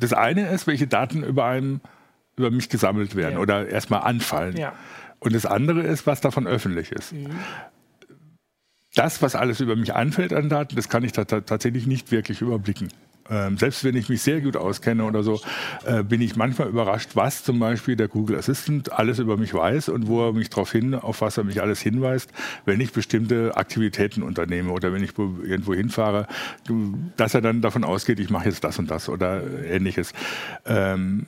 das 0.00 0.14
eine 0.14 0.48
ist, 0.48 0.66
welche 0.66 0.86
Daten 0.86 1.22
über, 1.22 1.44
einen, 1.44 1.82
über 2.36 2.50
mich 2.50 2.70
gesammelt 2.70 3.14
werden 3.14 3.34
ja. 3.34 3.40
oder 3.40 3.68
erstmal 3.68 4.00
anfallen. 4.00 4.56
Ja. 4.56 4.72
Und 5.18 5.34
das 5.34 5.44
andere 5.44 5.82
ist, 5.82 6.06
was 6.06 6.22
davon 6.22 6.46
öffentlich 6.46 6.90
ist. 6.90 7.12
Mhm 7.12 7.38
das, 8.94 9.22
was 9.22 9.34
alles 9.34 9.60
über 9.60 9.76
mich 9.76 9.94
anfällt 9.94 10.32
an 10.32 10.48
Daten, 10.48 10.76
das 10.76 10.88
kann 10.88 11.04
ich 11.04 11.12
tatsächlich 11.12 11.86
nicht 11.86 12.10
wirklich 12.12 12.40
überblicken. 12.40 12.88
Ähm, 13.30 13.56
selbst 13.56 13.84
wenn 13.84 13.96
ich 13.96 14.08
mich 14.08 14.20
sehr 14.20 14.40
gut 14.40 14.56
auskenne 14.56 15.04
oder 15.04 15.22
so, 15.22 15.40
äh, 15.86 16.02
bin 16.02 16.20
ich 16.20 16.36
manchmal 16.36 16.68
überrascht, 16.68 17.10
was 17.14 17.44
zum 17.44 17.58
Beispiel 17.58 17.96
der 17.96 18.08
Google 18.08 18.36
Assistant 18.36 18.92
alles 18.92 19.20
über 19.20 19.36
mich 19.36 19.54
weiß 19.54 19.88
und 19.90 20.08
wo 20.08 20.26
er 20.26 20.32
mich 20.32 20.50
darauf 20.50 20.72
hin, 20.72 20.94
auf 20.94 21.20
was 21.20 21.38
er 21.38 21.44
mich 21.44 21.62
alles 21.62 21.80
hinweist, 21.80 22.30
wenn 22.64 22.80
ich 22.80 22.92
bestimmte 22.92 23.56
Aktivitäten 23.56 24.22
unternehme 24.22 24.72
oder 24.72 24.92
wenn 24.92 25.04
ich 25.04 25.16
irgendwo 25.16 25.72
hinfahre, 25.72 26.26
dass 27.16 27.34
er 27.34 27.40
dann 27.40 27.62
davon 27.62 27.84
ausgeht, 27.84 28.18
ich 28.18 28.28
mache 28.28 28.48
jetzt 28.48 28.64
das 28.64 28.78
und 28.78 28.90
das 28.90 29.08
oder 29.08 29.42
ähnliches. 29.64 30.12
Ähm, 30.66 31.26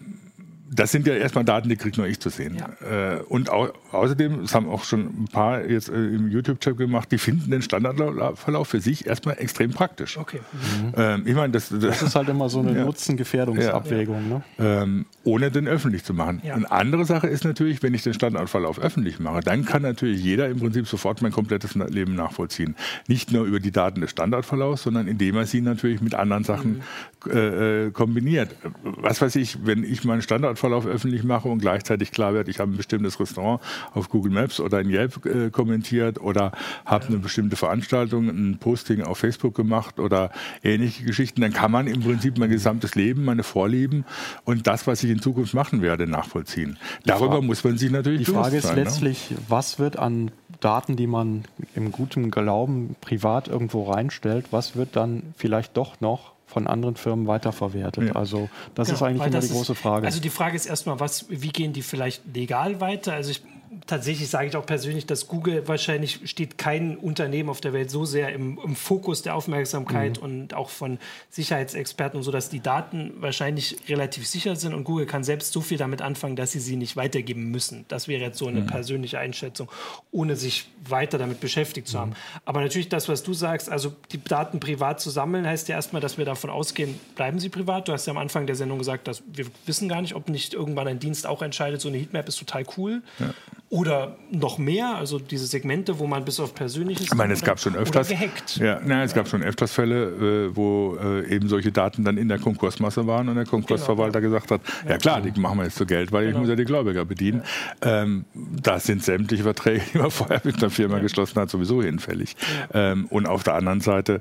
das 0.75 0.91
sind 0.91 1.07
ja 1.07 1.15
erstmal 1.15 1.45
Daten, 1.45 1.69
die 1.69 1.77
kriegt 1.77 1.97
nur 1.97 2.07
ich 2.07 2.21
zu 2.21 2.31
sehen. 2.31 2.57
Ja. 2.57 3.15
Äh, 3.15 3.23
und 3.23 3.51
au 3.51 3.69
außerdem, 3.93 4.43
das 4.43 4.55
haben 4.55 4.69
auch 4.69 4.85
schon 4.85 5.01
ein 5.01 5.29
paar 5.31 5.65
jetzt 5.65 5.89
äh, 5.89 5.93
im 5.93 6.29
YouTube-Chat 6.29 6.77
gemacht, 6.77 7.13
die 7.13 7.19
finden 7.19 7.51
den 7.51 7.63
Standardverlauf 7.63 8.69
für 8.69 8.81
sich 8.81 9.07
erstmal 9.07 9.39
extrem 9.39 9.71
praktisch. 9.71 10.17
Okay. 10.17 10.41
Mhm. 10.53 10.93
Ähm, 10.97 11.23
ich 11.27 11.35
meine, 11.35 11.53
das, 11.53 11.69
das, 11.69 11.81
das, 11.81 12.03
ist 12.03 12.17
halt 12.17 12.29
immer 12.29 12.49
so 12.49 12.61
eine 12.61 12.73
ja. 12.77 12.85
Nutzen-Gefährdungsabwägung. 12.85 14.31
Ja. 14.31 14.37
Ne? 14.37 14.83
Ähm, 14.83 15.07
ohne 15.23 15.51
den 15.51 15.69
öffentlich 15.69 16.05
zu 16.05 16.13
machen. 16.13 16.43
Eine 16.45 16.71
andere 16.71 17.05
Sache 17.05 17.29
ist 17.29 17.45
natürlich, 17.45 17.83
wenn 17.83 17.95
ich 17.95 18.03
den 18.03 18.15
Standardverlauf 18.15 18.79
öffentlich 18.79 19.21
mache, 19.21 19.41
dann 19.41 19.65
kann 19.65 19.83
natürlich 19.83 20.23
jeder 20.23 20.49
im 20.49 20.59
Prinzip 20.59 20.87
sofort 20.87 21.23
mein 21.23 21.33
komplettes 21.33 21.75
Leben 21.75 22.15
nachvollziehen. 22.15 22.75
Nicht 23.07 23.33
nur 23.33 23.45
über 23.45 23.61
die 23.61 23.71
Daten 23.71 24.01
des 24.01 24.11
Standardverlaufs, 24.11 24.83
sondern 24.83 25.07
indem 25.07 25.37
er 25.37 25.47
sie 25.47 25.61
natürlich 25.61 26.01
mit 26.01 26.15
anderen 26.15 26.45
Sachen 26.45 26.73
mhm. 26.75 26.83
Äh, 27.27 27.87
äh 27.87 27.91
kombiniert. 27.91 28.55
Was 28.83 29.21
weiß 29.21 29.37
ich, 29.37 29.67
wenn 29.67 29.85
ich 29.85 30.05
meinen 30.05 30.23
Standardverlauf 30.23 30.75
Verlauf 30.75 30.87
öffentlich 30.87 31.25
mache 31.25 31.49
und 31.49 31.59
gleichzeitig 31.59 32.11
klar 32.11 32.35
wird, 32.35 32.49
ich 32.49 32.59
habe 32.59 32.73
ein 32.73 32.77
bestimmtes 32.77 33.21
Restaurant 33.21 33.61
auf 33.93 34.09
Google 34.09 34.33
Maps 34.33 34.61
oder 34.61 34.81
in 34.81 34.91
Yelp 34.91 35.25
äh, 35.27 35.51
kommentiert 35.51 36.21
oder 36.21 36.53
habe 36.85 37.07
eine 37.07 37.19
bestimmte 37.19 37.57
Veranstaltung, 37.57 38.29
ein 38.29 38.59
Posting 38.59 39.03
auf 39.03 39.19
Facebook 39.19 39.55
gemacht 39.55 39.99
oder 40.01 40.31
ähnliche 40.63 41.05
Geschichten, 41.05 41.41
dann 41.41 41.53
kann 41.53 41.71
man 41.71 41.87
im 41.87 42.01
Prinzip 42.01 42.39
mein 42.39 42.51
gesamtes 42.51 42.95
Leben, 42.95 43.25
meine 43.25 43.43
Vorlieben 43.43 44.05
und 44.45 44.67
das, 44.67 44.87
was 44.87 45.03
ich 45.05 45.11
in 45.11 45.21
Zukunft 45.21 45.55
machen 45.55 45.83
werde, 45.83 46.07
nachvollziehen. 46.07 46.79
Darüber 47.05 47.41
muss 47.43 47.63
man 47.65 47.79
sich 47.79 47.91
natürlich 47.91 48.27
Die 48.27 48.33
Frage 48.33 48.57
ist 48.57 48.65
sein, 48.65 48.77
ne? 48.77 48.85
letztlich, 48.85 49.31
ne? 49.31 49.37
was 49.49 49.79
wird 49.79 49.99
an 49.99 50.31
Daten, 50.61 50.97
die 50.97 51.07
man 51.07 51.45
im 51.75 51.93
guten 51.93 52.31
Glauben 52.31 52.97
privat 53.01 53.49
irgendwo 53.49 53.91
reinstellt, 53.91 54.47
was 54.51 54.77
wird 54.77 54.97
dann 54.97 55.35
vielleicht 55.37 55.77
doch 55.77 56.01
noch 56.01 56.34
von 56.55 56.67
anderen 56.69 56.95
Firmen 56.95 57.27
weiterverwertet. 57.27 58.05
Ja. 58.05 58.13
Also 58.15 58.49
das 58.75 58.87
genau, 58.87 58.97
ist 58.97 59.03
eigentlich 59.03 59.27
immer 59.27 59.41
die 59.41 59.49
große 59.49 59.75
Frage. 59.75 60.07
also 60.07 60.21
die 60.21 60.31
Frage 60.31 60.57
ist 60.57 60.67
erstmal, 60.67 61.01
was, 61.01 61.27
wie 61.29 61.49
gehen 61.49 61.73
die 61.73 61.83
vielleicht 61.83 62.23
legal 62.33 62.81
weiter? 62.81 63.13
Also 63.13 63.33
ich 63.33 63.43
tatsächlich 63.87 64.29
sage 64.29 64.49
ich 64.49 64.57
auch 64.57 64.67
persönlich, 64.67 65.07
dass 65.07 65.29
Google 65.29 65.67
wahrscheinlich 65.69 66.21
steht 66.25 66.59
kein 66.59 66.97
Unternehmen 66.97 67.49
auf 67.49 67.61
der 67.61 67.73
Welt 67.73 67.91
so 67.91 68.05
sehr 68.05 68.33
im, 68.33 68.59
im 68.65 68.77
Fokus 68.77 69.23
der 69.23 69.35
Aufmerksamkeit 69.35 70.19
mhm. 70.19 70.25
und 70.25 70.55
auch 70.55 70.71
von 70.71 70.99
Sicherheitsexperten 71.31 72.19
und 72.19 72.23
so, 72.23 72.31
dass 72.31 72.49
die 72.49 72.61
Daten 72.61 73.13
wahrscheinlich 73.17 73.77
relativ 73.89 74.27
sicher 74.27 74.57
sind 74.57 74.75
und 74.75 74.85
Google 74.85 75.07
kann 75.07 75.25
selbst 75.25 75.53
so 75.53 75.61
viel 75.61 75.79
damit 75.79 76.03
anfangen, 76.03 76.37
dass 76.37 76.53
sie 76.53 76.61
sie 76.61 76.77
nicht 76.77 76.97
weitergeben 76.97 77.51
müssen. 77.51 77.85
Das 77.89 78.09
wäre 78.09 78.23
jetzt 78.23 78.39
so 78.39 78.47
eine 78.47 78.63
mhm. 78.63 78.67
persönliche 78.67 79.19
Einschätzung, 79.19 79.69
ohne 80.11 80.37
sich 80.37 80.69
weiter 80.89 81.19
damit 81.19 81.41
beschäftigt 81.41 81.89
zu 81.89 81.99
haben. 81.99 82.11
Mhm. 82.11 82.41
Aber 82.45 82.61
natürlich 82.61 82.89
das, 82.89 83.09
was 83.09 83.23
du 83.23 83.35
sagst, 83.35 83.71
also 83.71 83.95
die 84.13 84.23
Daten 84.23 84.61
privat 84.61 85.01
zu 85.01 85.11
sammeln, 85.11 85.47
heißt 85.47 85.69
ja 85.69 85.77
erstmal, 85.77 86.03
dass 86.03 86.19
wir 86.19 86.25
davon 86.25 86.51
ausgehen, 86.51 86.99
bleiben 87.15 87.39
sie 87.39 87.49
privat. 87.49 87.89
Du 87.89 87.93
hast 87.93 88.07
ja 88.07 88.13
am 88.13 88.19
Anfang 88.19 88.47
der 88.47 88.57
Sendung 88.57 88.79
gesagt, 88.79 89.09
dass 89.09 89.23
wir 89.27 89.47
wissen 89.67 89.89
gar 89.89 90.03
nicht, 90.03 90.15
ob 90.15 90.29
nicht 90.29 90.55
irgendwann 90.55 90.89
ein 90.89 90.99
Dienst 90.99 91.27
auch 91.27 91.43
entscheidet, 91.43 91.81
so 91.81 91.89
eine 91.89 91.99
Heatmap 91.99 92.29
ist 92.29 92.39
total 92.39 92.65
cool. 92.77 93.03
Ja 93.19 93.35
oder 93.71 94.17
noch 94.31 94.59
mehr, 94.59 94.95
also 94.97 95.19
diese 95.19 95.47
Segmente, 95.47 95.99
wo 95.99 96.07
man 96.07 96.25
bis 96.25 96.39
auf 96.39 96.55
Persönliches. 96.55 97.07
Ich 97.07 97.15
meine, 97.15 97.33
es 97.33 97.43
gab 97.43 97.59
schon 97.59 97.75
öfters. 97.75 98.09
Gehackt. 98.09 98.57
Ja, 98.59 98.81
na, 98.85 99.03
es 99.03 99.15
gab 99.15 99.27
schon 99.27 99.43
öfters 99.43 99.73
Fälle, 99.73 100.49
äh, 100.51 100.57
wo 100.57 100.97
äh, 101.03 101.29
eben 101.35 101.49
solche 101.49 101.73
Daten 101.73 102.05
dann 102.05 102.17
in 102.17 102.29
der 102.29 102.39
Konkursmasse 102.39 103.07
waren 103.07 103.29
und 103.29 103.37
der 103.37 103.47
Konkursverwalter 103.47 104.21
genau, 104.21 104.35
gesagt 104.35 104.51
hat: 104.53 104.61
ja. 104.85 104.93
ja, 104.93 104.99
klar, 104.99 105.21
die 105.23 105.39
machen 105.41 105.59
wir 105.59 105.65
jetzt 105.65 105.77
zu 105.77 105.87
Geld, 105.87 106.13
weil 106.13 106.27
genau. 106.27 106.37
ich 106.37 106.41
muss 106.43 106.49
ja 106.51 106.57
die 106.57 106.65
Gläubiger 106.65 107.05
bedienen. 107.05 107.43
Ja. 107.83 108.03
Ähm, 108.03 108.27
da 108.35 108.79
sind 108.79 109.03
sämtliche 109.03 109.43
Verträge, 109.43 109.83
die 109.93 109.99
man 109.99 110.11
vorher 110.11 110.41
mit 110.45 110.57
einer 110.57 110.71
Firma 110.71 110.99
geschlossen 110.99 111.41
hat, 111.41 111.51
sowieso 111.51 111.83
hinfällig. 111.83 112.37
Ähm, 112.73 113.07
und 113.11 113.27
auf 113.27 113.43
der 113.43 113.55
anderen 113.55 113.81
Seite 113.81 114.21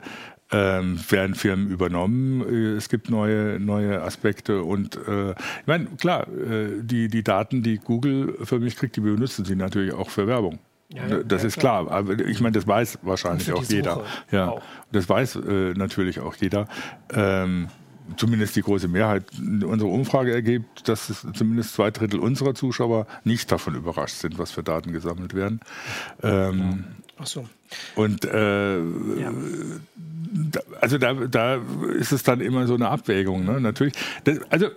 ähm, 0.53 0.99
werden 1.09 1.35
Firmen 1.35 1.69
übernommen. 1.69 2.41
Äh, 2.41 2.77
es 2.77 2.89
gibt 2.89 3.09
neue, 3.09 3.59
neue 3.59 4.01
Aspekte 4.01 4.63
und 4.63 4.95
äh, 5.07 5.31
ich 5.31 5.67
meine, 5.67 5.85
klar, 5.97 6.27
äh, 6.27 6.81
die, 6.81 7.07
die 7.07 7.23
Daten, 7.23 7.63
die 7.63 7.77
Google 7.77 8.37
für 8.43 8.59
mich 8.59 8.75
kriegt, 8.77 8.95
die 8.95 9.01
benutzen 9.01 9.45
sie 9.45 9.55
natürlich 9.55 9.93
auch 9.93 10.09
für 10.09 10.27
Werbung. 10.27 10.59
Ja, 10.89 11.07
ja, 11.07 11.23
das 11.23 11.41
ja, 11.41 11.47
ist 11.47 11.59
klar. 11.59 11.85
klar. 11.85 11.97
Aber 11.97 12.19
ich 12.19 12.39
meine, 12.39 12.53
das 12.53 12.67
weiß 12.67 12.99
wahrscheinlich 13.01 13.51
auch 13.51 13.63
jeder. 13.63 14.03
Ja, 14.31 14.49
auch. 14.49 14.61
das 14.91 15.09
weiß 15.09 15.37
äh, 15.37 15.73
natürlich 15.73 16.19
auch 16.19 16.35
jeder. 16.35 16.67
Ähm, 17.11 17.67
zumindest 18.17 18.55
die 18.55 18.61
große 18.61 18.87
Mehrheit 18.87 19.25
unserer 19.39 19.89
Umfrage 19.89 20.33
ergibt, 20.33 20.87
dass 20.87 21.25
zumindest 21.33 21.73
zwei 21.73 21.89
Drittel 21.89 22.19
unserer 22.19 22.53
Zuschauer 22.53 23.07
nicht 23.23 23.51
davon 23.51 23.75
überrascht 23.75 24.17
sind, 24.17 24.37
was 24.37 24.51
für 24.51 24.61
Daten 24.61 24.91
gesammelt 24.91 25.33
werden. 25.33 25.61
Ähm, 26.21 26.85
Ach 27.17 27.27
so. 27.27 27.47
Und 27.95 28.25
äh. 28.25 28.77
Also 30.81 30.97
da, 30.97 31.13
da 31.13 31.61
ist 31.97 32.11
es 32.11 32.23
dann 32.23 32.41
immer 32.41 32.67
so 32.67 32.75
eine 32.75 32.89
Abwägung. 32.89 33.45
Ne? 33.45 33.61
Natürlich, 33.61 33.93
das, 34.23 34.39
also 34.49 34.67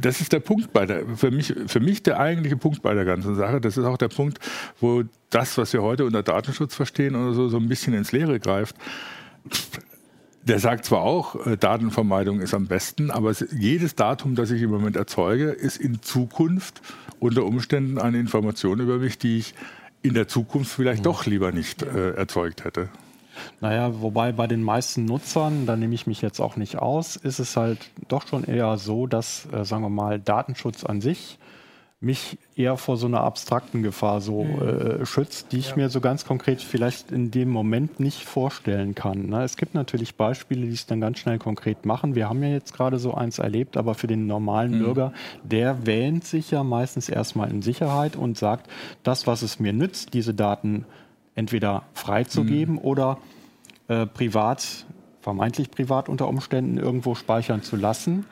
das 0.00 0.20
ist 0.20 0.32
der 0.32 0.40
Punkt 0.40 0.72
bei 0.72 0.86
der, 0.86 1.04
für 1.16 1.30
mich, 1.30 1.54
für 1.66 1.80
mich 1.80 2.02
der 2.02 2.18
eigentliche 2.18 2.56
Punkt 2.56 2.82
bei 2.82 2.94
der 2.94 3.04
ganzen 3.04 3.34
Sache. 3.34 3.60
Das 3.60 3.76
ist 3.76 3.84
auch 3.84 3.98
der 3.98 4.08
Punkt, 4.08 4.38
wo 4.80 5.04
das, 5.30 5.58
was 5.58 5.72
wir 5.72 5.82
heute 5.82 6.04
unter 6.04 6.22
Datenschutz 6.22 6.74
verstehen 6.74 7.14
oder 7.14 7.32
so, 7.32 7.48
so 7.48 7.56
ein 7.56 7.68
bisschen 7.68 7.94
ins 7.94 8.12
Leere 8.12 8.40
greift. 8.40 8.76
Der 10.42 10.60
sagt 10.60 10.84
zwar 10.84 11.02
auch, 11.02 11.46
äh, 11.46 11.56
Datenvermeidung 11.56 12.40
ist 12.40 12.54
am 12.54 12.66
besten, 12.66 13.10
aber 13.10 13.32
jedes 13.50 13.94
Datum, 13.96 14.34
das 14.34 14.50
ich 14.50 14.62
im 14.62 14.70
Moment 14.70 14.96
erzeuge, 14.96 15.50
ist 15.50 15.76
in 15.76 16.02
Zukunft 16.02 16.80
unter 17.18 17.44
Umständen 17.44 17.98
eine 17.98 18.18
Information 18.18 18.80
über 18.80 18.98
mich, 18.98 19.18
die 19.18 19.38
ich 19.38 19.54
in 20.02 20.14
der 20.14 20.28
Zukunft 20.28 20.72
vielleicht 20.72 21.04
doch 21.04 21.26
lieber 21.26 21.50
nicht 21.50 21.82
äh, 21.82 22.12
erzeugt 22.12 22.64
hätte. 22.64 22.88
Naja, 23.60 24.00
wobei 24.00 24.32
bei 24.32 24.46
den 24.46 24.62
meisten 24.62 25.04
Nutzern, 25.04 25.66
da 25.66 25.76
nehme 25.76 25.94
ich 25.94 26.06
mich 26.06 26.22
jetzt 26.22 26.40
auch 26.40 26.56
nicht 26.56 26.78
aus, 26.78 27.16
ist 27.16 27.38
es 27.38 27.56
halt 27.56 27.78
doch 28.08 28.26
schon 28.26 28.44
eher 28.44 28.76
so, 28.78 29.06
dass, 29.06 29.46
äh, 29.52 29.64
sagen 29.64 29.82
wir 29.82 29.90
mal, 29.90 30.18
Datenschutz 30.18 30.84
an 30.84 31.00
sich 31.00 31.38
mich 31.98 32.38
eher 32.54 32.76
vor 32.76 32.98
so 32.98 33.06
einer 33.06 33.22
abstrakten 33.22 33.82
Gefahr 33.82 34.20
so 34.20 34.44
mhm. 34.44 34.62
äh, 34.62 35.06
schützt, 35.06 35.52
die 35.52 35.58
ich 35.58 35.70
ja. 35.70 35.76
mir 35.76 35.88
so 35.88 36.00
ganz 36.00 36.26
konkret 36.26 36.60
vielleicht 36.60 37.10
in 37.10 37.30
dem 37.30 37.48
Moment 37.48 38.00
nicht 38.00 38.22
vorstellen 38.22 38.94
kann. 38.94 39.26
Ne? 39.26 39.42
Es 39.42 39.56
gibt 39.56 39.74
natürlich 39.74 40.14
Beispiele, 40.14 40.66
die 40.66 40.74
es 40.74 40.84
dann 40.84 41.00
ganz 41.00 41.18
schnell 41.18 41.38
konkret 41.38 41.86
machen. 41.86 42.14
Wir 42.14 42.28
haben 42.28 42.42
ja 42.42 42.50
jetzt 42.50 42.74
gerade 42.74 42.98
so 42.98 43.14
eins 43.14 43.38
erlebt, 43.38 43.78
aber 43.78 43.94
für 43.94 44.08
den 44.08 44.26
normalen 44.26 44.78
mhm. 44.78 44.84
Bürger, 44.84 45.12
der 45.42 45.86
wähnt 45.86 46.24
sich 46.24 46.50
ja 46.50 46.62
meistens 46.62 47.08
erstmal 47.08 47.50
in 47.50 47.62
Sicherheit 47.62 48.14
und 48.14 48.36
sagt, 48.36 48.70
das, 49.02 49.26
was 49.26 49.40
es 49.40 49.58
mir 49.58 49.72
nützt, 49.72 50.12
diese 50.12 50.34
Daten 50.34 50.84
entweder 51.36 51.84
freizugeben 51.94 52.74
mhm. 52.74 52.80
oder 52.80 53.18
äh, 53.86 54.06
privat, 54.06 54.86
vermeintlich 55.20 55.70
privat 55.70 56.08
unter 56.08 56.26
Umständen 56.26 56.78
irgendwo 56.78 57.14
speichern 57.14 57.62
zu 57.62 57.76
lassen 57.76 58.26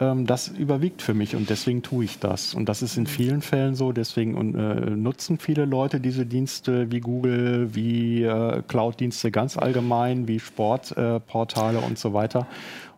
ähm, 0.00 0.26
das 0.26 0.48
überwiegt 0.48 1.02
für 1.02 1.14
mich 1.14 1.36
und 1.36 1.50
deswegen 1.50 1.82
tue 1.82 2.04
ich 2.04 2.18
das. 2.18 2.54
Und 2.54 2.68
das 2.68 2.82
ist 2.82 2.96
in 2.96 3.06
vielen 3.06 3.42
Fällen 3.42 3.74
so, 3.74 3.92
deswegen 3.92 4.54
äh, 4.54 4.90
nutzen 4.90 5.38
viele 5.38 5.66
Leute 5.66 6.00
diese 6.00 6.26
Dienste 6.26 6.90
wie 6.90 7.00
Google, 7.00 7.74
wie 7.74 8.24
äh, 8.24 8.62
Cloud-Dienste 8.66 9.30
ganz 9.30 9.56
allgemein, 9.58 10.26
wie 10.26 10.40
Sportportale 10.40 11.78
äh, 11.78 11.84
und 11.84 11.98
so 11.98 12.14
weiter. 12.14 12.46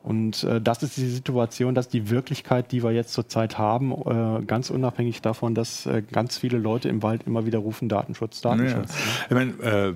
Und 0.03 0.43
äh, 0.45 0.61
das 0.61 0.83
ist 0.83 0.97
die 0.97 1.09
Situation, 1.09 1.75
dass 1.75 1.89
die 1.89 2.11
Wirklichkeit, 2.11 2.73
die 2.73 2.83
wir 2.83 2.91
jetzt 2.91 3.13
zurzeit 3.13 3.57
haben, 3.57 3.93
äh, 3.93 4.45
ganz 4.45 4.71
unabhängig 4.71 5.23
davon, 5.23 5.55
dass 5.55 5.87
äh, 5.87 6.03
ganz 6.11 6.39
viele 6.39 6.59
Leute 6.59 6.89
im 6.89 7.03
Wald 7.03 7.23
immer 7.27 7.47
wieder 7.47 7.61
rufen, 7.61 7.89
Datenschutz, 7.89 8.41
Datenschutz. 8.41 8.93
Ja. 9.31 9.37
Ne? 9.37 9.53
Ich 9.53 9.63
meine, 9.63 9.89
äh, 9.89 9.95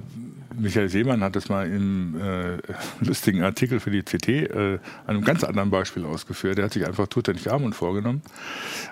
Michael 0.59 0.89
Seemann 0.89 1.23
hat 1.23 1.37
das 1.37 1.49
mal 1.49 1.67
im 1.67 2.19
äh, 2.21 2.59
lustigen 3.01 3.43
Artikel 3.43 3.81
für 3.81 3.91
die 3.91 4.03
CT 4.03 4.29
äh, 4.29 4.79
an 5.07 5.17
einem 5.17 5.25
ganz 5.25 5.45
anderen 5.45 5.71
Beispiel 5.71 6.05
ausgeführt. 6.05 6.59
Er 6.59 6.67
hat 6.67 6.73
sich 6.73 6.87
einfach 6.87 7.09
Tutanchamun 7.09 7.73
vorgenommen 7.73 8.23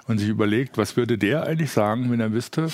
und 0.07 0.18
sich 0.18 0.29
überlegt, 0.29 0.79
was 0.79 0.96
würde 0.96 1.16
der 1.16 1.44
eigentlich 1.44 1.70
sagen, 1.70 2.11
wenn 2.11 2.20
er 2.20 2.33
wüsste, 2.33 2.68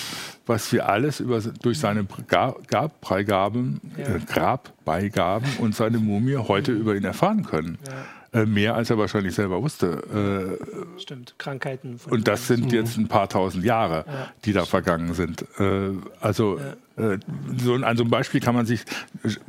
was 0.46 0.72
wir 0.72 0.88
alles 0.88 1.20
über, 1.20 1.40
durch 1.40 1.78
seine 1.78 2.06
Grabbeigaben, 2.26 3.80
ja. 3.96 4.18
Grabbeigaben 4.26 5.48
und 5.58 5.74
seine 5.74 5.98
Mumie 5.98 6.36
heute 6.36 6.72
über 6.72 6.96
ihn 6.96 7.04
erfahren 7.04 7.44
können. 7.44 7.78
Ja. 7.86 7.92
Äh, 8.32 8.46
mehr 8.46 8.76
als 8.76 8.90
er 8.90 8.98
wahrscheinlich 8.98 9.34
selber 9.34 9.60
wusste. 9.60 10.58
Äh, 10.96 11.00
Stimmt, 11.00 11.34
Krankheiten. 11.38 11.98
und 12.08 12.28
das 12.28 12.46
sind 12.46 12.72
jetzt 12.72 12.96
ein 12.96 13.08
paar 13.08 13.28
tausend 13.28 13.64
Jahre, 13.64 14.04
ja. 14.06 14.28
die 14.44 14.52
da 14.52 14.64
vergangen 14.64 15.14
sind. 15.14 15.44
Äh, 15.58 15.90
also 16.20 16.58
ja. 16.58 16.76
Äh, 17.00 17.18
so, 17.56 17.74
an 17.74 17.96
so 17.96 18.02
einem 18.02 18.10
Beispiel 18.10 18.40
kann 18.40 18.54
man 18.54 18.66
sich, 18.66 18.82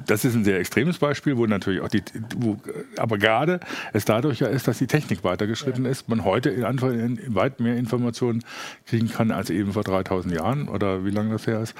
das 0.05 0.25
ist 0.25 0.35
ein 0.35 0.43
sehr 0.43 0.59
extremes 0.59 0.97
Beispiel, 0.97 1.37
wo 1.37 1.45
natürlich 1.45 1.81
auch 1.81 1.87
die, 1.87 2.03
wo, 2.37 2.57
aber 2.97 3.17
gerade 3.17 3.59
es 3.93 4.05
dadurch 4.05 4.39
ja 4.39 4.47
ist, 4.47 4.67
dass 4.67 4.77
die 4.77 4.87
Technik 4.87 5.23
weitergeschritten 5.23 5.85
ja. 5.85 5.91
ist, 5.91 6.09
man 6.09 6.23
heute 6.23 6.49
in, 6.49 6.63
in, 6.63 7.35
weit 7.35 7.59
mehr 7.59 7.77
Informationen 7.77 8.43
kriegen 8.85 9.09
kann 9.09 9.31
als 9.31 9.49
eben 9.49 9.73
vor 9.73 9.83
3000 9.83 10.33
Jahren 10.33 10.67
oder 10.67 11.05
wie 11.05 11.11
lange 11.11 11.31
das 11.31 11.47
her 11.47 11.61
ist. 11.61 11.75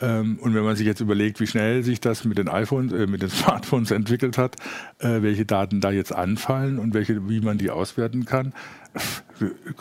Ähm, 0.00 0.38
und 0.40 0.54
wenn 0.54 0.64
man 0.64 0.76
sich 0.76 0.86
jetzt 0.86 1.00
überlegt, 1.00 1.40
wie 1.40 1.46
schnell 1.46 1.82
sich 1.82 2.00
das 2.00 2.24
mit 2.24 2.38
den 2.38 2.48
iPhones, 2.48 2.92
äh, 2.92 3.06
mit 3.06 3.22
den 3.22 3.30
Smartphones 3.30 3.90
entwickelt 3.90 4.38
hat, 4.38 4.56
äh, 4.98 5.22
welche 5.22 5.44
Daten 5.44 5.80
da 5.80 5.90
jetzt 5.90 6.14
anfallen 6.14 6.78
und 6.78 6.94
welche, 6.94 7.28
wie 7.28 7.40
man 7.40 7.58
die 7.58 7.70
auswerten 7.70 8.24
kann, 8.24 8.52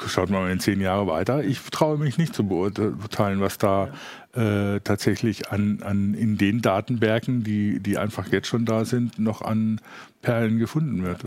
schaut 0.08 0.30
mal 0.30 0.52
in 0.52 0.60
zehn 0.60 0.82
Jahre 0.82 1.08
weiter. 1.08 1.43
Ich 1.43 1.60
traue 1.71 1.97
mich 1.97 2.17
nicht 2.17 2.34
zu 2.34 2.47
beurteilen, 2.47 3.39
was 3.39 3.58
da 3.58 3.89
äh, 4.34 4.80
tatsächlich 4.80 5.52
an, 5.52 5.82
an 5.84 6.13
in 6.13 6.38
den 6.38 6.62
Datenbergen, 6.62 7.43
die, 7.43 7.80
die 7.80 7.97
einfach 7.97 8.28
jetzt 8.32 8.47
schon 8.47 8.65
da 8.65 8.86
sind, 8.86 9.19
noch 9.19 9.41
an 9.41 9.80
Perlen 10.21 10.58
gefunden 10.58 11.04
wird. 11.04 11.21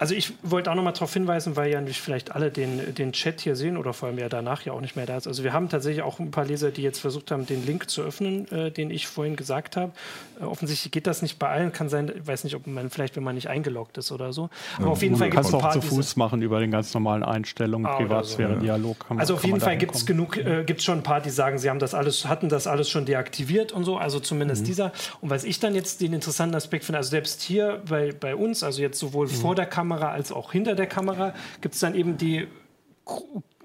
Also 0.00 0.14
ich 0.14 0.32
wollte 0.42 0.70
auch 0.70 0.74
noch 0.74 0.82
mal 0.82 0.92
darauf 0.92 1.12
hinweisen, 1.12 1.56
weil 1.56 1.70
ja 1.70 1.82
nicht 1.82 2.00
vielleicht 2.00 2.34
alle 2.34 2.50
den, 2.50 2.94
den 2.94 3.12
Chat 3.12 3.42
hier 3.42 3.54
sehen 3.54 3.76
oder 3.76 3.92
vor 3.92 4.08
allem 4.08 4.18
ja 4.18 4.30
danach 4.30 4.64
ja 4.64 4.72
auch 4.72 4.80
nicht 4.80 4.96
mehr 4.96 5.04
da 5.04 5.18
ist. 5.18 5.26
Also 5.26 5.44
wir 5.44 5.52
haben 5.52 5.68
tatsächlich 5.68 6.02
auch 6.02 6.18
ein 6.18 6.30
paar 6.30 6.46
Leser, 6.46 6.70
die 6.70 6.80
jetzt 6.80 7.00
versucht 7.00 7.30
haben, 7.30 7.44
den 7.44 7.66
Link 7.66 7.90
zu 7.90 8.00
öffnen, 8.00 8.50
äh, 8.50 8.70
den 8.70 8.90
ich 8.90 9.06
vorhin 9.06 9.36
gesagt 9.36 9.76
habe. 9.76 9.92
Äh, 10.40 10.44
offensichtlich 10.44 10.90
geht 10.90 11.06
das 11.06 11.20
nicht 11.20 11.38
bei 11.38 11.50
allen. 11.50 11.72
Kann 11.72 11.90
sein, 11.90 12.10
ich 12.16 12.26
weiß 12.26 12.44
nicht, 12.44 12.56
ob 12.56 12.66
man 12.66 12.88
vielleicht, 12.88 13.16
wenn 13.16 13.24
man 13.24 13.34
nicht 13.34 13.48
eingeloggt 13.50 13.98
ist 13.98 14.10
oder 14.10 14.32
so. 14.32 14.48
Aber 14.78 14.86
ja, 14.86 14.92
auf 14.92 15.02
jeden 15.02 15.16
Fall 15.16 15.28
gibt 15.28 15.44
es 15.44 15.52
ein 15.52 15.52
paar. 15.52 15.60
Du 15.60 15.64
kannst 15.66 15.84
auch 15.84 15.90
zu 15.90 15.96
Fuß 15.96 16.16
machen 16.16 16.40
über 16.40 16.60
den 16.60 16.70
ganz 16.70 16.94
normalen 16.94 17.22
Einstellungen, 17.22 17.86
ah, 17.86 17.96
Privatsphäre, 17.96 18.54
so, 18.54 18.60
Dialog. 18.60 19.04
Man, 19.10 19.20
also 19.20 19.34
auf 19.34 19.44
jeden 19.44 19.60
Fall 19.60 19.76
gibt 19.76 19.94
es 19.94 20.06
genug, 20.06 20.38
äh, 20.38 20.64
gibt 20.64 20.80
schon 20.80 21.00
ein 21.00 21.02
paar, 21.02 21.20
die 21.20 21.28
sagen, 21.28 21.58
sie 21.58 21.68
haben 21.68 21.78
das 21.78 21.92
alles, 21.92 22.26
hatten 22.26 22.48
das 22.48 22.66
alles 22.66 22.88
schon 22.88 23.04
deaktiviert 23.04 23.70
und 23.72 23.84
so. 23.84 23.98
Also 23.98 24.18
zumindest 24.18 24.62
mhm. 24.62 24.66
dieser. 24.66 24.92
Und 25.20 25.28
was 25.28 25.44
ich 25.44 25.60
dann 25.60 25.74
jetzt 25.74 26.00
den 26.00 26.14
interessanten 26.14 26.56
Aspekt 26.56 26.86
finde, 26.86 26.96
also 26.96 27.10
selbst 27.10 27.42
hier 27.42 27.82
bei, 27.86 28.12
bei 28.18 28.34
uns, 28.34 28.62
also 28.62 28.80
jetzt 28.80 28.98
sowohl 28.98 29.26
mhm. 29.26 29.32
vor 29.32 29.54
der 29.54 29.66
Kamera 29.66 29.89
als 29.98 30.32
auch 30.32 30.52
hinter 30.52 30.74
der 30.74 30.86
Kamera, 30.86 31.34
gibt 31.60 31.74
es 31.74 31.80
dann 31.80 31.94
eben 31.94 32.16
die 32.16 32.46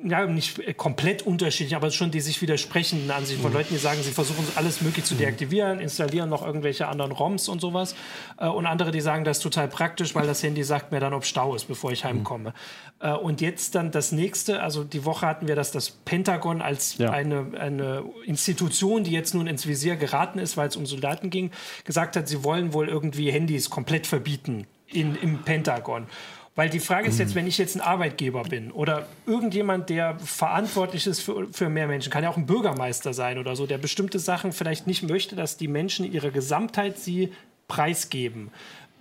ja, 0.04 0.26
nicht 0.26 0.78
komplett 0.78 1.24
unterschiedlich, 1.24 1.76
aber 1.76 1.90
schon 1.90 2.12
die 2.12 2.20
sich 2.20 2.42
widersprechenden 2.42 3.10
Ansichten 3.12 3.42
von 3.42 3.52
mhm. 3.52 3.58
Leuten, 3.58 3.74
die 3.74 3.80
sagen, 3.80 4.02
sie 4.04 4.12
versuchen 4.12 4.46
alles 4.56 4.82
möglich 4.82 5.06
zu 5.06 5.16
mhm. 5.16 5.20
deaktivieren, 5.20 5.80
installieren 5.80 6.30
noch 6.30 6.46
irgendwelche 6.46 6.88
anderen 6.88 7.12
ROMs 7.12 7.48
und 7.48 7.62
sowas. 7.62 7.96
Äh, 8.38 8.48
und 8.48 8.66
andere, 8.66 8.92
die 8.92 9.02
sagen, 9.02 9.24
das 9.24 9.38
ist 9.38 9.44
total 9.44 9.68
praktisch, 9.68 10.14
weil 10.14 10.28
das 10.28 10.44
Handy 10.44 10.64
sagt 10.64 10.92
mir 10.92 11.00
dann, 11.00 11.14
ob 11.14 11.26
Stau 11.26 11.56
ist, 11.56 11.66
bevor 11.66 11.92
ich 11.92 12.04
mhm. 12.04 12.10
heimkomme. 12.10 12.54
Mhm. 13.02 13.16
Und 13.16 13.42
jetzt 13.42 13.76
dann 13.76 13.92
das 13.92 14.12
nächste, 14.12 14.62
also 14.62 14.84
die 14.84 15.06
Woche 15.06 15.26
hatten 15.26 15.48
wir 15.48 15.56
das, 15.56 15.72
das 15.72 15.92
Pentagon 15.92 16.62
als 16.62 16.98
ja. 16.98 17.12
eine, 17.12 17.52
eine 17.60 18.04
Institution, 18.26 19.04
die 19.04 19.12
jetzt 19.12 19.34
nun 19.34 19.48
ins 19.48 19.66
Visier 19.66 19.96
geraten 19.96 20.40
ist, 20.40 20.58
weil 20.58 20.68
es 20.68 20.76
um 20.76 20.86
Soldaten 20.86 21.30
ging, 21.30 21.52
gesagt 21.84 22.16
hat, 22.16 22.28
sie 22.28 22.44
wollen 22.44 22.74
wohl 22.74 22.88
irgendwie 22.90 23.32
Handys 23.32 23.70
komplett 23.70 24.08
verbieten 24.08 24.68
in, 24.88 25.16
im 25.16 25.40
Pentagon. 25.44 26.08
Weil 26.56 26.70
die 26.70 26.80
Frage 26.80 27.10
ist 27.10 27.20
jetzt, 27.20 27.36
wenn 27.36 27.48
ich 27.48 27.58
jetzt 27.58 27.76
ein 27.76 27.82
Arbeitgeber 27.82 28.44
bin 28.44 28.72
oder 28.72 29.08
irgendjemand, 29.26 29.90
der 29.90 30.18
verantwortlich 30.20 31.06
ist 31.06 31.20
für, 31.20 31.48
für 31.52 31.68
mehr 31.68 31.86
Menschen, 31.86 32.10
kann 32.10 32.24
ja 32.24 32.30
auch 32.30 32.38
ein 32.38 32.46
Bürgermeister 32.46 33.14
sein 33.14 33.38
oder 33.38 33.58
so, 33.58 33.68
der 33.68 33.78
bestimmte 33.78 34.20
Sachen 34.20 34.54
vielleicht 34.54 34.88
nicht 34.88 35.04
möchte, 35.04 35.36
dass 35.36 35.58
die 35.58 35.68
Menschen 35.68 36.10
ihre 36.10 36.32
Gesamtheit 36.32 36.98
sie 36.98 37.34
preisgeben. 37.68 38.52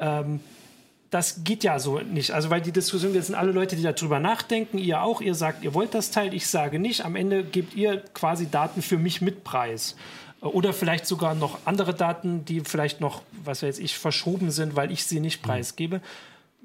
Ähm, 0.01 0.41
das 1.11 1.45
geht 1.45 1.63
ja 1.63 1.79
so 1.79 2.01
nicht. 2.01 2.33
Also, 2.33 2.51
weil 2.51 2.61
die 2.61 2.73
Diskussion, 2.73 3.15
jetzt 3.15 3.27
sind 3.27 3.37
alle 3.37 3.53
Leute, 3.53 3.77
die 3.77 3.85
darüber 3.85 4.19
nachdenken, 4.19 4.79
ihr 4.79 5.01
auch, 5.01 5.21
ihr 5.21 5.37
sagt, 5.37 5.63
ihr 5.63 5.73
wollt 5.73 5.95
das 5.95 6.11
Teil, 6.11 6.35
ich 6.35 6.49
sage 6.49 6.81
nicht. 6.81 7.05
Am 7.05 7.15
Ende 7.15 7.45
gebt 7.45 7.75
ihr 7.77 7.99
quasi 8.15 8.51
Daten 8.51 8.83
für 8.83 8.99
mich 8.99 9.21
mit 9.21 9.45
Preis. 9.45 9.95
Oder 10.45 10.73
vielleicht 10.73 11.07
sogar 11.07 11.35
noch 11.35 11.59
andere 11.65 11.95
Daten, 11.95 12.45
die 12.45 12.61
vielleicht 12.61 13.01
noch, 13.01 13.23
was 13.45 13.63
weiß 13.63 13.79
ich, 13.79 13.97
verschoben 13.97 14.51
sind, 14.51 14.77
weil 14.77 14.93
ich 14.93 15.05
sie 15.05 15.21
nicht 15.21 15.43
mhm. 15.43 15.47
preisgebe 15.47 16.01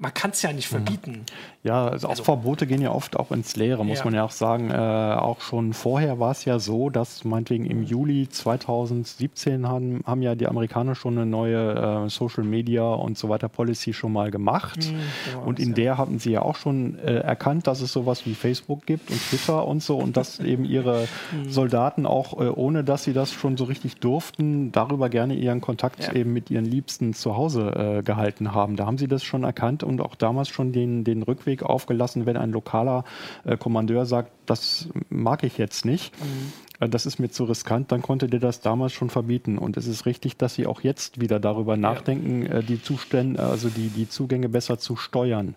man 0.00 0.14
kann 0.14 0.30
es 0.30 0.40
ja 0.40 0.52
nicht 0.52 0.72
mhm. 0.72 0.76
verbieten. 0.76 1.26
Ja, 1.62 1.88
also 1.88 2.06
auch 2.06 2.12
also, 2.12 2.24
Verbote 2.24 2.66
gehen 2.66 2.80
ja 2.80 2.90
oft 2.90 3.18
auch 3.18 3.30
ins 3.30 3.54
Leere, 3.56 3.84
muss 3.84 3.98
ja. 3.98 4.04
man 4.06 4.14
ja 4.14 4.24
auch 4.24 4.30
sagen. 4.30 4.70
Äh, 4.70 4.74
auch 4.74 5.42
schon 5.42 5.74
vorher 5.74 6.18
war 6.18 6.30
es 6.30 6.46
ja 6.46 6.58
so, 6.58 6.88
dass 6.88 7.24
meinetwegen 7.24 7.66
im 7.66 7.82
Juli 7.82 8.26
2017 8.26 9.68
haben, 9.68 10.00
haben 10.06 10.22
ja 10.22 10.34
die 10.34 10.46
Amerikaner 10.46 10.94
schon 10.94 11.18
eine 11.18 11.26
neue 11.26 12.06
äh, 12.06 12.08
Social 12.08 12.44
Media 12.44 12.88
und 12.88 13.18
so 13.18 13.28
weiter 13.28 13.50
Policy 13.50 13.92
schon 13.92 14.12
mal 14.14 14.30
gemacht. 14.30 14.90
Mhm, 14.90 15.42
und 15.46 15.60
in 15.60 15.74
der 15.74 15.84
ja. 15.84 15.98
hatten 15.98 16.18
sie 16.18 16.32
ja 16.32 16.42
auch 16.42 16.56
schon 16.56 16.98
äh, 16.98 17.16
erkannt, 17.16 17.66
dass 17.66 17.82
es 17.82 17.92
sowas 17.92 18.24
wie 18.24 18.34
Facebook 18.34 18.86
gibt 18.86 19.10
und 19.10 19.20
Twitter 19.20 19.68
und 19.68 19.82
so 19.82 19.98
und 19.98 20.16
dass 20.16 20.40
eben 20.40 20.64
ihre 20.64 21.08
mhm. 21.32 21.50
Soldaten 21.50 22.06
auch, 22.06 22.40
äh, 22.40 22.48
ohne 22.48 22.84
dass 22.84 23.04
sie 23.04 23.12
das 23.12 23.32
schon 23.32 23.58
so 23.58 23.64
richtig 23.64 23.96
durften, 23.98 24.72
darüber 24.72 25.10
gerne 25.10 25.34
ihren 25.34 25.60
Kontakt 25.60 26.04
ja. 26.04 26.14
eben 26.14 26.32
mit 26.32 26.50
ihren 26.50 26.64
Liebsten 26.64 27.12
zu 27.12 27.36
Hause 27.36 27.98
äh, 27.98 28.02
gehalten 28.02 28.54
haben. 28.54 28.76
Da 28.76 28.86
haben 28.86 28.96
sie 28.96 29.08
das 29.08 29.22
schon 29.22 29.44
erkannt 29.44 29.82
und 29.90 30.00
auch 30.00 30.14
damals 30.14 30.48
schon 30.48 30.72
den, 30.72 31.04
den 31.04 31.22
Rückweg 31.22 31.62
aufgelassen, 31.62 32.26
wenn 32.26 32.36
ein 32.36 32.50
lokaler 32.50 33.04
äh, 33.44 33.56
Kommandeur 33.56 34.06
sagt, 34.06 34.32
das 34.46 34.88
mag 35.10 35.44
ich 35.44 35.58
jetzt 35.58 35.84
nicht. 35.84 36.12
Mhm. 36.20 36.52
Äh, 36.80 36.88
das 36.88 37.06
ist 37.06 37.18
mir 37.18 37.30
zu 37.30 37.44
riskant, 37.44 37.92
dann 37.92 38.02
konnte 38.02 38.26
der 38.26 38.40
das 38.40 38.60
damals 38.60 38.92
schon 38.92 39.10
verbieten. 39.10 39.58
Und 39.58 39.76
es 39.76 39.86
ist 39.86 40.06
richtig, 40.06 40.36
dass 40.36 40.54
sie 40.54 40.66
auch 40.66 40.80
jetzt 40.80 41.20
wieder 41.20 41.38
darüber 41.38 41.76
nachdenken, 41.76 42.46
ja. 42.46 42.58
Äh, 42.58 42.62
die 42.62 42.82
Zustände, 42.82 43.42
also 43.42 43.68
die, 43.68 43.88
die 43.88 44.08
Zugänge 44.08 44.48
besser 44.48 44.78
zu 44.78 44.96
steuern. 44.96 45.54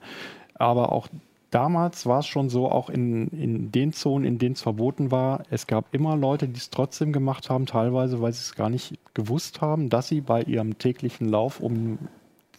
Aber 0.55 0.91
auch 0.91 1.07
damals 1.49 2.05
war 2.05 2.19
es 2.19 2.27
schon 2.27 2.49
so, 2.49 2.69
auch 2.69 2.89
in, 2.89 3.27
in 3.27 3.71
den 3.71 3.93
Zonen, 3.93 4.25
in 4.25 4.37
denen 4.37 4.53
es 4.53 4.61
verboten 4.61 5.11
war, 5.11 5.43
es 5.49 5.67
gab 5.67 5.93
immer 5.93 6.15
Leute, 6.15 6.47
die 6.47 6.57
es 6.57 6.69
trotzdem 6.69 7.13
gemacht 7.13 7.49
haben, 7.49 7.65
teilweise, 7.65 8.21
weil 8.21 8.33
sie 8.33 8.41
es 8.41 8.55
gar 8.55 8.69
nicht 8.69 8.95
gewusst 9.13 9.61
haben, 9.61 9.89
dass 9.89 10.07
sie 10.07 10.21
bei 10.21 10.41
ihrem 10.41 10.77
täglichen 10.77 11.29
Lauf 11.29 11.59
um 11.59 11.99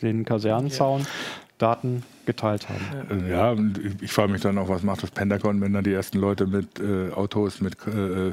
den 0.03 0.25
Kasernenzaun 0.25 1.07
Daten 1.59 2.03
geteilt 2.27 2.69
haben. 2.69 3.29
Ja, 3.29 3.53
und 3.53 3.81
ich 4.01 4.13
frage 4.13 4.33
mich 4.33 4.41
dann 4.41 4.59
auch, 4.59 4.69
was 4.69 4.83
macht 4.83 5.03
das 5.03 5.11
Pentagon, 5.11 5.61
wenn 5.61 5.73
dann 5.73 5.85
die 5.85 5.93
ersten 5.93 6.19
Leute 6.19 6.47
mit 6.47 6.81
äh, 6.81 7.11
Autos 7.13 7.61
mit 7.61 7.75
äh, 7.87 8.33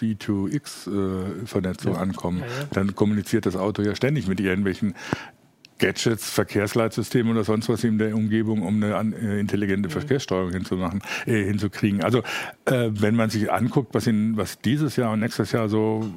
V2X-Vernetzung 0.00 1.92
äh, 1.92 1.96
ja. 1.96 2.00
ankommen? 2.00 2.38
Ja, 2.40 2.46
ja. 2.46 2.52
Dann 2.72 2.94
kommuniziert 2.94 3.44
das 3.46 3.56
Auto 3.56 3.82
ja 3.82 3.94
ständig 3.94 4.26
mit 4.26 4.40
irgendwelchen 4.40 4.94
Gadgets, 5.78 6.30
Verkehrsleitsystemen 6.30 7.32
oder 7.32 7.44
sonst 7.44 7.68
was 7.68 7.82
in 7.82 7.98
der 7.98 8.14
Umgebung, 8.14 8.62
um 8.62 8.76
eine 8.76 8.96
an, 8.96 9.12
äh, 9.12 9.38
intelligente 9.40 9.88
mhm. 9.88 9.92
Verkehrssteuerung 9.92 10.52
hinzumachen, 10.52 11.02
äh, 11.26 11.44
hinzukriegen. 11.44 12.02
Also 12.02 12.20
äh, 12.66 12.90
wenn 12.92 13.16
man 13.16 13.30
sich 13.30 13.50
anguckt, 13.52 13.92
was, 13.92 14.06
in, 14.06 14.36
was 14.36 14.60
dieses 14.60 14.96
Jahr 14.96 15.12
und 15.12 15.20
nächstes 15.20 15.52
Jahr 15.52 15.68
so 15.68 16.08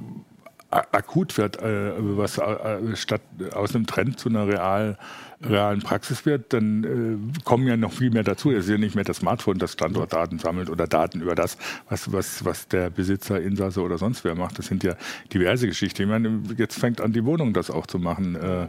akut 0.70 1.38
wird, 1.38 1.62
äh, 1.62 1.94
was 1.98 2.38
äh, 2.38 2.96
statt 2.96 3.22
aus 3.54 3.76
einem 3.76 3.88
Trend 3.88 4.20
zu 4.20 4.30
einer 4.30 4.48
real, 4.48 4.98
realen 5.42 5.82
Praxis 5.82 6.26
wird, 6.26 6.54
dann 6.54 6.84
äh, 6.84 7.44
kommen 7.44 7.68
ja 7.68 7.78
noch 7.78 7.92
viel 7.92 8.12
mehr 8.12 8.24
dazu. 8.24 8.52
Es 8.52 8.66
ist 8.66 8.72
ja 8.72 8.78
nicht 8.78 8.96
mehr 8.96 9.04
das 9.04 9.18
Smartphone, 9.18 9.58
das 9.58 9.74
Standortdaten 9.74 10.40
sammelt 10.40 10.70
oder 10.70 10.88
Daten 10.88 11.22
über 11.22 11.36
das, 11.36 11.58
was, 11.90 12.12
was, 12.12 12.46
was 12.46 12.68
der 12.68 12.90
Besitzer, 12.90 13.42
Insasse 13.42 13.82
oder 13.82 13.98
sonst 13.98 14.24
wer 14.24 14.36
macht. 14.36 14.60
Das 14.60 14.68
sind 14.68 14.84
ja 14.84 14.96
diverse 15.34 15.68
Geschichten. 15.68 16.04
Ich 16.04 16.08
meine, 16.08 16.42
jetzt 16.58 16.80
fängt 16.80 17.02
an, 17.02 17.14
die 17.14 17.26
Wohnung 17.26 17.54
das 17.54 17.70
auch 17.70 17.88
zu 17.88 18.00
machen. 18.00 18.36
Äh, 18.36 18.68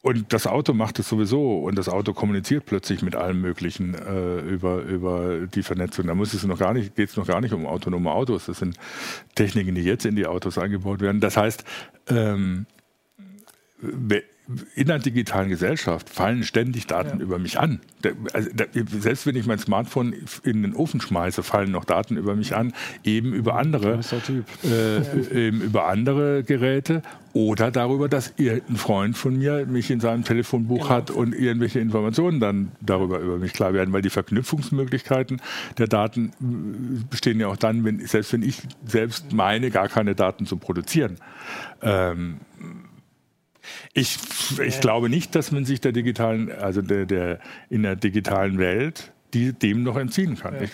und 0.00 0.32
das 0.32 0.46
Auto 0.46 0.74
macht 0.74 0.98
es 1.00 1.08
sowieso 1.08 1.58
und 1.58 1.76
das 1.76 1.88
Auto 1.88 2.14
kommuniziert 2.14 2.66
plötzlich 2.66 3.02
mit 3.02 3.16
allem 3.16 3.40
Möglichen 3.40 3.94
äh, 3.94 4.40
über, 4.40 4.82
über 4.82 5.46
die 5.46 5.62
Vernetzung. 5.62 6.06
Da 6.06 6.14
muss 6.14 6.34
es 6.34 6.44
noch 6.44 6.58
gar 6.58 6.72
nicht, 6.72 6.94
geht 6.94 7.10
es 7.10 7.16
noch 7.16 7.26
gar 7.26 7.40
nicht 7.40 7.52
um 7.52 7.66
autonome 7.66 8.10
Autos. 8.10 8.46
Das 8.46 8.58
sind 8.58 8.76
Techniken, 9.34 9.74
die 9.74 9.82
jetzt 9.82 10.06
in 10.06 10.14
die 10.14 10.26
Autos 10.26 10.56
eingebaut 10.56 11.00
werden. 11.00 11.20
Das 11.20 11.36
heißt, 11.36 11.64
ähm, 12.08 12.66
in 14.74 14.86
der 14.86 14.98
digitalen 14.98 15.50
Gesellschaft 15.50 16.08
fallen 16.08 16.42
ständig 16.42 16.86
Daten 16.86 17.18
ja. 17.18 17.24
über 17.24 17.38
mich 17.38 17.58
an. 17.58 17.80
Also, 18.32 18.48
selbst 18.98 19.26
wenn 19.26 19.36
ich 19.36 19.46
mein 19.46 19.58
Smartphone 19.58 20.14
in 20.42 20.62
den 20.62 20.74
Ofen 20.74 21.02
schmeiße, 21.02 21.42
fallen 21.42 21.70
noch 21.70 21.84
Daten 21.84 22.16
über 22.16 22.34
mich 22.34 22.56
an, 22.56 22.72
eben 23.04 23.34
über 23.34 23.56
andere, 23.56 24.00
äh, 24.64 24.96
ja. 24.96 25.30
eben 25.30 25.60
über 25.60 25.86
andere 25.86 26.44
Geräte 26.44 27.02
oder 27.34 27.70
darüber, 27.70 28.08
dass 28.08 28.32
irgendein 28.38 28.76
Freund 28.76 29.18
von 29.18 29.36
mir 29.36 29.66
mich 29.66 29.90
in 29.90 30.00
seinem 30.00 30.24
Telefonbuch 30.24 30.84
genau. 30.84 30.88
hat 30.88 31.10
und 31.10 31.34
irgendwelche 31.34 31.80
Informationen 31.80 32.40
dann 32.40 32.72
darüber 32.80 33.18
über 33.18 33.36
mich 33.36 33.52
klar 33.52 33.74
werden, 33.74 33.92
weil 33.92 34.02
die 34.02 34.10
Verknüpfungsmöglichkeiten 34.10 35.42
der 35.76 35.88
Daten 35.88 36.30
äh, 36.40 37.04
bestehen 37.10 37.38
ja 37.38 37.48
auch 37.48 37.58
dann, 37.58 37.84
wenn, 37.84 38.04
selbst 38.06 38.32
wenn 38.32 38.42
ich 38.42 38.62
selbst 38.86 39.30
meine, 39.34 39.70
gar 39.70 39.88
keine 39.88 40.14
Daten 40.14 40.46
zu 40.46 40.56
produzieren. 40.56 41.16
Ähm, 41.82 42.38
ich, 43.92 44.18
ich 44.60 44.80
glaube 44.80 45.08
nicht, 45.08 45.34
dass 45.34 45.52
man 45.52 45.64
sich 45.64 45.80
der 45.80 45.92
digitalen, 45.92 46.50
also 46.50 46.82
der, 46.82 47.06
der 47.06 47.40
in 47.68 47.82
der 47.82 47.96
digitalen 47.96 48.58
Welt 48.58 49.12
die 49.34 49.52
dem 49.52 49.82
noch 49.82 49.96
entziehen 49.96 50.36
kann. 50.36 50.54
Ja. 50.54 50.62
Ich, 50.62 50.72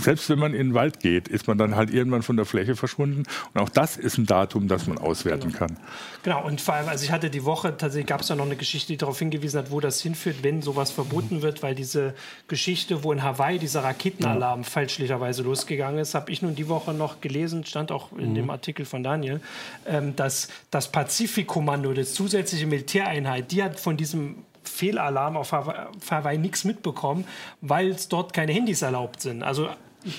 selbst 0.00 0.30
wenn 0.30 0.38
man 0.38 0.54
in 0.54 0.68
den 0.68 0.74
Wald 0.74 1.00
geht, 1.00 1.26
ist 1.26 1.48
man 1.48 1.58
dann 1.58 1.74
halt 1.74 1.92
irgendwann 1.92 2.22
von 2.22 2.36
der 2.36 2.46
Fläche 2.46 2.76
verschwunden. 2.76 3.24
Und 3.52 3.60
auch 3.60 3.68
das 3.68 3.96
ist 3.96 4.16
ein 4.18 4.26
Datum, 4.26 4.68
das 4.68 4.86
man 4.86 4.98
auswerten 4.98 5.48
genau. 5.48 5.58
kann. 5.58 5.76
Genau, 6.22 6.46
und 6.46 6.60
vor 6.60 6.74
allem, 6.74 6.88
also 6.88 7.04
ich 7.04 7.10
hatte 7.10 7.30
die 7.30 7.44
Woche, 7.44 7.76
tatsächlich 7.76 8.06
gab 8.06 8.20
es 8.20 8.28
ja 8.28 8.36
noch 8.36 8.46
eine 8.46 8.56
Geschichte, 8.56 8.92
die 8.92 8.96
darauf 8.96 9.18
hingewiesen 9.18 9.58
hat, 9.58 9.70
wo 9.70 9.80
das 9.80 10.00
hinführt, 10.00 10.36
wenn 10.42 10.62
sowas 10.62 10.92
verboten 10.92 11.42
wird, 11.42 11.62
weil 11.62 11.74
diese 11.74 12.14
Geschichte, 12.46 13.02
wo 13.02 13.12
in 13.12 13.22
Hawaii 13.22 13.58
dieser 13.58 13.82
Raketenalarm 13.82 14.60
ja. 14.60 14.68
fälschlicherweise 14.68 15.42
losgegangen 15.42 15.98
ist, 15.98 16.14
habe 16.14 16.30
ich 16.30 16.42
nun 16.42 16.54
die 16.54 16.68
Woche 16.68 16.94
noch 16.94 17.20
gelesen, 17.20 17.64
stand 17.64 17.90
auch 17.90 18.12
in 18.12 18.30
mhm. 18.30 18.34
dem 18.34 18.50
Artikel 18.50 18.86
von 18.86 19.02
Daniel, 19.02 19.40
ähm, 19.86 20.14
dass 20.14 20.48
das 20.70 20.92
Pazifikkommando, 20.92 21.92
das 21.92 22.14
zusätzliche 22.14 22.66
Militäreinheit, 22.66 23.50
die 23.50 23.62
hat 23.62 23.80
von 23.80 23.96
diesem 23.96 24.44
Fehlalarm 24.68 25.36
auf 25.36 25.52
Hawaii 25.52 26.38
nichts 26.38 26.64
mitbekommen, 26.64 27.24
weil 27.60 27.90
es 27.90 28.08
dort 28.08 28.32
keine 28.32 28.52
Handys 28.52 28.82
erlaubt 28.82 29.20
sind. 29.20 29.42
Also 29.42 29.68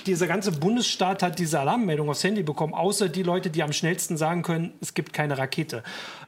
dieser 0.06 0.26
ganze 0.26 0.52
Bundesstaat 0.52 1.22
hat 1.22 1.38
diese 1.38 1.60
Alarmmeldung 1.60 2.10
aufs 2.10 2.22
Handy 2.22 2.42
bekommen, 2.42 2.74
außer 2.74 3.08
die 3.08 3.22
Leute, 3.22 3.50
die 3.50 3.62
am 3.62 3.72
schnellsten 3.72 4.16
sagen 4.16 4.42
können, 4.42 4.72
es 4.80 4.94
gibt 4.94 5.12
keine 5.12 5.38
Rakete. 5.38 5.82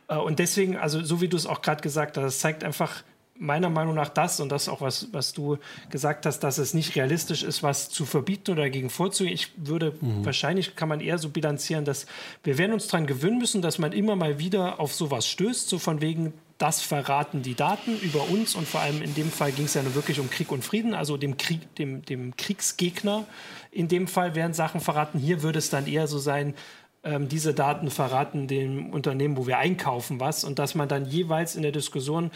Äh, 0.09 0.17
und 0.17 0.39
deswegen, 0.39 0.77
also 0.77 1.03
so 1.03 1.21
wie 1.21 1.29
du 1.29 1.37
es 1.37 1.47
auch 1.47 1.63
gerade 1.63 1.83
gesagt 1.83 2.17
hast, 2.17 2.25
das 2.25 2.39
zeigt 2.39 2.65
einfach 2.65 3.03
meiner 3.41 3.71
Meinung 3.71 3.95
nach 3.95 4.11
das 4.11 4.39
und 4.39 4.51
das 4.51 4.69
auch, 4.69 4.83
was, 4.83 5.09
was 5.13 5.33
du 5.33 5.57
gesagt 5.89 6.27
hast, 6.27 6.41
dass 6.41 6.59
es 6.59 6.75
nicht 6.75 6.95
realistisch 6.95 7.43
ist, 7.43 7.63
was 7.63 7.89
zu 7.89 8.05
verbieten 8.05 8.53
oder 8.53 8.63
dagegen 8.63 8.91
vorzugehen. 8.91 9.35
Ich 9.35 9.53
würde, 9.57 9.95
mhm. 10.01 10.27
wahrscheinlich 10.27 10.77
kann 10.77 10.91
man 10.91 11.01
eher 11.01 11.17
so 11.17 11.31
bilanzieren, 11.31 11.87
dass 11.87 12.07
wir 12.45 12.59
werden 12.59 12.73
uns 12.75 12.89
daran 12.89 13.07
gewöhnen 13.07 13.39
müssen, 13.39 13.63
dass 13.63 13.79
man 13.79 13.93
immer 13.93 14.15
mal 14.15 14.39
wieder 14.39 14.79
auf 14.79 14.93
sowas 14.93 15.27
stößt, 15.27 15.71
so 15.71 15.79
von 15.79 16.03
wegen, 16.03 16.35
das 16.61 16.83
verraten 16.83 17.41
die 17.41 17.55
Daten 17.55 17.99
über 18.01 18.29
uns 18.29 18.55
und 18.55 18.69
vor 18.69 18.83
allem 18.83 19.01
in 19.01 19.15
dem 19.15 19.31
Fall 19.31 19.51
ging 19.51 19.65
es 19.65 19.73
ja 19.73 19.83
nur 19.83 19.95
wirklich 19.95 20.21
um 20.21 20.29
Krieg 20.29 20.53
und 20.53 20.63
Frieden, 20.63 20.95
also 20.95 21.17
dem, 21.17 21.39
Krieg, 21.39 21.75
dem, 21.77 22.05
dem 22.05 22.37
Kriegsgegner. 22.37 23.25
In 23.71 23.89
dem 23.89 24.07
Fall 24.07 24.35
werden 24.35 24.53
Sachen 24.53 24.81
verraten. 24.83 25.19
Hier 25.19 25.43
würde 25.43 25.59
es 25.59 25.71
dann 25.71 25.87
eher 25.87 26.07
so 26.07 26.19
sein, 26.19 26.55
ähm, 27.03 27.31
diese 27.31 27.55
Daten 27.55 27.91
verraten 27.91 28.47
dem 28.47 28.91
Unternehmen, 28.91 29.39
wo 29.39 29.47
wir 29.47 29.57
einkaufen, 29.57 30.21
was 30.21 30.45
und 30.45 30.59
dass 30.59 30.75
man 30.75 30.87
dann 30.87 31.07
jeweils 31.07 31.57
in 31.57 31.63
der 31.63 31.73
Diskussion 31.73 32.31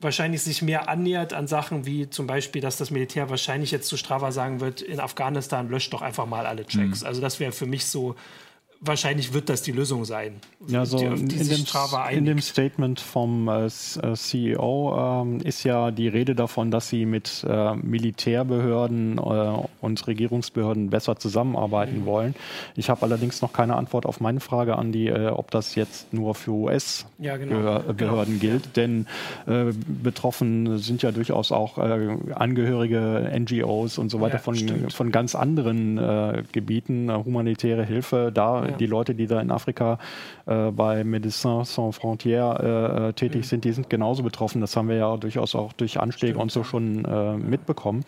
wahrscheinlich 0.00 0.42
sich 0.42 0.62
mehr 0.62 0.88
annähert 0.88 1.32
an 1.32 1.46
Sachen 1.46 1.86
wie 1.86 2.10
zum 2.10 2.26
Beispiel, 2.26 2.60
dass 2.60 2.76
das 2.76 2.90
Militär 2.90 3.30
wahrscheinlich 3.30 3.70
jetzt 3.70 3.86
zu 3.86 3.96
Strava 3.96 4.32
sagen 4.32 4.60
wird, 4.60 4.80
in 4.80 4.98
Afghanistan 4.98 5.68
löscht 5.68 5.92
doch 5.92 6.02
einfach 6.02 6.26
mal 6.26 6.44
alle 6.46 6.66
Checks. 6.66 7.02
Mhm. 7.02 7.06
Also 7.06 7.20
das 7.20 7.38
wäre 7.38 7.52
für 7.52 7.66
mich 7.66 7.86
so 7.86 8.16
wahrscheinlich 8.80 9.34
wird 9.34 9.48
das 9.50 9.62
die 9.62 9.72
Lösung 9.72 10.04
sein. 10.04 10.40
Ja, 10.66 10.86
so 10.86 10.96
die, 10.96 11.04
in, 11.04 11.28
dem, 11.28 11.38
in, 12.10 12.24
dem, 12.24 12.40
Statement 12.40 12.98
vom 12.98 13.48
äh, 13.48 13.66
äh 13.66 14.14
CEO 14.14 15.36
äh, 15.42 15.48
ist 15.48 15.64
ja 15.64 15.90
die 15.90 16.08
Rede 16.08 16.34
davon, 16.34 16.70
dass 16.70 16.88
sie 16.88 17.04
mit 17.04 17.44
äh, 17.48 17.74
Militärbehörden 17.74 19.18
äh, 19.18 19.20
und 19.80 20.06
Regierungsbehörden 20.06 20.88
besser 20.88 21.16
zusammenarbeiten 21.16 22.00
mhm. 22.00 22.06
wollen. 22.06 22.34
Ich 22.74 22.88
habe 22.88 23.02
allerdings 23.02 23.42
noch 23.42 23.52
keine 23.52 23.76
Antwort 23.76 24.06
auf 24.06 24.20
meine 24.20 24.40
Frage 24.40 24.76
an 24.76 24.92
die, 24.92 25.08
äh, 25.08 25.28
ob 25.28 25.50
das 25.50 25.74
jetzt 25.74 26.12
nur 26.14 26.34
für 26.34 26.52
US-Behörden 26.52 27.24
ja, 27.24 27.36
genau. 27.36 27.94
genau. 27.94 28.24
gilt, 28.40 28.76
denn 28.76 29.06
betroffen 29.46 30.78
sind 30.78 31.02
ja 31.02 31.12
durchaus 31.12 31.52
auch 31.52 31.78
Angehörige 31.78 33.30
NGOs 33.38 33.98
und 33.98 34.10
so 34.10 34.20
weiter 34.20 34.36
ja, 34.36 34.40
von, 34.40 34.90
von 34.90 35.10
ganz 35.10 35.34
anderen 35.34 36.44
Gebieten, 36.52 37.12
humanitäre 37.12 37.84
Hilfe. 37.84 38.30
Da 38.32 38.69
die 38.78 38.86
Leute, 38.86 39.14
die 39.14 39.26
da 39.26 39.40
in 39.40 39.50
Afrika 39.50 39.98
äh, 40.46 40.70
bei 40.70 41.02
Médecins 41.02 41.74
Sans 41.74 41.98
Frontières 41.98 42.60
äh, 42.60 43.08
äh, 43.08 43.12
tätig 43.12 43.42
mhm. 43.42 43.46
sind, 43.46 43.64
die 43.64 43.72
sind 43.72 43.90
genauso 43.90 44.22
betroffen. 44.22 44.60
Das 44.60 44.76
haben 44.76 44.88
wir 44.88 44.96
ja 44.96 45.16
durchaus 45.16 45.54
auch 45.54 45.72
durch 45.72 46.00
Anschläge 46.00 46.34
Stimmt. 46.34 46.42
und 46.42 46.52
so 46.52 46.64
schon 46.64 47.04
äh, 47.04 47.36
mitbekommen. 47.36 48.04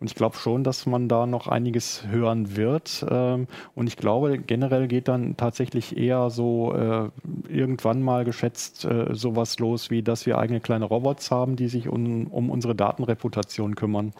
Und 0.00 0.06
ich 0.06 0.14
glaube 0.14 0.36
schon, 0.38 0.64
dass 0.64 0.86
man 0.86 1.08
da 1.08 1.26
noch 1.26 1.46
einiges 1.46 2.06
hören 2.06 2.56
wird. 2.56 3.04
Ähm, 3.08 3.46
und 3.74 3.86
ich 3.86 3.98
glaube, 3.98 4.38
generell 4.38 4.88
geht 4.88 5.08
dann 5.08 5.36
tatsächlich 5.36 5.96
eher 5.96 6.30
so 6.30 6.74
äh, 6.74 7.10
irgendwann 7.52 8.00
mal 8.00 8.24
geschätzt 8.24 8.86
äh, 8.86 9.14
sowas 9.14 9.58
los, 9.58 9.90
wie 9.90 10.02
dass 10.02 10.24
wir 10.24 10.38
eigene 10.38 10.60
kleine 10.60 10.86
Robots 10.86 11.30
haben, 11.30 11.56
die 11.56 11.68
sich 11.68 11.86
um, 11.86 12.28
um 12.28 12.48
unsere 12.48 12.74
Datenreputation 12.74 13.74
kümmern. 13.74 14.14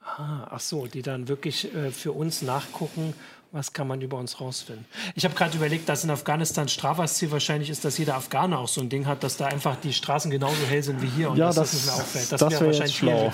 Ah, 0.00 0.46
ach 0.50 0.60
so, 0.60 0.86
die 0.86 1.02
dann 1.02 1.28
wirklich 1.28 1.68
für 1.90 2.12
uns 2.12 2.40
nachgucken, 2.40 3.12
Was 3.50 3.72
kann 3.72 3.88
man 3.88 4.02
über 4.02 4.18
uns 4.18 4.42
rausfinden? 4.42 4.84
Ich 5.14 5.24
habe 5.24 5.34
gerade 5.34 5.56
überlegt, 5.56 5.88
dass 5.88 6.04
in 6.04 6.10
Afghanistan 6.10 6.68
Strafas-Ziel 6.68 7.30
wahrscheinlich 7.30 7.70
ist, 7.70 7.82
dass 7.82 7.96
jeder 7.96 8.16
Afghaner 8.16 8.58
auch 8.58 8.68
so 8.68 8.82
ein 8.82 8.90
Ding 8.90 9.06
hat, 9.06 9.24
dass 9.24 9.38
da 9.38 9.46
einfach 9.46 9.76
die 9.76 9.94
Straßen 9.94 10.30
genauso 10.30 10.66
hell 10.68 10.82
sind 10.82 11.00
wie 11.00 11.06
hier 11.06 11.30
und 11.30 11.38
ja, 11.38 11.46
dass 11.46 11.56
das, 11.56 11.70
das 11.70 11.74
nicht 11.74 11.86
mehr 11.86 11.94
auffällt. 11.94 12.32
Das, 12.32 12.40
das 12.40 12.52
wäre 12.52 12.66
wahrscheinlich 12.66 12.96
schlau. 12.96 13.32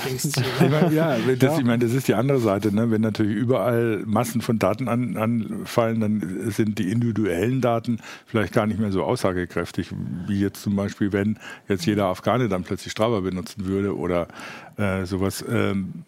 ja, 0.93 1.17
das, 1.39 1.59
ich 1.59 1.65
meine, 1.65 1.85
das 1.85 1.93
ist 1.93 2.07
die 2.07 2.15
andere 2.15 2.39
Seite. 2.39 2.73
Ne? 2.73 2.93
Wenn 2.93 3.01
natürlich 3.01 3.35
überall 3.35 4.05
Massen 4.07 4.41
von 4.41 4.61
Daten 4.61 4.87
an, 4.87 5.17
anfallen, 5.17 5.99
dann 5.99 6.51
sind 6.53 6.79
die 6.79 6.93
individuellen 6.93 7.61
Daten 7.61 7.99
vielleicht 8.25 8.53
gar 8.53 8.69
nicht 8.69 8.79
mehr 8.79 8.93
so 8.93 9.03
aussagekräftig, 9.03 9.89
wie 10.29 10.39
jetzt 10.39 10.63
zum 10.63 10.77
Beispiel, 10.77 11.13
wenn 11.13 11.41
jetzt 11.67 11.87
jeder 11.87 12.07
Afghane 12.07 12.49
dann 12.49 12.63
plötzlich 12.63 12.93
Strava 12.93 13.19
benutzen 13.19 13.67
würde 13.67 13.97
oder 13.97 14.29
äh, 14.77 15.07
sowas. 15.07 15.45
Ähm, 15.49 16.05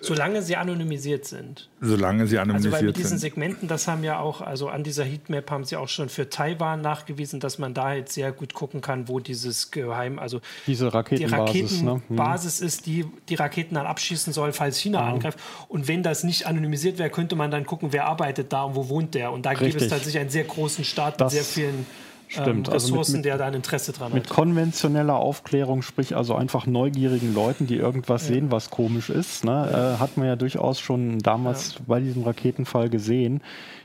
Solange 0.00 0.42
sie 0.42 0.56
anonymisiert 0.56 1.24
sind. 1.24 1.68
Solange 1.80 2.26
sie 2.26 2.38
anonymisiert 2.38 2.74
sind. 2.74 2.86
Also 2.86 2.92
bei 2.92 3.02
diesen 3.02 3.18
Segmenten, 3.18 3.68
das 3.68 3.88
haben 3.88 4.04
ja 4.04 4.20
auch, 4.20 4.40
also 4.40 4.68
an 4.68 4.84
dieser 4.84 5.04
Heatmap 5.04 5.50
haben 5.50 5.64
sie 5.64 5.76
auch 5.76 5.88
schon 5.88 6.08
für 6.08 6.30
Taiwan 6.30 6.80
nachgewiesen, 6.80 7.40
dass 7.40 7.58
man 7.58 7.74
da 7.74 7.94
jetzt 7.94 8.14
sehr 8.14 8.32
gut 8.32 8.54
gucken 8.54 8.80
kann, 8.80 9.08
wo 9.08 9.20
dieses 9.20 9.70
Geheim, 9.70 10.18
also 10.18 10.40
diese 10.66 10.92
Raketenbasis, 10.92 11.80
die 11.80 11.86
Raketenbasis 11.86 12.60
ne? 12.60 12.66
ist, 12.66 12.86
die 12.86 13.06
die 13.28 13.34
Raketen 13.34 13.74
dann 13.74 13.86
abschießen 13.86 14.32
soll, 14.32 14.52
falls 14.52 14.78
China 14.78 15.00
ja. 15.00 15.12
angreift. 15.12 15.38
Und 15.68 15.88
wenn 15.88 16.02
das 16.02 16.24
nicht 16.24 16.46
anonymisiert 16.46 16.98
wäre, 16.98 17.10
könnte 17.10 17.36
man 17.36 17.50
dann 17.50 17.66
gucken, 17.66 17.92
wer 17.92 18.06
arbeitet 18.06 18.52
da 18.52 18.64
und 18.64 18.76
wo 18.76 18.88
wohnt 18.88 19.14
der. 19.14 19.32
Und 19.32 19.46
da 19.46 19.50
Richtig. 19.50 19.70
gibt 19.70 19.82
es 19.82 19.88
tatsächlich 19.88 20.20
einen 20.20 20.30
sehr 20.30 20.44
großen 20.44 20.84
Staat 20.84 21.20
das 21.20 21.32
mit 21.32 21.42
sehr 21.42 21.64
vielen 21.64 21.86
Stimmt. 22.32 22.68
Ähm, 22.68 22.72
Ressourcen, 22.72 22.98
also 22.98 23.16
mit, 23.18 23.24
der 23.26 23.38
da 23.38 23.46
ein 23.46 23.54
Interesse 23.54 23.92
dran 23.92 24.12
mit 24.12 24.24
hat. 24.24 24.30
Mit 24.30 24.34
konventioneller 24.34 25.16
Aufklärung, 25.16 25.82
sprich 25.82 26.16
also 26.16 26.34
einfach 26.34 26.66
neugierigen 26.66 27.34
Leuten, 27.34 27.66
die 27.66 27.76
irgendwas 27.76 28.28
ja. 28.28 28.34
sehen, 28.34 28.50
was 28.50 28.70
komisch 28.70 29.10
ist, 29.10 29.44
ne, 29.44 29.68
ja. 29.70 29.94
äh, 29.94 29.98
hat 29.98 30.16
man 30.16 30.26
ja 30.26 30.36
durchaus 30.36 30.80
schon 30.80 31.18
damals 31.18 31.74
ja. 31.74 31.80
bei 31.86 32.00
diesem 32.00 32.22
Raketenfall 32.22 32.88
gesehen. 32.88 33.42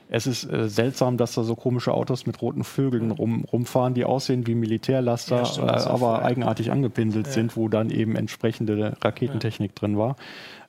Es 0.10 0.28
ist 0.28 0.50
äh, 0.50 0.70
seltsam, 0.70 1.18
dass 1.18 1.34
da 1.34 1.44
so 1.44 1.56
komische 1.56 1.94
Autos 1.94 2.26
mit 2.26 2.42
roten 2.42 2.64
Vögeln 2.64 3.12
rum, 3.12 3.44
rumfahren, 3.52 3.94
die 3.94 4.06
aussehen 4.06 4.48
wie 4.48 4.56
Militärlaster, 4.56 5.46
stimmt, 5.46 5.70
äh, 5.70 5.74
aber 5.74 6.24
eigenartig 6.24 6.72
angepinselt 6.72 7.28
sind, 7.28 7.58
wo 7.58 7.68
dann 7.68 7.90
eben 7.90 8.16
entsprechende 8.16 8.96
Raketentechnik 9.02 9.76
drin 9.76 9.98
war. 9.98 10.16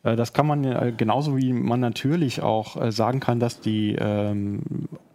Äh, 0.02 0.16
das 0.16 0.32
kann 0.32 0.46
man 0.46 0.64
äh, 0.64 0.92
genauso 0.96 1.36
wie 1.36 1.52
man 1.52 1.80
natürlich 1.80 2.42
auch 2.42 2.80
äh, 2.80 2.92
sagen 2.92 3.20
kann, 3.20 3.40
dass 3.40 3.60
die 3.60 3.96
ähm, 3.98 4.60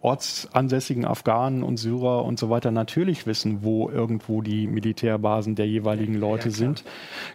ortsansässigen 0.00 1.04
Afghanen 1.06 1.62
und 1.62 1.78
Syrer 1.78 2.24
und 2.24 2.38
so 2.38 2.50
weiter 2.50 2.70
natürlich 2.70 3.26
wissen, 3.26 3.62
wo 3.62 3.88
irgendwo 3.88 4.42
die 4.42 4.66
Militärbasen 4.66 5.54
der 5.54 5.66
jeweiligen 5.66 6.14
Leute 6.14 6.50
ja, 6.50 6.54
sind, 6.54 6.84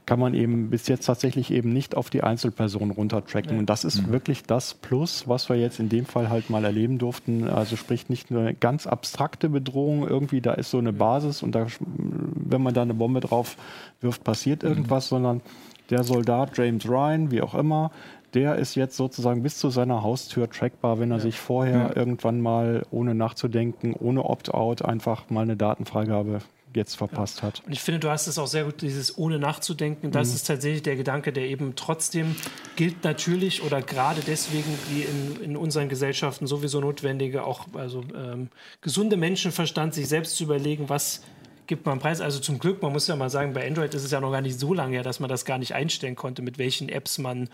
kann 0.06 0.20
man 0.20 0.36
eben 0.36 0.70
bis 0.70 0.88
jetzt 0.88 1.06
tatsächlich 1.06 1.52
eben 1.52 1.74
nicht 1.74 1.98
auf 1.98 2.10
die 2.10 2.22
Einzelpersonen 2.22 2.92
runtertracken. 2.92 3.54
Ja. 3.54 3.60
Und 3.60 3.70
das 3.70 3.84
ist 3.84 4.06
mhm. 4.06 4.12
wirklich 4.12 4.44
das 4.44 4.76
Plus, 4.76 5.28
was 5.28 5.50
wir 5.50 5.56
jetzt 5.56 5.80
in 5.80 5.90
dem 5.90 6.06
Fall 6.06 6.30
halt 6.30 6.50
mal 6.50 6.64
erleben 6.64 6.79
durften. 6.88 7.48
Also 7.50 7.76
sprich 7.76 8.10
nicht 8.10 8.32
nur 8.32 8.42
eine 8.42 8.54
ganz 8.54 8.88
abstrakte 8.88 9.50
Bedrohung 9.50 10.08
irgendwie, 10.08 10.42
da 10.42 10.54
ist 10.54 10.72
so 10.72 10.78
eine 10.78 10.94
Basis 10.94 11.44
und 11.44 11.54
da, 11.54 11.68
wenn 11.80 12.62
man 12.62 12.74
da 12.74 12.84
eine 12.84 12.94
Bombe 12.94 13.20
drauf 13.20 13.58
wirft, 14.02 14.24
passiert 14.24 14.64
mhm. 14.64 14.70
irgendwas, 14.70 15.06
mhm. 15.06 15.16
sondern 15.16 15.42
der 15.90 16.04
Soldat 16.04 16.58
James 16.58 16.88
Ryan, 16.88 17.32
wie 17.32 17.42
auch 17.42 17.56
immer, 17.56 17.92
der 18.34 18.56
ist 18.56 18.76
jetzt 18.76 18.96
sozusagen 18.96 19.42
bis 19.42 19.58
zu 19.58 19.70
seiner 19.70 20.04
Haustür 20.04 20.50
trackbar, 20.50 21.00
wenn 21.00 21.12
er 21.12 21.18
ja. 21.18 21.24
sich 21.24 21.40
vorher 21.40 21.90
ja. 21.90 21.96
irgendwann 21.96 22.42
mal 22.42 22.86
ohne 22.92 23.16
nachzudenken, 23.16 23.94
ohne 23.94 24.24
Opt-out 24.24 24.84
einfach 24.84 25.30
mal 25.30 25.42
eine 25.42 25.58
Datenfreigabe 25.58 26.40
jetzt 26.76 26.96
verpasst 26.96 27.38
ja. 27.38 27.44
hat. 27.44 27.64
Und 27.66 27.72
ich 27.72 27.82
finde, 27.82 28.00
du 28.00 28.10
hast 28.10 28.28
es 28.28 28.38
auch 28.38 28.48
sehr 28.48 28.66
gut, 28.66 28.82
dieses 28.82 29.18
ohne 29.18 29.40
nachzudenken. 29.40 30.12
Das 30.12 30.30
mhm. 30.30 30.36
ist 30.36 30.48
tatsächlich 30.48 30.84
der 30.84 30.96
Gedanke, 30.96 31.34
der 31.34 31.48
eben 31.48 31.76
trotzdem 31.76 32.36
gilt 32.76 33.04
natürlich 33.04 33.64
oder 33.64 33.82
gerade 33.82 34.22
deswegen 34.26 34.78
die 34.90 35.02
in, 35.02 35.44
in 35.44 35.58
unseren 35.58 35.90
Gesellschaften 35.90 36.48
sowieso 36.48 36.80
notwendige, 36.80 37.44
auch 37.44 37.68
also 37.74 38.04
ähm, 38.16 38.50
gesunde 38.82 39.18
Menschenverstand, 39.18 39.94
sich 39.94 40.08
selbst 40.08 40.38
zu 40.38 40.44
überlegen, 40.44 40.90
was 40.90 41.22
gibt 41.70 41.86
man 41.86 42.00
Preis. 42.00 42.20
Also 42.20 42.40
zum 42.40 42.60
Glück, 42.60 42.82
man 42.82 42.92
muss 42.92 43.08
ja 43.08 43.16
mal 43.16 43.30
sagen, 43.30 43.54
bei 43.54 43.66
Android 43.66 43.94
ist 43.94 44.04
es 44.04 44.12
ja 44.12 44.20
noch 44.20 44.32
gar 44.32 44.42
nicht 44.42 44.60
so 44.60 44.74
lange 44.74 44.96
her, 44.96 45.04
dass 45.04 45.20
man 45.20 45.30
das 45.30 45.46
gar 45.46 45.58
nicht 45.58 45.74
einstellen 45.74 46.16
konnte, 46.16 46.42
mit 46.42 46.58
welchen 46.58 46.90
Apps 46.90 47.18
man 47.20 47.50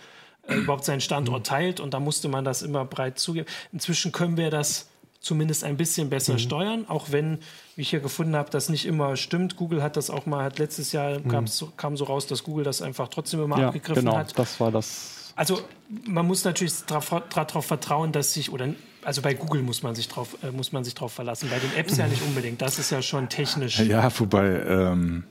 äh, 0.48 0.56
überhaupt 0.56 0.86
seinen 0.86 1.02
Standort 1.02 1.42
mhm. 1.42 1.44
teilt. 1.44 1.80
Und 1.80 1.94
da 1.94 2.00
musste 2.00 2.30
man 2.30 2.46
das 2.46 2.62
immer 2.62 2.86
breit 2.86 3.20
zugeben. 3.20 3.46
Inzwischen 3.72 4.12
können 4.12 4.38
wir 4.38 4.50
das 4.50 4.90
zumindest 5.26 5.64
ein 5.64 5.76
bisschen 5.76 6.10
besser 6.10 6.34
mhm. 6.34 6.40
steuern, 6.40 6.86
auch 6.88 7.12
wenn, 7.12 7.40
wie 7.76 7.82
ich 7.82 7.90
hier 7.90 8.00
gefunden 8.00 8.36
habe, 8.36 8.50
das 8.52 8.70
nicht 8.70 8.86
immer 8.86 9.18
stimmt. 9.18 9.56
Google 9.56 9.82
hat 9.82 9.98
das 9.98 10.10
auch 10.10 10.26
mal, 10.26 10.44
hat 10.44 10.60
letztes 10.60 10.92
Jahr 10.92 11.20
mhm. 11.20 11.48
kam 11.78 11.98
so 11.98 12.06
raus, 12.06 12.28
dass 12.28 12.44
Google 12.44 12.64
das 12.64 12.82
einfach 12.82 13.08
trotzdem 13.08 13.42
immer 13.44 13.60
ja, 13.60 13.68
abgegriffen 13.68 14.06
genau, 14.06 14.18
hat. 14.18 14.38
Das 14.38 14.60
war 14.60 14.72
das 14.72 15.16
also 15.36 15.62
man 16.06 16.26
muss 16.26 16.44
natürlich 16.46 16.74
darauf 16.86 17.66
vertrauen, 17.66 18.12
dass 18.12 18.34
sich, 18.34 18.52
oder 18.52 18.70
also 19.04 19.22
bei 19.22 19.34
Google 19.34 19.62
muss 19.62 19.84
man 19.84 19.94
sich 19.94 20.08
drauf, 20.08 20.38
äh, 20.44 20.52
muss 20.52 20.72
man 20.72 20.84
sich 20.84 20.96
drauf 20.96 21.12
verlassen, 21.12 21.50
bei 21.50 21.60
den 21.60 21.76
Apps 21.76 21.98
ja 21.98 22.08
nicht 22.08 22.22
unbedingt. 22.24 22.62
Das 22.62 22.80
ist 22.80 22.90
ja 22.90 23.02
schon 23.02 23.30
technisch. 23.30 23.80
Ja, 23.80 24.10
wobei 24.18 24.46
ähm, 24.46 25.26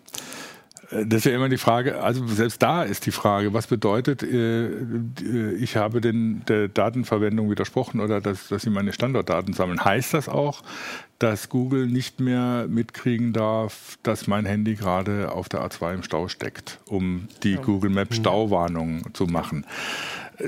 das 0.90 1.18
ist 1.18 1.24
ja 1.24 1.34
immer 1.34 1.48
die 1.48 1.58
Frage, 1.58 2.00
also 2.00 2.26
selbst 2.26 2.62
da 2.62 2.82
ist 2.82 3.06
die 3.06 3.10
Frage, 3.10 3.52
was 3.52 3.66
bedeutet, 3.66 4.22
äh, 4.22 4.70
ich 5.54 5.76
habe 5.76 6.00
den, 6.00 6.44
der 6.46 6.68
Datenverwendung 6.68 7.50
widersprochen 7.50 8.00
oder 8.00 8.20
dass, 8.20 8.48
dass 8.48 8.62
sie 8.62 8.70
meine 8.70 8.92
Standortdaten 8.92 9.54
sammeln. 9.54 9.84
Heißt 9.84 10.14
das 10.14 10.28
auch, 10.28 10.62
dass 11.18 11.48
Google 11.48 11.86
nicht 11.86 12.20
mehr 12.20 12.66
mitkriegen 12.68 13.32
darf, 13.32 13.98
dass 14.02 14.26
mein 14.26 14.46
Handy 14.46 14.74
gerade 14.74 15.32
auf 15.32 15.48
der 15.48 15.60
A2 15.60 15.94
im 15.94 16.02
Stau 16.02 16.28
steckt, 16.28 16.80
um 16.86 17.28
die 17.42 17.54
ja. 17.54 17.60
Google 17.60 17.90
Maps 17.90 18.16
Stauwarnung 18.16 19.14
zu 19.14 19.26
machen? 19.26 19.64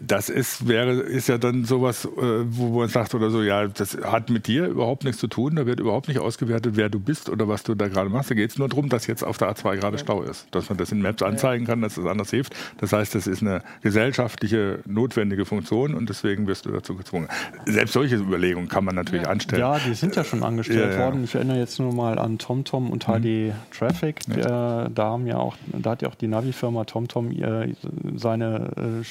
Das 0.03 0.29
ist, 0.29 0.67
wäre, 0.67 0.93
ist 0.93 1.29
ja 1.29 1.39
dann 1.39 1.65
sowas, 1.65 2.05
äh, 2.05 2.09
wo 2.49 2.81
man 2.81 2.89
sagt 2.89 3.15
oder 3.15 3.31
so, 3.31 3.43
ja, 3.43 3.69
das 3.69 3.97
hat 4.03 4.31
mit 4.31 4.47
dir 4.47 4.67
überhaupt 4.67 5.05
nichts 5.05 5.21
zu 5.21 5.29
tun, 5.29 5.57
da 5.57 5.67
wird 5.67 5.81
überhaupt 5.81 6.09
nicht 6.09 6.19
ausgewertet, 6.19 6.77
wer 6.77 6.89
du 6.89 6.99
bist 6.99 7.29
oder 7.29 7.47
was 7.49 7.63
du 7.63 7.75
da 7.75 7.89
gerade 7.89 8.11
machst. 8.11 8.31
Da 8.31 8.35
geht 8.35 8.51
es 8.51 8.59
nur 8.59 8.69
darum, 8.69 8.89
dass 8.89 9.07
jetzt 9.07 9.23
auf 9.23 9.39
der 9.39 9.55
A2 9.55 9.77
gerade 9.77 9.99
Stau 9.99 10.23
ist. 10.23 10.49
Dass 10.51 10.69
man 10.69 10.79
das 10.79 10.91
in 10.91 11.03
Maps 11.03 11.23
anzeigen 11.23 11.67
kann, 11.67 11.83
dass 11.83 11.95
das 11.95 12.07
anders 12.07 12.31
hilft. 12.31 12.55
Das 12.79 12.93
heißt, 12.93 13.15
das 13.15 13.27
ist 13.27 13.43
eine 13.43 13.63
gesellschaftliche, 13.83 14.81
notwendige 14.87 15.45
Funktion 15.45 15.95
und 15.95 16.09
deswegen 16.09 16.47
wirst 16.47 16.67
du 16.67 16.73
dazu 16.73 16.97
gezwungen. 16.97 17.29
Selbst 17.67 17.93
solche 17.93 18.17
Überlegungen 18.17 18.69
kann 18.69 18.85
man 18.85 18.97
natürlich 18.97 19.25
ja. 19.25 19.31
anstellen. 19.31 19.61
Ja, 19.61 19.79
die 19.79 19.95
sind 19.95 20.17
ja 20.17 20.25
schon 20.25 20.43
angestellt 20.43 20.93
ja, 20.95 20.99
ja. 20.99 21.05
worden. 21.05 21.25
Ich 21.25 21.35
erinnere 21.35 21.59
jetzt 21.59 21.79
nur 21.79 21.93
mal 21.95 22.19
an 22.19 22.39
TomTom 22.39 22.91
und 22.91 23.05
HD 23.05 23.25
mhm. 23.25 23.53
Traffic. 23.71 24.21
Da, 24.27 24.91
haben 24.97 25.27
ja 25.27 25.37
auch, 25.37 25.57
da 25.73 25.91
hat 25.91 26.03
ja 26.03 26.09
auch 26.09 26.15
die 26.15 26.27
Navi-Firma 26.27 26.85
TomTom 26.85 27.31
äh, 27.31 27.75
seine 28.17 28.71
äh, 28.77 29.05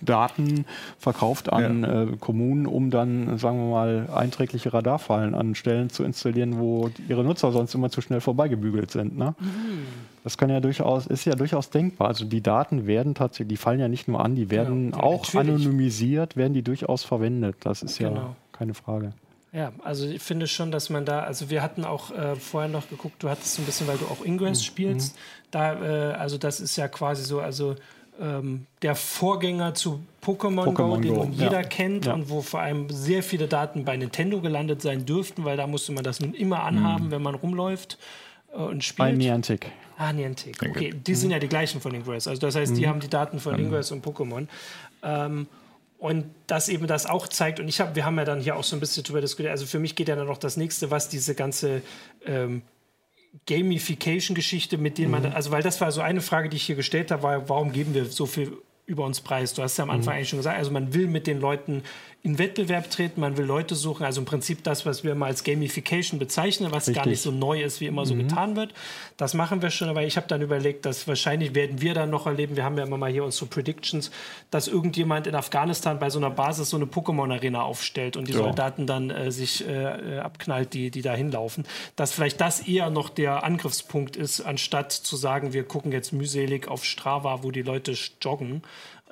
Daten 0.00 0.64
verkauft 0.98 1.52
an 1.52 1.82
ja. 1.82 2.02
äh, 2.02 2.16
Kommunen, 2.18 2.66
um 2.66 2.90
dann, 2.90 3.38
sagen 3.38 3.58
wir 3.58 3.70
mal, 3.70 4.08
einträgliche 4.14 4.72
Radarfallen 4.72 5.34
an 5.34 5.54
Stellen 5.54 5.90
zu 5.90 6.04
installieren, 6.04 6.58
wo 6.58 6.90
ihre 7.08 7.24
Nutzer 7.24 7.52
sonst 7.52 7.74
immer 7.74 7.90
zu 7.90 8.00
schnell 8.00 8.20
vorbeigebügelt 8.20 8.90
sind. 8.90 9.16
Ne? 9.16 9.34
Mhm. 9.38 9.86
Das 10.22 10.38
kann 10.38 10.50
ja 10.50 10.60
durchaus, 10.60 11.06
ist 11.06 11.24
ja 11.24 11.34
durchaus 11.34 11.70
denkbar. 11.70 12.08
Also 12.08 12.24
die 12.24 12.42
Daten 12.42 12.86
werden 12.86 13.14
tatsächlich, 13.14 13.48
die 13.48 13.56
fallen 13.56 13.80
ja 13.80 13.88
nicht 13.88 14.08
nur 14.08 14.24
an, 14.24 14.34
die 14.34 14.50
werden 14.50 14.92
ja, 14.92 15.00
auch 15.00 15.32
natürlich. 15.32 15.54
anonymisiert, 15.54 16.36
werden 16.36 16.54
die 16.54 16.62
durchaus 16.62 17.04
verwendet. 17.04 17.56
Das 17.60 17.82
ist 17.82 17.98
genau. 17.98 18.14
ja 18.14 18.36
keine 18.52 18.74
Frage. 18.74 19.12
Ja, 19.52 19.72
also 19.84 20.08
ich 20.08 20.20
finde 20.20 20.48
schon, 20.48 20.72
dass 20.72 20.90
man 20.90 21.04
da, 21.04 21.20
also 21.20 21.48
wir 21.48 21.62
hatten 21.62 21.84
auch 21.84 22.10
äh, 22.10 22.34
vorher 22.34 22.68
noch 22.68 22.88
geguckt, 22.88 23.22
du 23.22 23.28
hattest 23.28 23.54
so 23.54 23.62
ein 23.62 23.66
bisschen, 23.66 23.86
weil 23.86 23.98
du 23.98 24.06
auch 24.06 24.24
Ingress 24.24 24.58
mhm. 24.58 24.64
spielst, 24.64 25.16
da, 25.52 25.74
äh, 25.74 26.12
also 26.14 26.38
das 26.38 26.58
ist 26.58 26.74
ja 26.74 26.88
quasi 26.88 27.22
so, 27.22 27.40
also 27.40 27.76
ähm, 28.20 28.66
der 28.82 28.94
Vorgänger 28.94 29.74
zu 29.74 30.00
Pokémon, 30.22 30.72
Go, 30.72 30.96
den 30.96 31.14
Go. 31.14 31.28
jeder 31.32 31.60
ja. 31.60 31.62
kennt 31.62 32.06
ja. 32.06 32.14
und 32.14 32.30
wo 32.30 32.42
vor 32.42 32.60
allem 32.60 32.88
sehr 32.90 33.22
viele 33.22 33.48
Daten 33.48 33.84
bei 33.84 33.96
Nintendo 33.96 34.40
gelandet 34.40 34.82
sein 34.82 35.04
dürften, 35.04 35.44
weil 35.44 35.56
da 35.56 35.66
musste 35.66 35.92
man 35.92 36.04
das 36.04 36.20
nun 36.20 36.34
immer 36.34 36.62
anhaben, 36.62 37.06
mhm. 37.06 37.10
wenn 37.10 37.22
man 37.22 37.34
rumläuft 37.34 37.98
äh, 38.52 38.56
und 38.56 38.84
spielt. 38.84 39.08
Bei 39.08 39.12
Niantic. 39.12 39.70
Ah, 39.96 40.12
Niantic. 40.12 40.56
Okay, 40.62 40.92
die 40.92 41.12
mhm. 41.12 41.16
sind 41.16 41.30
ja 41.30 41.38
die 41.38 41.48
gleichen 41.48 41.80
von 41.80 41.94
Ingress. 41.94 42.26
Also 42.26 42.40
das 42.40 42.56
heißt, 42.56 42.72
mhm. 42.72 42.76
die 42.76 42.88
haben 42.88 43.00
die 43.00 43.10
Daten 43.10 43.38
von 43.38 43.54
mhm. 43.54 43.66
Ingress 43.66 43.90
und 43.92 44.04
Pokémon. 44.04 44.46
Ähm, 45.02 45.46
und 45.98 46.26
das 46.46 46.68
eben 46.68 46.86
das 46.86 47.06
auch 47.06 47.28
zeigt, 47.28 47.60
und 47.60 47.68
ich 47.68 47.80
habe, 47.80 47.94
wir 47.94 48.04
haben 48.04 48.18
ja 48.18 48.24
dann 48.24 48.40
hier 48.40 48.56
auch 48.56 48.64
so 48.64 48.76
ein 48.76 48.80
bisschen 48.80 49.04
drüber 49.04 49.20
diskutiert, 49.22 49.52
also 49.52 49.64
für 49.64 49.78
mich 49.78 49.96
geht 49.96 50.08
ja 50.08 50.16
dann 50.16 50.26
noch 50.26 50.36
das 50.36 50.56
nächste, 50.56 50.90
was 50.90 51.08
diese 51.08 51.34
ganze 51.34 51.80
ähm, 52.26 52.62
Gamification-Geschichte, 53.46 54.78
mit 54.78 54.98
denen 54.98 55.08
mhm. 55.08 55.22
man, 55.22 55.32
also 55.32 55.50
weil 55.50 55.62
das 55.62 55.80
war 55.80 55.92
so 55.92 56.00
eine 56.00 56.20
Frage, 56.20 56.48
die 56.48 56.56
ich 56.56 56.64
hier 56.64 56.76
gestellt 56.76 57.10
habe, 57.10 57.22
war, 57.22 57.48
warum 57.48 57.72
geben 57.72 57.94
wir 57.94 58.06
so 58.06 58.26
viel 58.26 58.52
über 58.86 59.04
uns 59.04 59.20
preis? 59.20 59.54
Du 59.54 59.62
hast 59.62 59.76
ja 59.76 59.84
am 59.84 59.90
Anfang 59.90 60.14
mhm. 60.14 60.18
eigentlich 60.18 60.28
schon 60.28 60.38
gesagt, 60.38 60.58
also 60.58 60.70
man 60.70 60.94
will 60.94 61.06
mit 61.06 61.26
den 61.26 61.40
Leuten 61.40 61.82
in 62.24 62.38
Wettbewerb 62.38 62.90
treten, 62.90 63.20
man 63.20 63.36
will 63.36 63.44
Leute 63.44 63.74
suchen, 63.74 64.02
also 64.02 64.22
im 64.22 64.24
Prinzip 64.24 64.64
das, 64.64 64.86
was 64.86 65.04
wir 65.04 65.14
mal 65.14 65.26
als 65.26 65.44
Gamification 65.44 66.18
bezeichnen, 66.18 66.72
was 66.72 66.88
Richtig. 66.88 66.96
gar 66.96 67.06
nicht 67.06 67.20
so 67.20 67.30
neu 67.30 67.62
ist, 67.62 67.82
wie 67.82 67.86
immer 67.86 68.06
so 68.06 68.14
mhm. 68.14 68.20
getan 68.20 68.56
wird. 68.56 68.72
Das 69.18 69.34
machen 69.34 69.60
wir 69.60 69.68
schon, 69.68 69.90
aber 69.90 70.04
ich 70.04 70.16
habe 70.16 70.26
dann 70.26 70.40
überlegt, 70.40 70.86
dass 70.86 71.06
wahrscheinlich 71.06 71.54
werden 71.54 71.82
wir 71.82 71.92
dann 71.92 72.08
noch 72.08 72.26
erleben, 72.26 72.56
wir 72.56 72.64
haben 72.64 72.78
ja 72.78 72.84
immer 72.84 72.96
mal 72.96 73.12
hier 73.12 73.24
unsere 73.24 73.44
Predictions, 73.44 74.10
dass 74.50 74.68
irgendjemand 74.68 75.26
in 75.26 75.34
Afghanistan 75.34 75.98
bei 75.98 76.08
so 76.08 76.18
einer 76.18 76.30
Basis 76.30 76.70
so 76.70 76.78
eine 76.78 76.86
Pokémon-Arena 76.86 77.60
aufstellt 77.60 78.16
und 78.16 78.26
die 78.26 78.32
ja. 78.32 78.38
Soldaten 78.38 78.86
dann 78.86 79.10
äh, 79.10 79.30
sich 79.30 79.68
äh, 79.68 80.18
abknallt, 80.18 80.72
die, 80.72 80.90
die 80.90 81.02
da 81.02 81.12
hinlaufen. 81.12 81.66
Dass 81.94 82.12
vielleicht 82.12 82.40
das 82.40 82.66
eher 82.66 82.88
noch 82.88 83.10
der 83.10 83.44
Angriffspunkt 83.44 84.16
ist, 84.16 84.40
anstatt 84.40 84.92
zu 84.92 85.16
sagen, 85.16 85.52
wir 85.52 85.64
gucken 85.64 85.92
jetzt 85.92 86.14
mühselig 86.14 86.68
auf 86.68 86.86
Strava, 86.86 87.42
wo 87.42 87.50
die 87.50 87.60
Leute 87.60 87.94
joggen, 88.22 88.62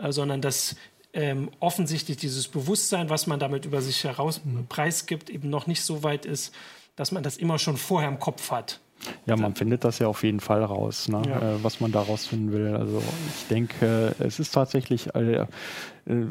äh, 0.01 0.13
sondern 0.13 0.41
dass 0.41 0.77
ähm, 1.13 1.51
offensichtlich 1.61 2.17
dieses 2.17 2.49
Bewusstsein, 2.49 3.11
was 3.11 3.27
man 3.27 3.39
damit 3.39 3.65
über 3.65 3.83
sich 3.83 4.05
heraus 4.05 4.41
mhm. 4.45 4.67
preisgibt, 4.67 5.31
eben 5.31 5.51
noch 5.51 5.67
nicht 5.67 5.83
so 5.83 6.03
weit 6.03 6.27
ist, 6.27 6.55
dass 6.97 7.13
man 7.13 7.23
das 7.23 7.37
immer 7.37 7.59
schon 7.59 7.77
vorher 7.77 8.09
im 8.09 8.19
Kopf 8.19 8.51
hat. 8.51 8.81
Ja, 9.27 9.37
man 9.37 9.55
findet 9.55 9.85
das 9.85 9.99
ja 9.99 10.07
auf 10.07 10.23
jeden 10.23 10.41
Fall 10.41 10.63
raus, 10.63 11.09
ne? 11.09 11.23
ja. 11.27 11.39
äh, 11.39 11.65
was 11.65 11.81
man 11.81 11.93
daraus 11.93 12.27
finden 12.27 12.53
will. 12.53 12.75
Also 12.77 13.03
ich 13.29 13.49
denke, 13.49 14.15
es 14.19 14.39
ist 14.39 14.53
tatsächlich 14.53 15.15
äh, 15.15 15.35
äh, 15.35 15.47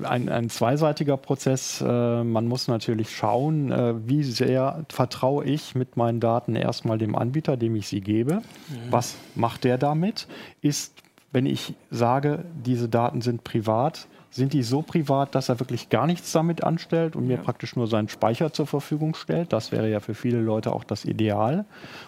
ein, 0.03 0.29
ein, 0.29 0.49
zweiseitiger 0.49 1.17
Prozess. 1.17 1.82
Äh, 1.82 2.23
man 2.23 2.47
muss 2.47 2.67
natürlich 2.67 3.15
schauen, 3.15 3.71
wie 4.07 4.23
sehr 4.23 4.86
vertraue 4.89 5.45
ich 5.45 5.75
mit 5.75 5.97
meinen 5.97 6.19
Daten 6.19 6.55
erstmal 6.55 6.97
dem 6.97 7.15
Anbieter, 7.15 7.57
dem 7.57 7.75
ich 7.75 7.88
sie 7.88 8.01
gebe. 8.01 8.36
Mhm. 8.36 8.41
Was 8.89 9.15
macht 9.36 9.63
der 9.63 9.77
damit? 9.77 10.27
Ist, 10.61 10.93
wenn 11.32 11.45
ich 11.45 11.73
sage, 11.89 12.45
diese 12.63 12.89
Daten 12.89 13.21
sind 13.21 13.43
privat, 13.43 14.07
sind 14.32 14.53
die 14.53 14.63
so 14.63 14.82
privat, 14.82 15.36
dass 15.36 15.49
er 15.49 15.59
wirklich 15.59 15.89
gar 15.89 16.07
nichts 16.07 16.32
damit 16.32 16.63
anstellt 16.63 17.17
und 17.17 17.27
mir 17.27 17.38
praktisch 17.38 17.75
nur 17.75 17.88
seinen 17.88 18.07
Speicher 18.07 18.53
zur 18.53 18.65
Verfügung 18.65 19.13
stellt? 19.13 19.51
Das 19.51 19.73
wäre 19.73 19.89
ja 19.89 19.99
für 19.99 20.15
viele 20.15 20.39
Leute 20.39 20.71
auch 20.71 20.86
das 20.86 21.03
Ideal. 21.03 21.65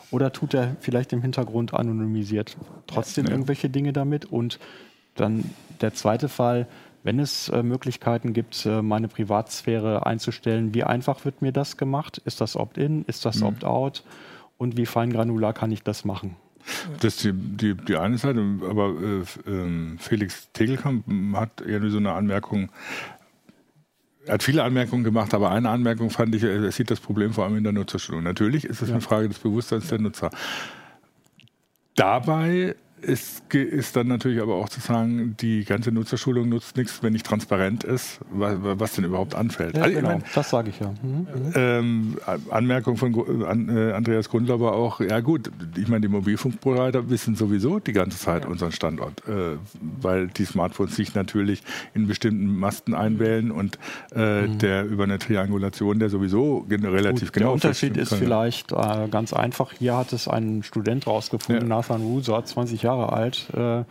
Oder 0.09 0.32
tut 0.32 0.53
er 0.53 0.78
vielleicht 0.80 1.11
im 1.11 1.21
Hintergrund 1.21 1.74
anonymisiert 1.74 2.55
trotzdem 2.88 3.26
ja. 3.26 3.32
irgendwelche 3.32 3.69
Dinge 3.69 3.91
damit? 3.91 4.26
Und 4.26 4.57
dann 5.15 5.43
der 5.82 5.93
zweite 5.93 6.30
Fall, 6.30 6.67
wenn 7.03 7.19
es 7.19 7.49
äh, 7.49 7.61
Möglichkeiten 7.61 8.32
gibt, 8.32 8.65
äh, 8.65 8.82
meine 8.82 9.09
Privatsphäre 9.09 10.05
einzustellen, 10.05 10.74
wie 10.74 10.86
einfach 10.86 11.26
wird 11.26 11.41
mir 11.41 11.51
das 11.51 11.76
gemacht? 11.76 12.21
Ist 12.24 12.39
das 12.39 12.55
Opt-in? 12.55 13.03
Ist 13.05 13.26
das 13.26 13.41
mhm. 13.41 13.47
Opt-out? 13.47 14.03
Und 14.57 14.78
wie 14.78 14.86
feingranular 14.86 15.51
kann 15.51 15.74
ich 15.74 15.84
das 15.84 16.05
machen? 16.05 16.38
Das 16.99 17.16
ist 17.16 17.24
die, 17.24 17.34
die, 17.34 17.76
die 17.76 17.95
eine 17.97 18.18
Seite, 18.18 18.39
aber 18.70 18.93
äh, 19.01 19.49
äh, 19.49 19.97
Felix 19.97 20.49
Tegelkamp 20.53 21.05
hat 21.36 21.61
irgendwie 21.61 21.91
so 21.91 21.97
eine 21.97 22.14
Anmerkung, 22.14 22.72
er 24.26 24.36
hat 24.36 24.43
viele 24.43 24.64
Anmerkungen 24.64 25.03
gemacht, 25.03 25.34
aber 25.34 25.51
eine 25.51 25.70
Anmerkung 25.70 26.09
fand 26.09 26.34
ich, 26.36 26.43
er 26.43 26.72
sieht 26.72 26.89
das 26.89 26.99
Problem 26.99 27.34
vor 27.34 27.43
allem 27.43 27.57
in 27.57 27.64
der 27.64 27.74
Nutzerstellung. 27.74 28.24
Natürlich 28.24 28.66
ist 28.66 28.82
es 28.82 28.89
ja. 28.89 28.95
eine 28.95 29.01
Frage 29.01 29.28
des 29.28 29.39
Bewusstseins 29.39 29.88
der 29.88 29.99
Nutzer. 29.99 30.30
Dabei 31.95 32.76
ist, 33.04 33.54
ist 33.54 33.95
dann 33.95 34.08
natürlich 34.08 34.41
aber 34.41 34.56
auch 34.56 34.70
zu 34.70 34.80
sagen, 34.80 35.36
die 35.39 35.66
ganze 35.66 35.91
Nutzerschulung 35.91 36.49
nutzt 36.49 36.78
nichts, 36.78 37.04
wenn 37.04 37.14
nicht 37.14 37.26
transparent 37.26 37.84
ist, 37.84 38.20
was, 38.32 38.58
was 38.62 38.93
denn 38.93 39.04
überhaupt 39.04 39.36
anfällt. 39.36 39.78
Ja, 39.78 39.84
also, 39.84 39.95
genau, 39.95 40.10
mein, 40.10 40.24
das 40.34 40.49
sage 40.49 40.70
ich 40.70 40.80
ja. 40.80 40.93
Mhm. 41.01 41.10
mhm. 41.10 41.54
Ähm, 41.56 42.18
Anmerkung 42.49 42.97
von 42.97 43.14
äh, 43.14 43.91
Andreas 43.93 44.30
Grundler 44.30 44.60
auch, 44.62 45.01
ja 45.01 45.20
gut, 45.20 45.51
ich 45.76 45.88
meine, 45.88 46.01
die 46.01 46.08
Mobilfunkprovider 46.08 47.10
wissen 47.10 47.36
sowieso 47.36 47.80
die 47.80 47.93
ganze 47.93 48.18
Zeit 48.18 48.43
ja. 48.43 48.49
unseren 48.49 48.72
Standort, 48.72 49.28
äh, 49.28 49.58
weil 50.01 50.28
die 50.28 50.45
Smartphones 50.45 50.95
sich 50.95 51.16
natürlich 51.16 51.64
in 51.93 52.08
bestimmten 52.08 52.58
Masten 52.58 52.93
einwählen 52.93 53.51
und 53.51 53.78
äh, 54.16 54.43
mhm. 54.43 54.58
der 54.60 54.86
über 54.86 55.04
eine 55.04 55.20
Triangulation, 55.20 55.99
der 55.99 56.10
sowieso 56.10 56.66
relativ 56.70 57.30
gut, 57.30 57.34
genau 57.34 57.45
Der 57.47 57.54
Unterschied 57.54 57.97
ist 57.97 58.14
vielleicht 58.14 58.72
äh, 58.72 59.08
ganz 59.10 59.34
einfach, 59.34 59.74
hier 59.74 59.97
hat 59.97 60.14
es 60.14 60.28
ein 60.28 60.64
Student 60.64 61.08
rausgefunden, 61.08 61.70
ja. 61.70 61.76
Nathan 61.76 62.01
Ruser, 62.01 62.43
20 62.43 62.82
Jahre 62.82 62.92
Jahre 62.93 63.13
alt, 63.13 63.47
äh, 63.55 63.83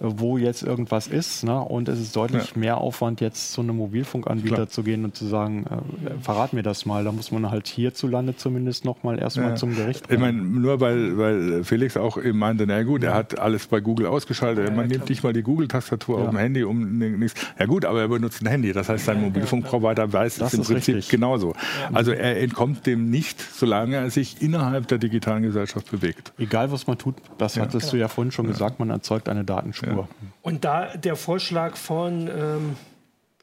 wo 0.00 0.38
jetzt 0.38 0.62
irgendwas 0.62 1.06
ist. 1.06 1.44
Ne? 1.44 1.58
Und 1.58 1.88
es 1.88 2.00
ist 2.00 2.14
deutlich 2.16 2.52
ja. 2.54 2.58
mehr 2.58 2.78
Aufwand, 2.78 3.20
jetzt 3.20 3.52
zu 3.52 3.60
einem 3.60 3.76
Mobilfunkanbieter 3.76 4.54
Klar. 4.54 4.68
zu 4.68 4.82
gehen 4.82 5.04
und 5.04 5.16
zu 5.16 5.26
sagen, 5.26 5.64
äh, 5.66 6.22
verrat 6.22 6.52
mir 6.52 6.62
das 6.62 6.86
mal. 6.86 7.04
Da 7.04 7.12
muss 7.12 7.30
man 7.30 7.50
halt 7.50 7.66
hierzulande 7.66 8.36
zumindest 8.36 8.84
nochmal 8.84 9.18
erstmal 9.18 9.50
ja. 9.50 9.54
zum 9.56 9.74
Gericht. 9.74 10.06
Bringen. 10.08 10.22
Ich 10.22 10.26
meine, 10.26 10.42
nur 10.42 10.80
weil, 10.80 11.18
weil 11.18 11.64
Felix 11.64 11.96
auch 11.96 12.18
eben 12.18 12.38
meinte, 12.38 12.66
na 12.66 12.82
gut, 12.82 13.02
ja. 13.02 13.10
er 13.10 13.14
hat 13.14 13.38
alles 13.38 13.66
bei 13.66 13.80
Google 13.80 14.06
ausgeschaltet. 14.06 14.74
man 14.74 14.88
nimmt 14.88 15.08
nicht 15.08 15.22
mal 15.22 15.32
die 15.32 15.42
Google-Tastatur 15.42 16.18
auf 16.18 16.30
dem 16.30 16.38
Handy 16.38 16.64
um 16.64 16.98
nichts. 16.98 17.40
Ja 17.58 17.66
gut, 17.66 17.84
aber 17.84 18.00
er 18.00 18.08
benutzt 18.08 18.42
ein 18.42 18.46
Handy. 18.46 18.72
Das 18.72 18.88
heißt, 18.88 19.04
sein 19.04 19.20
Mobilfunkprovider 19.20 20.12
weiß 20.12 20.40
es 20.40 20.54
im 20.54 20.62
Prinzip 20.62 20.96
richtig. 20.96 21.08
genauso. 21.10 21.54
Also 21.92 22.12
er 22.12 22.40
entkommt 22.40 22.86
dem 22.86 23.10
nicht, 23.10 23.40
solange 23.40 23.96
er 23.96 24.10
sich 24.10 24.42
innerhalb 24.42 24.88
der 24.88 24.98
digitalen 24.98 25.42
Gesellschaft 25.42 25.90
bewegt. 25.90 26.32
Egal, 26.38 26.72
was 26.72 26.86
man 26.86 26.98
tut, 26.98 27.16
das 27.38 27.58
hattest 27.58 27.92
du 27.92 27.96
ja 27.96 28.08
vorhin 28.08 28.32
schon 28.32 28.46
gesagt, 28.46 28.78
man 28.78 28.90
erzeugt 28.90 29.28
eine 29.28 29.44
Datenspur. 29.84 30.08
Ja. 30.10 30.28
Und 30.42 30.64
da 30.64 30.96
der 30.96 31.16
Vorschlag 31.16 31.76
von, 31.76 32.28
ähm, 32.28 32.76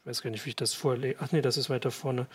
ich 0.00 0.06
weiß 0.06 0.22
gar 0.22 0.30
nicht, 0.30 0.44
wie 0.44 0.50
ich 0.50 0.56
das 0.56 0.74
vorlege, 0.74 1.16
ach 1.20 1.32
nee, 1.32 1.42
das 1.42 1.56
ist 1.56 1.70
weiter 1.70 1.90
vorne, 1.90 2.26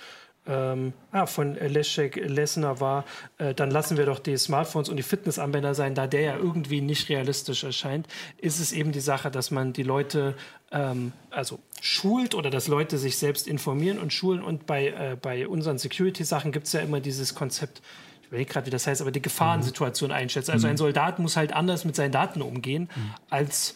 ähm, 0.47 0.93
ah, 1.12 1.26
von 1.26 1.55
Leszek 1.55 2.16
Lessner 2.16 2.80
war, 2.80 3.03
äh, 3.38 3.53
dann 3.53 3.70
lassen 3.70 3.97
wir 3.97 4.05
doch 4.05 4.20
die 4.20 4.38
Smartphones 4.38 4.88
und 4.88 4.95
die 4.95 5.03
Fitnessanwender 5.03 5.76
sein, 5.76 5.93
da 5.93 6.08
der 6.08 6.22
ja 6.22 6.38
irgendwie 6.38 6.80
nicht 6.80 7.10
realistisch 7.10 7.64
erscheint, 7.64 8.08
ist 8.38 8.60
es 8.60 8.72
eben 8.72 8.91
die 8.93 9.01
Sache, 9.01 9.30
dass 9.30 9.51
man 9.51 9.74
die 9.74 9.84
Leute 9.84 10.36
ähm, 10.72 11.12
also 11.30 11.60
schult 11.82 12.36
oder 12.36 12.49
dass 12.49 12.68
Leute 12.68 12.97
sich 12.97 13.18
selbst 13.18 13.47
informieren 13.47 13.99
und 13.99 14.14
schulen. 14.14 14.41
Und 14.41 14.66
bei, 14.66 14.88
äh, 14.88 15.18
bei 15.22 15.47
unseren 15.47 15.78
Security-Sachen 15.78 16.51
gibt 16.51 16.68
es 16.68 16.74
ja 16.74 16.80
immer 16.80 16.99
dieses 16.99 17.36
Konzept, 17.36 17.82
ich 18.22 18.28
überlege 18.28 18.51
gerade, 18.51 18.66
wie 18.68 18.72
das 18.72 18.88
heißt, 18.88 19.01
aber 19.01 19.12
die 19.12 19.22
Gefahrensituation 19.22 20.10
mhm. 20.10 20.16
einschätzt. 20.16 20.49
Also 20.49 20.68
mhm. 20.68 20.72
ein 20.72 20.78
Soldat 20.78 21.20
muss 21.20 21.36
halt 21.36 21.53
anders 21.53 21.86
mit 21.86 21.95
seinen 21.95 22.12
Daten 22.12 22.41
umgehen 22.41 22.89
mhm. 22.95 23.14
als 23.30 23.76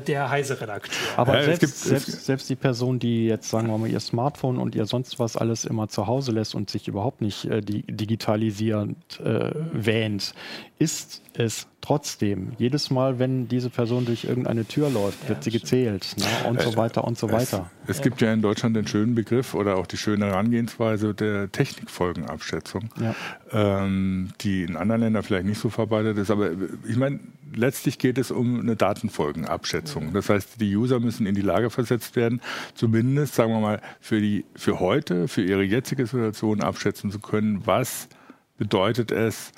der 0.00 0.30
Heise-Redakteur. 0.30 0.96
Aber 1.16 1.38
ja, 1.38 1.44
selbst, 1.44 1.60
gibt, 1.60 1.74
selbst, 1.74 2.24
selbst, 2.24 2.50
die 2.50 2.56
Person, 2.56 2.98
die 2.98 3.26
jetzt, 3.26 3.50
sagen 3.50 3.68
wir 3.68 3.78
mal, 3.78 3.88
ihr 3.88 4.00
Smartphone 4.00 4.58
und 4.58 4.74
ihr 4.74 4.86
sonst 4.86 5.18
was 5.18 5.36
alles 5.36 5.64
immer 5.64 5.88
zu 5.88 6.06
Hause 6.06 6.32
lässt 6.32 6.54
und 6.54 6.70
sich 6.70 6.88
überhaupt 6.88 7.20
nicht 7.20 7.44
äh, 7.46 7.60
die, 7.60 7.82
digitalisierend 7.82 9.20
äh, 9.20 9.50
wähnt, 9.72 10.34
ist 10.78 11.22
es 11.34 11.66
trotzdem. 11.82 12.52
Jedes 12.58 12.90
Mal, 12.90 13.18
wenn 13.18 13.48
diese 13.48 13.68
Person 13.68 14.06
durch 14.06 14.24
irgendeine 14.24 14.64
Tür 14.64 14.88
läuft, 14.88 15.28
wird 15.28 15.38
ja, 15.38 15.42
sie 15.42 15.50
gezählt 15.50 16.14
ne? 16.16 16.48
und 16.48 16.62
so 16.62 16.76
weiter 16.76 17.04
und 17.04 17.18
so 17.18 17.26
es, 17.26 17.32
weiter. 17.32 17.70
Es 17.86 18.00
gibt 18.00 18.22
ja 18.22 18.32
in 18.32 18.40
Deutschland 18.40 18.74
den 18.74 18.86
schönen 18.86 19.14
Begriff 19.14 19.52
oder 19.54 19.76
auch 19.76 19.86
die 19.86 19.98
schöne 19.98 20.26
Herangehensweise 20.26 21.12
der 21.12 21.52
Technikfolgenabschätzung, 21.52 22.88
ja. 23.00 23.14
ähm, 23.50 24.30
die 24.40 24.62
in 24.62 24.76
anderen 24.76 25.02
Ländern 25.02 25.22
vielleicht 25.22 25.44
nicht 25.44 25.58
so 25.58 25.68
verbreitet 25.68 26.16
ist. 26.16 26.30
Aber 26.30 26.52
ich 26.86 26.96
meine, 26.96 27.20
letztlich 27.54 27.98
geht 27.98 28.16
es 28.16 28.30
um 28.30 28.60
eine 28.60 28.76
Datenfolgenabschätzung. 28.76 30.12
Das 30.12 30.30
heißt, 30.30 30.60
die 30.60 30.74
User 30.76 31.00
müssen 31.00 31.26
in 31.26 31.34
die 31.34 31.42
Lage 31.42 31.68
versetzt 31.68 32.16
werden, 32.16 32.40
zumindest, 32.74 33.34
sagen 33.34 33.52
wir 33.52 33.60
mal, 33.60 33.82
für, 34.00 34.20
die, 34.20 34.44
für 34.54 34.80
heute, 34.80 35.26
für 35.28 35.42
ihre 35.42 35.64
jetzige 35.64 36.06
Situation 36.06 36.62
abschätzen 36.62 37.10
zu 37.10 37.18
können, 37.18 37.66
was 37.66 38.08
bedeutet 38.56 39.10
es, 39.10 39.52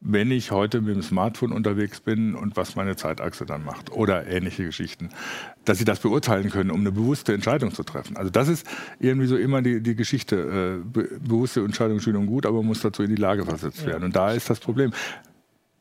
wenn 0.00 0.30
ich 0.30 0.52
heute 0.52 0.80
mit 0.80 0.94
dem 0.94 1.02
Smartphone 1.02 1.52
unterwegs 1.52 2.00
bin 2.00 2.34
und 2.34 2.56
was 2.56 2.76
meine 2.76 2.94
Zeitachse 2.94 3.46
dann 3.46 3.64
macht 3.64 3.90
oder 3.90 4.26
ähnliche 4.28 4.64
Geschichten, 4.64 5.10
dass 5.64 5.78
sie 5.78 5.84
das 5.84 5.98
beurteilen 5.98 6.50
können, 6.50 6.70
um 6.70 6.80
eine 6.80 6.92
bewusste 6.92 7.34
Entscheidung 7.34 7.74
zu 7.74 7.82
treffen. 7.82 8.16
Also 8.16 8.30
das 8.30 8.48
ist 8.48 8.66
irgendwie 9.00 9.26
so 9.26 9.36
immer 9.36 9.60
die, 9.60 9.82
die 9.82 9.96
Geschichte. 9.96 10.82
Äh, 10.84 10.88
be 10.88 11.08
bewusste 11.20 11.60
Entscheidung 11.60 12.00
schön 12.00 12.16
und 12.16 12.26
gut, 12.26 12.46
aber 12.46 12.58
man 12.58 12.66
muss 12.66 12.80
dazu 12.80 13.02
in 13.02 13.10
die 13.10 13.20
Lage 13.20 13.44
versetzt 13.44 13.84
werden. 13.86 14.04
Und 14.04 14.14
da 14.14 14.32
ist 14.32 14.48
das 14.48 14.60
Problem. 14.60 14.92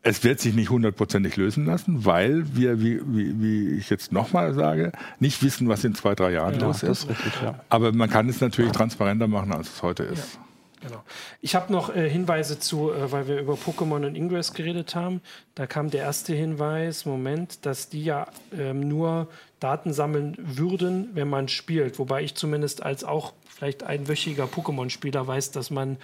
Es 0.01 0.23
wird 0.23 0.39
sich 0.39 0.55
nicht 0.55 0.69
hundertprozentig 0.69 1.35
lösen 1.35 1.65
lassen, 1.65 2.05
weil 2.05 2.55
wir, 2.55 2.81
wie, 2.81 3.01
wie, 3.05 3.41
wie 3.41 3.69
ich 3.77 3.89
jetzt 3.89 4.11
nochmal 4.11 4.53
sage, 4.53 4.93
nicht 5.19 5.43
wissen, 5.43 5.67
was 5.67 5.83
in 5.83 5.95
zwei, 5.95 6.15
drei 6.15 6.31
Jahren 6.31 6.59
ja, 6.59 6.65
los 6.65 6.81
ist. 6.81 7.03
ist 7.03 7.09
richtig, 7.09 7.33
ja. 7.43 7.59
Aber 7.69 7.91
man 7.91 8.09
kann 8.09 8.29
es 8.29 8.39
natürlich 8.39 8.71
transparenter 8.71 9.27
machen, 9.27 9.51
als 9.51 9.73
es 9.73 9.83
heute 9.83 10.03
ist. 10.03 10.35
Ja. 10.35 10.46
Genau. 10.87 11.03
Ich 11.41 11.55
habe 11.55 11.71
noch 11.71 11.95
äh, 11.95 12.09
Hinweise 12.09 12.59
zu, 12.59 12.91
äh, 12.91 13.11
weil 13.11 13.27
wir 13.27 13.39
über 13.39 13.53
Pokémon 13.53 14.05
und 14.05 14.15
Ingress 14.15 14.53
geredet 14.53 14.95
haben. 14.95 15.21
Da 15.55 15.67
kam 15.67 15.89
der 15.89 16.01
erste 16.01 16.33
Hinweis, 16.33 17.05
Moment, 17.05 17.65
dass 17.65 17.89
die 17.89 18.03
ja 18.03 18.27
ähm, 18.57 18.87
nur 18.87 19.27
Daten 19.59 19.93
sammeln 19.93 20.35
würden, 20.37 21.09
wenn 21.13 21.29
man 21.29 21.47
spielt. 21.47 21.99
Wobei 21.99 22.23
ich 22.23 22.35
zumindest 22.35 22.83
als 22.83 23.03
auch 23.03 23.33
vielleicht 23.47 23.83
einwöchiger 23.83 24.45
Pokémon-Spieler 24.45 25.25
weiß, 25.25 25.51
dass 25.51 25.71
man 25.71 25.97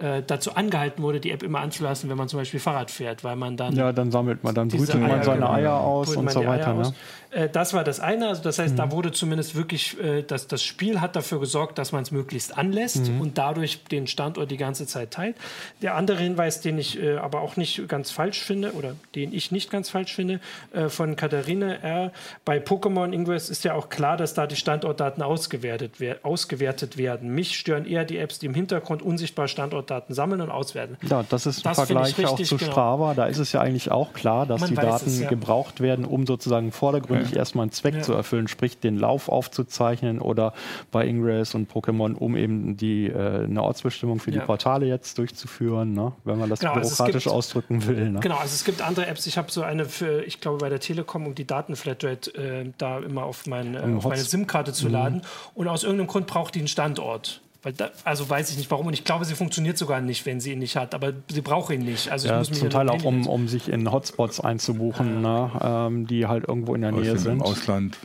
äh, 0.00 0.22
dazu 0.26 0.54
angehalten 0.54 1.02
wurde, 1.02 1.20
die 1.20 1.30
App 1.30 1.42
immer 1.42 1.60
anzulassen, 1.60 2.08
wenn 2.10 2.16
man 2.16 2.28
zum 2.28 2.38
Beispiel 2.38 2.60
Fahrrad 2.60 2.90
fährt, 2.90 3.22
weil 3.24 3.36
man 3.36 3.56
dann. 3.56 3.76
Ja, 3.76 3.92
dann 3.92 4.10
sammelt 4.10 4.42
man, 4.42 4.54
dann 4.54 4.68
brütet 4.68 5.00
man 5.00 5.22
seine 5.22 5.40
genau, 5.40 5.52
Eier 5.52 5.80
aus 5.80 6.16
und 6.16 6.30
so 6.30 6.44
weiter. 6.44 6.74
Ne? 6.74 6.92
Äh, 7.30 7.48
das 7.48 7.74
war 7.74 7.84
das 7.84 8.00
eine. 8.00 8.28
Also 8.28 8.42
das 8.42 8.58
heißt, 8.58 8.74
mhm. 8.74 8.78
da 8.78 8.90
wurde 8.92 9.12
zumindest 9.12 9.54
wirklich, 9.54 10.00
äh, 10.00 10.22
das, 10.22 10.46
das 10.46 10.62
Spiel 10.62 11.00
hat 11.00 11.16
dafür 11.16 11.40
gesorgt, 11.40 11.78
dass 11.78 11.92
man 11.92 12.02
es 12.02 12.10
möglichst 12.10 12.56
anlässt 12.56 13.08
mhm. 13.08 13.20
und 13.20 13.38
dadurch 13.38 13.84
den 13.84 14.06
Standort 14.06 14.50
die 14.50 14.56
ganze 14.56 14.86
Zeit 14.86 15.10
teilt. 15.10 15.36
Der 15.82 15.94
andere 15.94 16.18
Hinweis, 16.18 16.60
den 16.60 16.78
ich 16.78 17.00
äh, 17.00 17.16
aber 17.16 17.40
auch 17.40 17.56
nicht 17.56 17.88
ganz 17.88 18.10
falsch 18.10 18.42
finde, 18.42 18.72
oder 18.72 18.94
den 19.14 19.32
ich 19.32 19.52
nicht 19.52 19.70
ganz 19.70 19.90
falsch 19.90 20.14
finde, 20.14 20.40
äh, 20.72 20.88
von 20.88 21.16
Katharina 21.16 21.74
R. 21.74 22.12
Bei 22.44 22.58
Pokémon 22.58 23.12
Ingress 23.12 23.50
ist 23.50 23.64
ja 23.64 23.74
auch 23.74 23.88
klar, 23.88 24.16
dass 24.16 24.34
da 24.34 24.46
die 24.46 24.56
Standortdaten 24.56 25.22
ausgewertet, 25.22 25.94
wer 25.98 26.18
ausgewertet 26.22 26.96
werden. 26.96 27.34
Mich 27.34 27.58
stören 27.58 27.86
eher 27.86 28.04
die 28.04 28.18
Apps, 28.18 28.38
die 28.38 28.46
im 28.46 28.54
Hintergrund 28.54 29.02
unsichtbar 29.02 29.48
Standortdaten 29.48 29.89
Standortdaten 29.90 30.14
sammeln 30.14 30.40
und 30.40 30.50
auswerten. 30.50 30.96
Ja, 31.08 31.24
das 31.28 31.46
ist 31.46 31.64
das 31.66 31.78
ein 31.78 31.86
Vergleich 31.86 32.18
richtig, 32.18 32.26
auch 32.26 32.40
zu 32.40 32.56
genau. 32.56 32.70
Strava. 32.70 33.14
Da 33.14 33.26
ist 33.26 33.38
es 33.38 33.52
ja 33.52 33.60
eigentlich 33.60 33.90
auch 33.90 34.12
klar, 34.12 34.46
dass 34.46 34.60
Man 34.60 34.70
die 34.70 34.76
Daten 34.76 35.08
es, 35.08 35.20
ja. 35.20 35.28
gebraucht 35.28 35.80
werden, 35.80 36.04
um 36.04 36.26
sozusagen 36.26 36.72
vordergründig 36.72 37.32
ja. 37.32 37.38
erstmal 37.38 37.64
einen 37.64 37.72
Zweck 37.72 37.94
ja. 37.94 38.02
zu 38.02 38.12
erfüllen, 38.12 38.48
sprich 38.48 38.78
den 38.78 38.98
Lauf 38.98 39.28
aufzuzeichnen 39.28 40.20
oder 40.20 40.52
bei 40.90 41.06
Ingress 41.06 41.54
und 41.54 41.70
Pokémon, 41.70 42.14
um 42.14 42.36
eben 42.36 42.76
die, 42.76 43.06
äh, 43.06 43.44
eine 43.44 43.62
Ortsbestimmung 43.62 44.20
für 44.20 44.30
die 44.30 44.38
Portale 44.38 44.86
jetzt 44.86 45.18
durchzuführen, 45.18 45.92
ne? 45.92 46.12
wenn 46.24 46.38
man 46.38 46.48
das 46.48 46.60
genau, 46.60 46.72
also 46.74 46.88
bürokratisch 46.88 47.26
also 47.26 47.30
gibt, 47.30 47.36
ausdrücken 47.36 47.86
will. 47.86 48.10
Ne? 48.10 48.20
Genau, 48.20 48.36
also 48.36 48.54
es 48.54 48.64
gibt 48.64 48.82
andere 48.82 49.06
Apps. 49.06 49.26
Ich 49.26 49.36
habe 49.36 49.50
so 49.50 49.62
eine 49.62 49.84
für, 49.84 50.22
ich 50.24 50.40
glaube, 50.40 50.58
bei 50.58 50.68
der 50.68 50.80
Telekom, 50.80 51.26
um 51.26 51.34
die 51.34 51.46
Datenflatrate 51.46 52.34
äh, 52.34 52.72
da 52.78 52.98
immer 52.98 53.24
auf, 53.24 53.46
mein, 53.46 53.74
äh, 53.74 53.96
auf 53.96 54.04
meine 54.04 54.22
SIM-Karte 54.22 54.72
zu 54.72 54.86
mhm. 54.86 54.92
laden. 54.92 55.22
Und 55.54 55.68
aus 55.68 55.82
irgendeinem 55.82 56.08
Grund 56.08 56.26
braucht 56.26 56.54
die 56.54 56.60
einen 56.60 56.68
Standort. 56.68 57.40
Weil 57.62 57.74
da, 57.74 57.90
also 58.04 58.28
weiß 58.28 58.50
ich 58.50 58.56
nicht 58.56 58.70
warum 58.70 58.86
und 58.86 58.94
ich 58.94 59.04
glaube, 59.04 59.24
sie 59.26 59.34
funktioniert 59.34 59.76
sogar 59.76 60.00
nicht, 60.00 60.24
wenn 60.24 60.40
sie 60.40 60.52
ihn 60.52 60.60
nicht 60.60 60.76
hat, 60.76 60.94
aber 60.94 61.12
sie 61.30 61.42
braucht 61.42 61.72
ihn 61.72 61.84
nicht. 61.84 62.10
Also 62.10 62.28
ja, 62.28 62.42
zum 62.42 62.70
Teil 62.70 62.88
auch, 62.88 63.04
um, 63.04 63.26
um 63.26 63.48
sich 63.48 63.68
in 63.68 63.90
Hotspots 63.92 64.40
einzubuchen, 64.40 65.20
ne, 65.20 65.50
ähm, 65.62 66.06
die 66.06 66.26
halt 66.26 66.48
irgendwo 66.48 66.74
in 66.74 66.80
der 66.80 66.92
Nähe 66.92 67.18
sind. 67.18 67.32
Im 67.32 67.42
Ausland. 67.42 67.98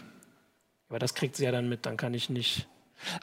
Aber 0.90 1.00
das 1.00 1.14
kriegt 1.14 1.38
sie 1.38 1.46
ja 1.46 1.52
dann 1.52 1.70
mit, 1.70 1.86
dann 1.86 1.96
kann 1.96 2.14
ich 2.14 2.30
nicht. 2.30 2.68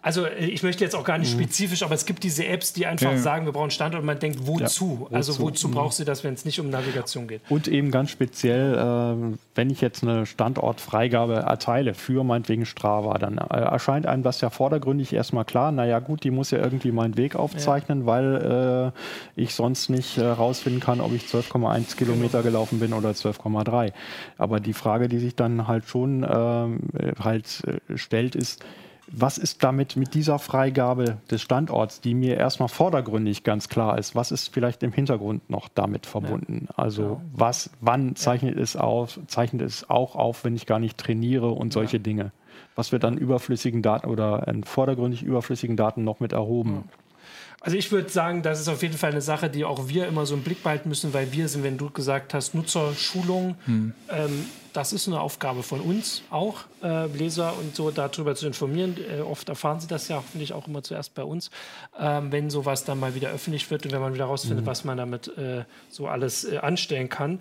Also 0.03 0.27
äh, 0.27 0.47
ich 0.47 0.63
möchte 0.63 0.85
jetzt 0.85 0.95
auch 0.95 1.05
gar 1.05 1.19
nicht 1.19 1.35
mhm. 1.35 1.41
spezifisch, 1.41 1.83
aber 1.83 1.95
es 1.95 2.07
gibt 2.07 2.23
diese 2.25 2.47
Apps, 2.47 2.73
die 2.73 2.87
einfach 2.87 3.07
ja, 3.07 3.13
ja. 3.13 3.19
sagen, 3.19 3.47
wir 3.47 3.53
brauchen 3.53 3.71
Standort 3.71 4.03
und 4.03 4.07
man 4.07 4.19
denkt, 4.19 4.47
wozu? 4.47 5.09
Ja? 5.11 5.17
Also 5.17 5.39
wozu 5.39 5.69
mhm. 5.69 5.73
braucht 5.73 5.95
sie 5.95 6.05
das, 6.05 6.25
wenn 6.25 6.35
es 6.35 6.45
nicht 6.45 6.61
um 6.61 6.71
Navigation 6.71 7.27
geht? 7.29 7.41
Und 7.49 7.69
eben 7.69 7.91
ganz 7.91 8.11
speziell, 8.11 8.75
äh, 8.75 9.37
wenn 9.55 9.71
ich 9.71 9.81
jetzt 9.81 10.03
eine 10.03 10.27
Standortfreigabe 10.27 11.35
erteile 11.35 11.95
für 11.95 12.25
meinetwegen 12.25 12.67
Strava, 12.67 13.19
dann 13.19 13.39
äh, 13.39 13.61
erscheint 13.61 14.07
einem 14.07 14.23
das 14.23 14.41
ja 14.41 14.51
vordergründig 14.51 15.13
erstmal 15.13 15.45
klar, 15.45 15.73
naja 15.73 15.99
gut, 15.99 16.25
die 16.25 16.31
muss 16.31 16.51
ja 16.51 16.59
irgendwie 16.59 16.93
meinen 16.93 17.17
Weg 17.17 17.37
aufzeichnen, 17.37 18.07
weil 18.07 18.93
äh, 19.37 19.41
ich 19.41 19.55
sonst 19.55 19.89
nicht 19.91 20.17
herausfinden 20.17 20.81
äh, 20.81 20.85
kann, 20.85 21.01
ob 21.01 21.13
ich 21.13 21.25
12,1 21.25 21.97
Kilometer 21.97 22.43
genau. 22.43 22.43
gelaufen 22.43 22.81
bin 22.81 22.93
oder 22.93 23.11
12,3. 23.11 23.93
Aber 24.39 24.61
die 24.61 24.73
Frage, 24.73 25.09
die 25.09 25.19
sich 25.19 25.35
dann 25.35 25.67
halt 25.67 25.87
schon 25.87 26.27
ähm, 26.29 26.81
halt 27.19 27.63
äh, 27.67 27.97
stellt, 27.97 28.35
ist, 28.35 28.65
was 29.15 29.39
ist 29.39 29.63
damit 29.63 29.97
mit 29.97 30.15
dieser 30.15 30.39
Freigabe 30.39 31.19
des 31.31 31.43
Standorts, 31.43 32.01
die 32.01 32.15
mir 32.15 32.37
erstmal 32.37 32.69
vordergründig 32.69 33.45
ganz 33.45 33.69
klar 33.69 33.99
ist? 33.99 34.15
Was 34.15 34.33
ist 34.33 34.53
vielleicht 34.53 34.83
im 34.83 34.93
Hintergrund 34.93 35.49
noch 35.51 35.69
damit 35.69 36.07
verbunden? 36.07 36.67
Ja. 36.69 36.75
Also 36.79 37.03
ja. 37.03 37.21
was, 37.33 37.71
wann 37.81 38.17
zeichnet 38.17 38.57
ja. 38.57 38.63
es 38.63 38.77
auf, 38.77 39.21
zeichnet 39.27 39.63
es 39.63 39.89
auch 39.89 40.17
auf, 40.17 40.45
wenn 40.45 40.57
ich 40.57 40.67
gar 40.67 40.79
nicht 40.79 40.99
trainiere 40.99 41.51
und 41.51 41.73
solche 41.73 42.01
Dinge? 42.01 42.33
Was 42.75 42.91
wird 42.91 43.05
an 43.05 43.19
überflüssigen 43.19 43.83
Daten 43.83 44.09
oder 44.09 44.49
an 44.49 44.65
vordergründig 44.65 45.23
überflüssigen 45.23 45.77
Daten 45.77 46.05
noch 46.05 46.21
mit 46.21 46.33
erhoben? 46.33 46.85
Also 47.61 47.77
ich 47.77 47.93
würde 47.93 48.09
sagen, 48.09 48.43
das 48.43 48.61
ist 48.61 48.69
auf 48.69 48.83
jeden 48.83 48.97
Fall 48.97 49.13
eine 49.13 49.21
Sache, 49.21 49.49
die 49.49 49.65
auch 49.65 49.89
wir 49.89 50.09
immer 50.09 50.27
so 50.27 50.35
im 50.35 50.43
Blick 50.43 50.63
behalten 50.63 50.89
müssen, 50.89 51.15
weil 51.15 51.33
wir 51.33 51.49
sind, 51.49 51.63
wenn 51.63 51.79
du 51.79 51.91
gesagt 51.91 52.35
hast, 52.35 52.55
Nutzerschulung, 52.55 53.57
hm. 53.67 53.95
ähm, 54.11 54.45
das 54.73 54.93
ist 54.93 55.07
eine 55.09 55.21
Aufgabe 55.21 55.63
von 55.63 55.81
uns 55.81 56.23
auch, 56.31 56.61
äh, 56.83 57.07
Leser 57.07 57.57
und 57.59 57.77
so 57.77 57.91
darüber 57.91 58.35
zu 58.35 58.47
informieren. 58.47 58.97
Äh, 58.97 59.21
oft 59.21 59.49
erfahren 59.49 59.81
sie 59.81 59.87
das 59.87 60.09
ja 60.09 60.17
hoffentlich 60.17 60.53
auch 60.53 60.67
immer 60.67 60.83
zuerst 60.83 61.15
bei 61.15 61.25
uns, 61.25 61.51
ähm, 61.99 62.33
wenn 62.33 62.51
sowas 62.51 62.85
dann 62.85 62.99
mal 62.99 63.15
wieder 63.15 63.31
öffentlich 63.31 63.71
wird 63.71 63.85
und 63.85 63.93
wenn 63.93 64.01
man 64.01 64.15
wieder 64.15 64.27
herausfindet, 64.27 64.65
mhm. 64.65 64.69
was 64.69 64.85
man 64.85 64.97
damit 64.97 65.29
äh, 65.37 65.65
so 65.91 66.09
alles 66.09 66.45
äh, 66.45 66.59
anstellen 66.59 67.09
kann. 67.09 67.41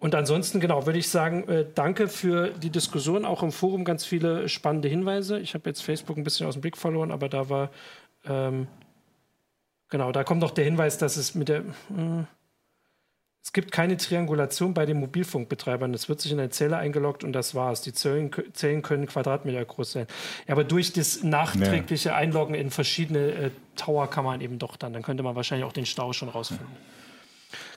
Und 0.00 0.14
ansonsten, 0.14 0.60
genau, 0.60 0.86
würde 0.86 0.98
ich 0.98 1.10
sagen, 1.10 1.46
äh, 1.48 1.66
danke 1.74 2.08
für 2.08 2.48
die 2.48 2.70
Diskussion, 2.70 3.26
auch 3.26 3.42
im 3.42 3.52
Forum 3.52 3.84
ganz 3.84 4.04
viele 4.04 4.48
spannende 4.48 4.88
Hinweise. 4.88 5.38
Ich 5.40 5.52
habe 5.54 5.68
jetzt 5.68 5.82
Facebook 5.82 6.16
ein 6.16 6.24
bisschen 6.24 6.46
aus 6.46 6.54
dem 6.54 6.62
Blick 6.62 6.78
verloren, 6.78 7.10
aber 7.10 7.28
da 7.28 7.50
war, 7.50 7.70
ähm, 8.24 8.66
genau, 9.90 10.10
da 10.10 10.24
kommt 10.24 10.40
noch 10.40 10.52
der 10.52 10.64
Hinweis, 10.64 10.96
dass 10.96 11.18
es 11.18 11.34
mit 11.34 11.48
der, 11.48 11.60
äh, 11.60 12.24
es 13.42 13.52
gibt 13.54 13.72
keine 13.72 13.96
Triangulation 13.96 14.74
bei 14.74 14.84
den 14.84 15.00
Mobilfunkbetreibern. 15.00 15.94
Es 15.94 16.08
wird 16.08 16.20
sich 16.20 16.30
in 16.30 16.38
eine 16.38 16.50
Zelle 16.50 16.76
eingeloggt 16.76 17.24
und 17.24 17.32
das 17.32 17.54
war's. 17.54 17.80
Die 17.80 17.92
Zellen, 17.92 18.30
Zellen 18.52 18.82
können 18.82 19.06
Quadratmeter 19.06 19.64
groß 19.64 19.92
sein. 19.92 20.06
Ja, 20.46 20.54
aber 20.54 20.64
durch 20.64 20.92
das 20.92 21.22
nachträgliche 21.22 22.14
Einloggen 22.14 22.54
in 22.54 22.70
verschiedene 22.70 23.32
äh, 23.32 23.50
Tower 23.76 24.10
kann 24.10 24.24
man 24.24 24.40
eben 24.42 24.58
doch 24.58 24.76
dann, 24.76 24.92
dann 24.92 25.02
könnte 25.02 25.22
man 25.22 25.36
wahrscheinlich 25.36 25.66
auch 25.66 25.72
den 25.72 25.86
Stau 25.86 26.12
schon 26.12 26.28
rausfinden. 26.28 26.66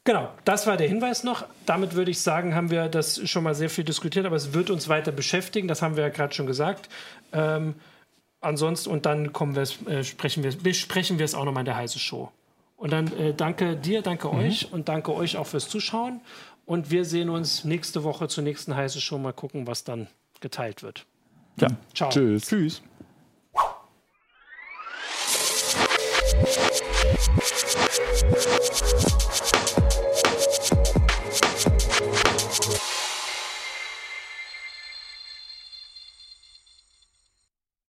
Genau, 0.03 0.29
das 0.43 0.67
war 0.67 0.75
der 0.75 0.89
Hinweis 0.89 1.23
noch. 1.23 1.45
Damit 1.65 1.95
würde 1.95 2.11
ich 2.11 2.19
sagen, 2.19 2.55
haben 2.55 2.69
wir 2.69 2.89
das 2.89 3.27
schon 3.27 3.43
mal 3.43 3.55
sehr 3.55 3.69
viel 3.69 3.85
diskutiert, 3.85 4.25
aber 4.25 4.35
es 4.35 4.53
wird 4.53 4.69
uns 4.69 4.89
weiter 4.89 5.13
beschäftigen. 5.13 5.69
Das 5.69 5.81
haben 5.81 5.95
wir 5.95 6.03
ja 6.03 6.09
gerade 6.09 6.33
schon 6.33 6.45
gesagt. 6.45 6.89
Ähm, 7.31 7.75
ansonsten, 8.41 8.89
und 8.89 9.05
dann 9.05 9.31
kommen 9.31 9.55
wir, 9.55 9.63
äh, 9.89 10.03
sprechen 10.03 10.43
wir, 10.43 10.51
besprechen 10.51 11.19
wir 11.19 11.25
es 11.25 11.35
auch 11.35 11.45
nochmal 11.45 11.61
in 11.61 11.67
der 11.67 11.77
heißen 11.77 12.01
Show. 12.01 12.31
Und 12.83 12.91
dann 12.91 13.07
äh, 13.17 13.33
danke 13.33 13.77
dir, 13.77 14.01
danke 14.01 14.27
mhm. 14.27 14.39
euch 14.39 14.73
und 14.73 14.89
danke 14.89 15.13
euch 15.13 15.37
auch 15.37 15.47
fürs 15.47 15.69
Zuschauen. 15.69 16.19
Und 16.65 16.91
wir 16.91 17.05
sehen 17.05 17.29
uns 17.29 17.63
nächste 17.63 18.03
Woche 18.03 18.27
zur 18.27 18.43
nächsten 18.43 18.75
heißen 18.75 18.99
Show. 18.99 19.17
Mal 19.17 19.31
gucken, 19.31 19.67
was 19.67 19.85
dann 19.85 20.07
geteilt 20.41 20.83
wird. 20.83 21.05
Ja, 21.61 21.69
ciao. 21.93 22.09
Tschüss. 22.09 22.43
Tschüss. 22.45 22.81
Tschüss. 28.73 29.17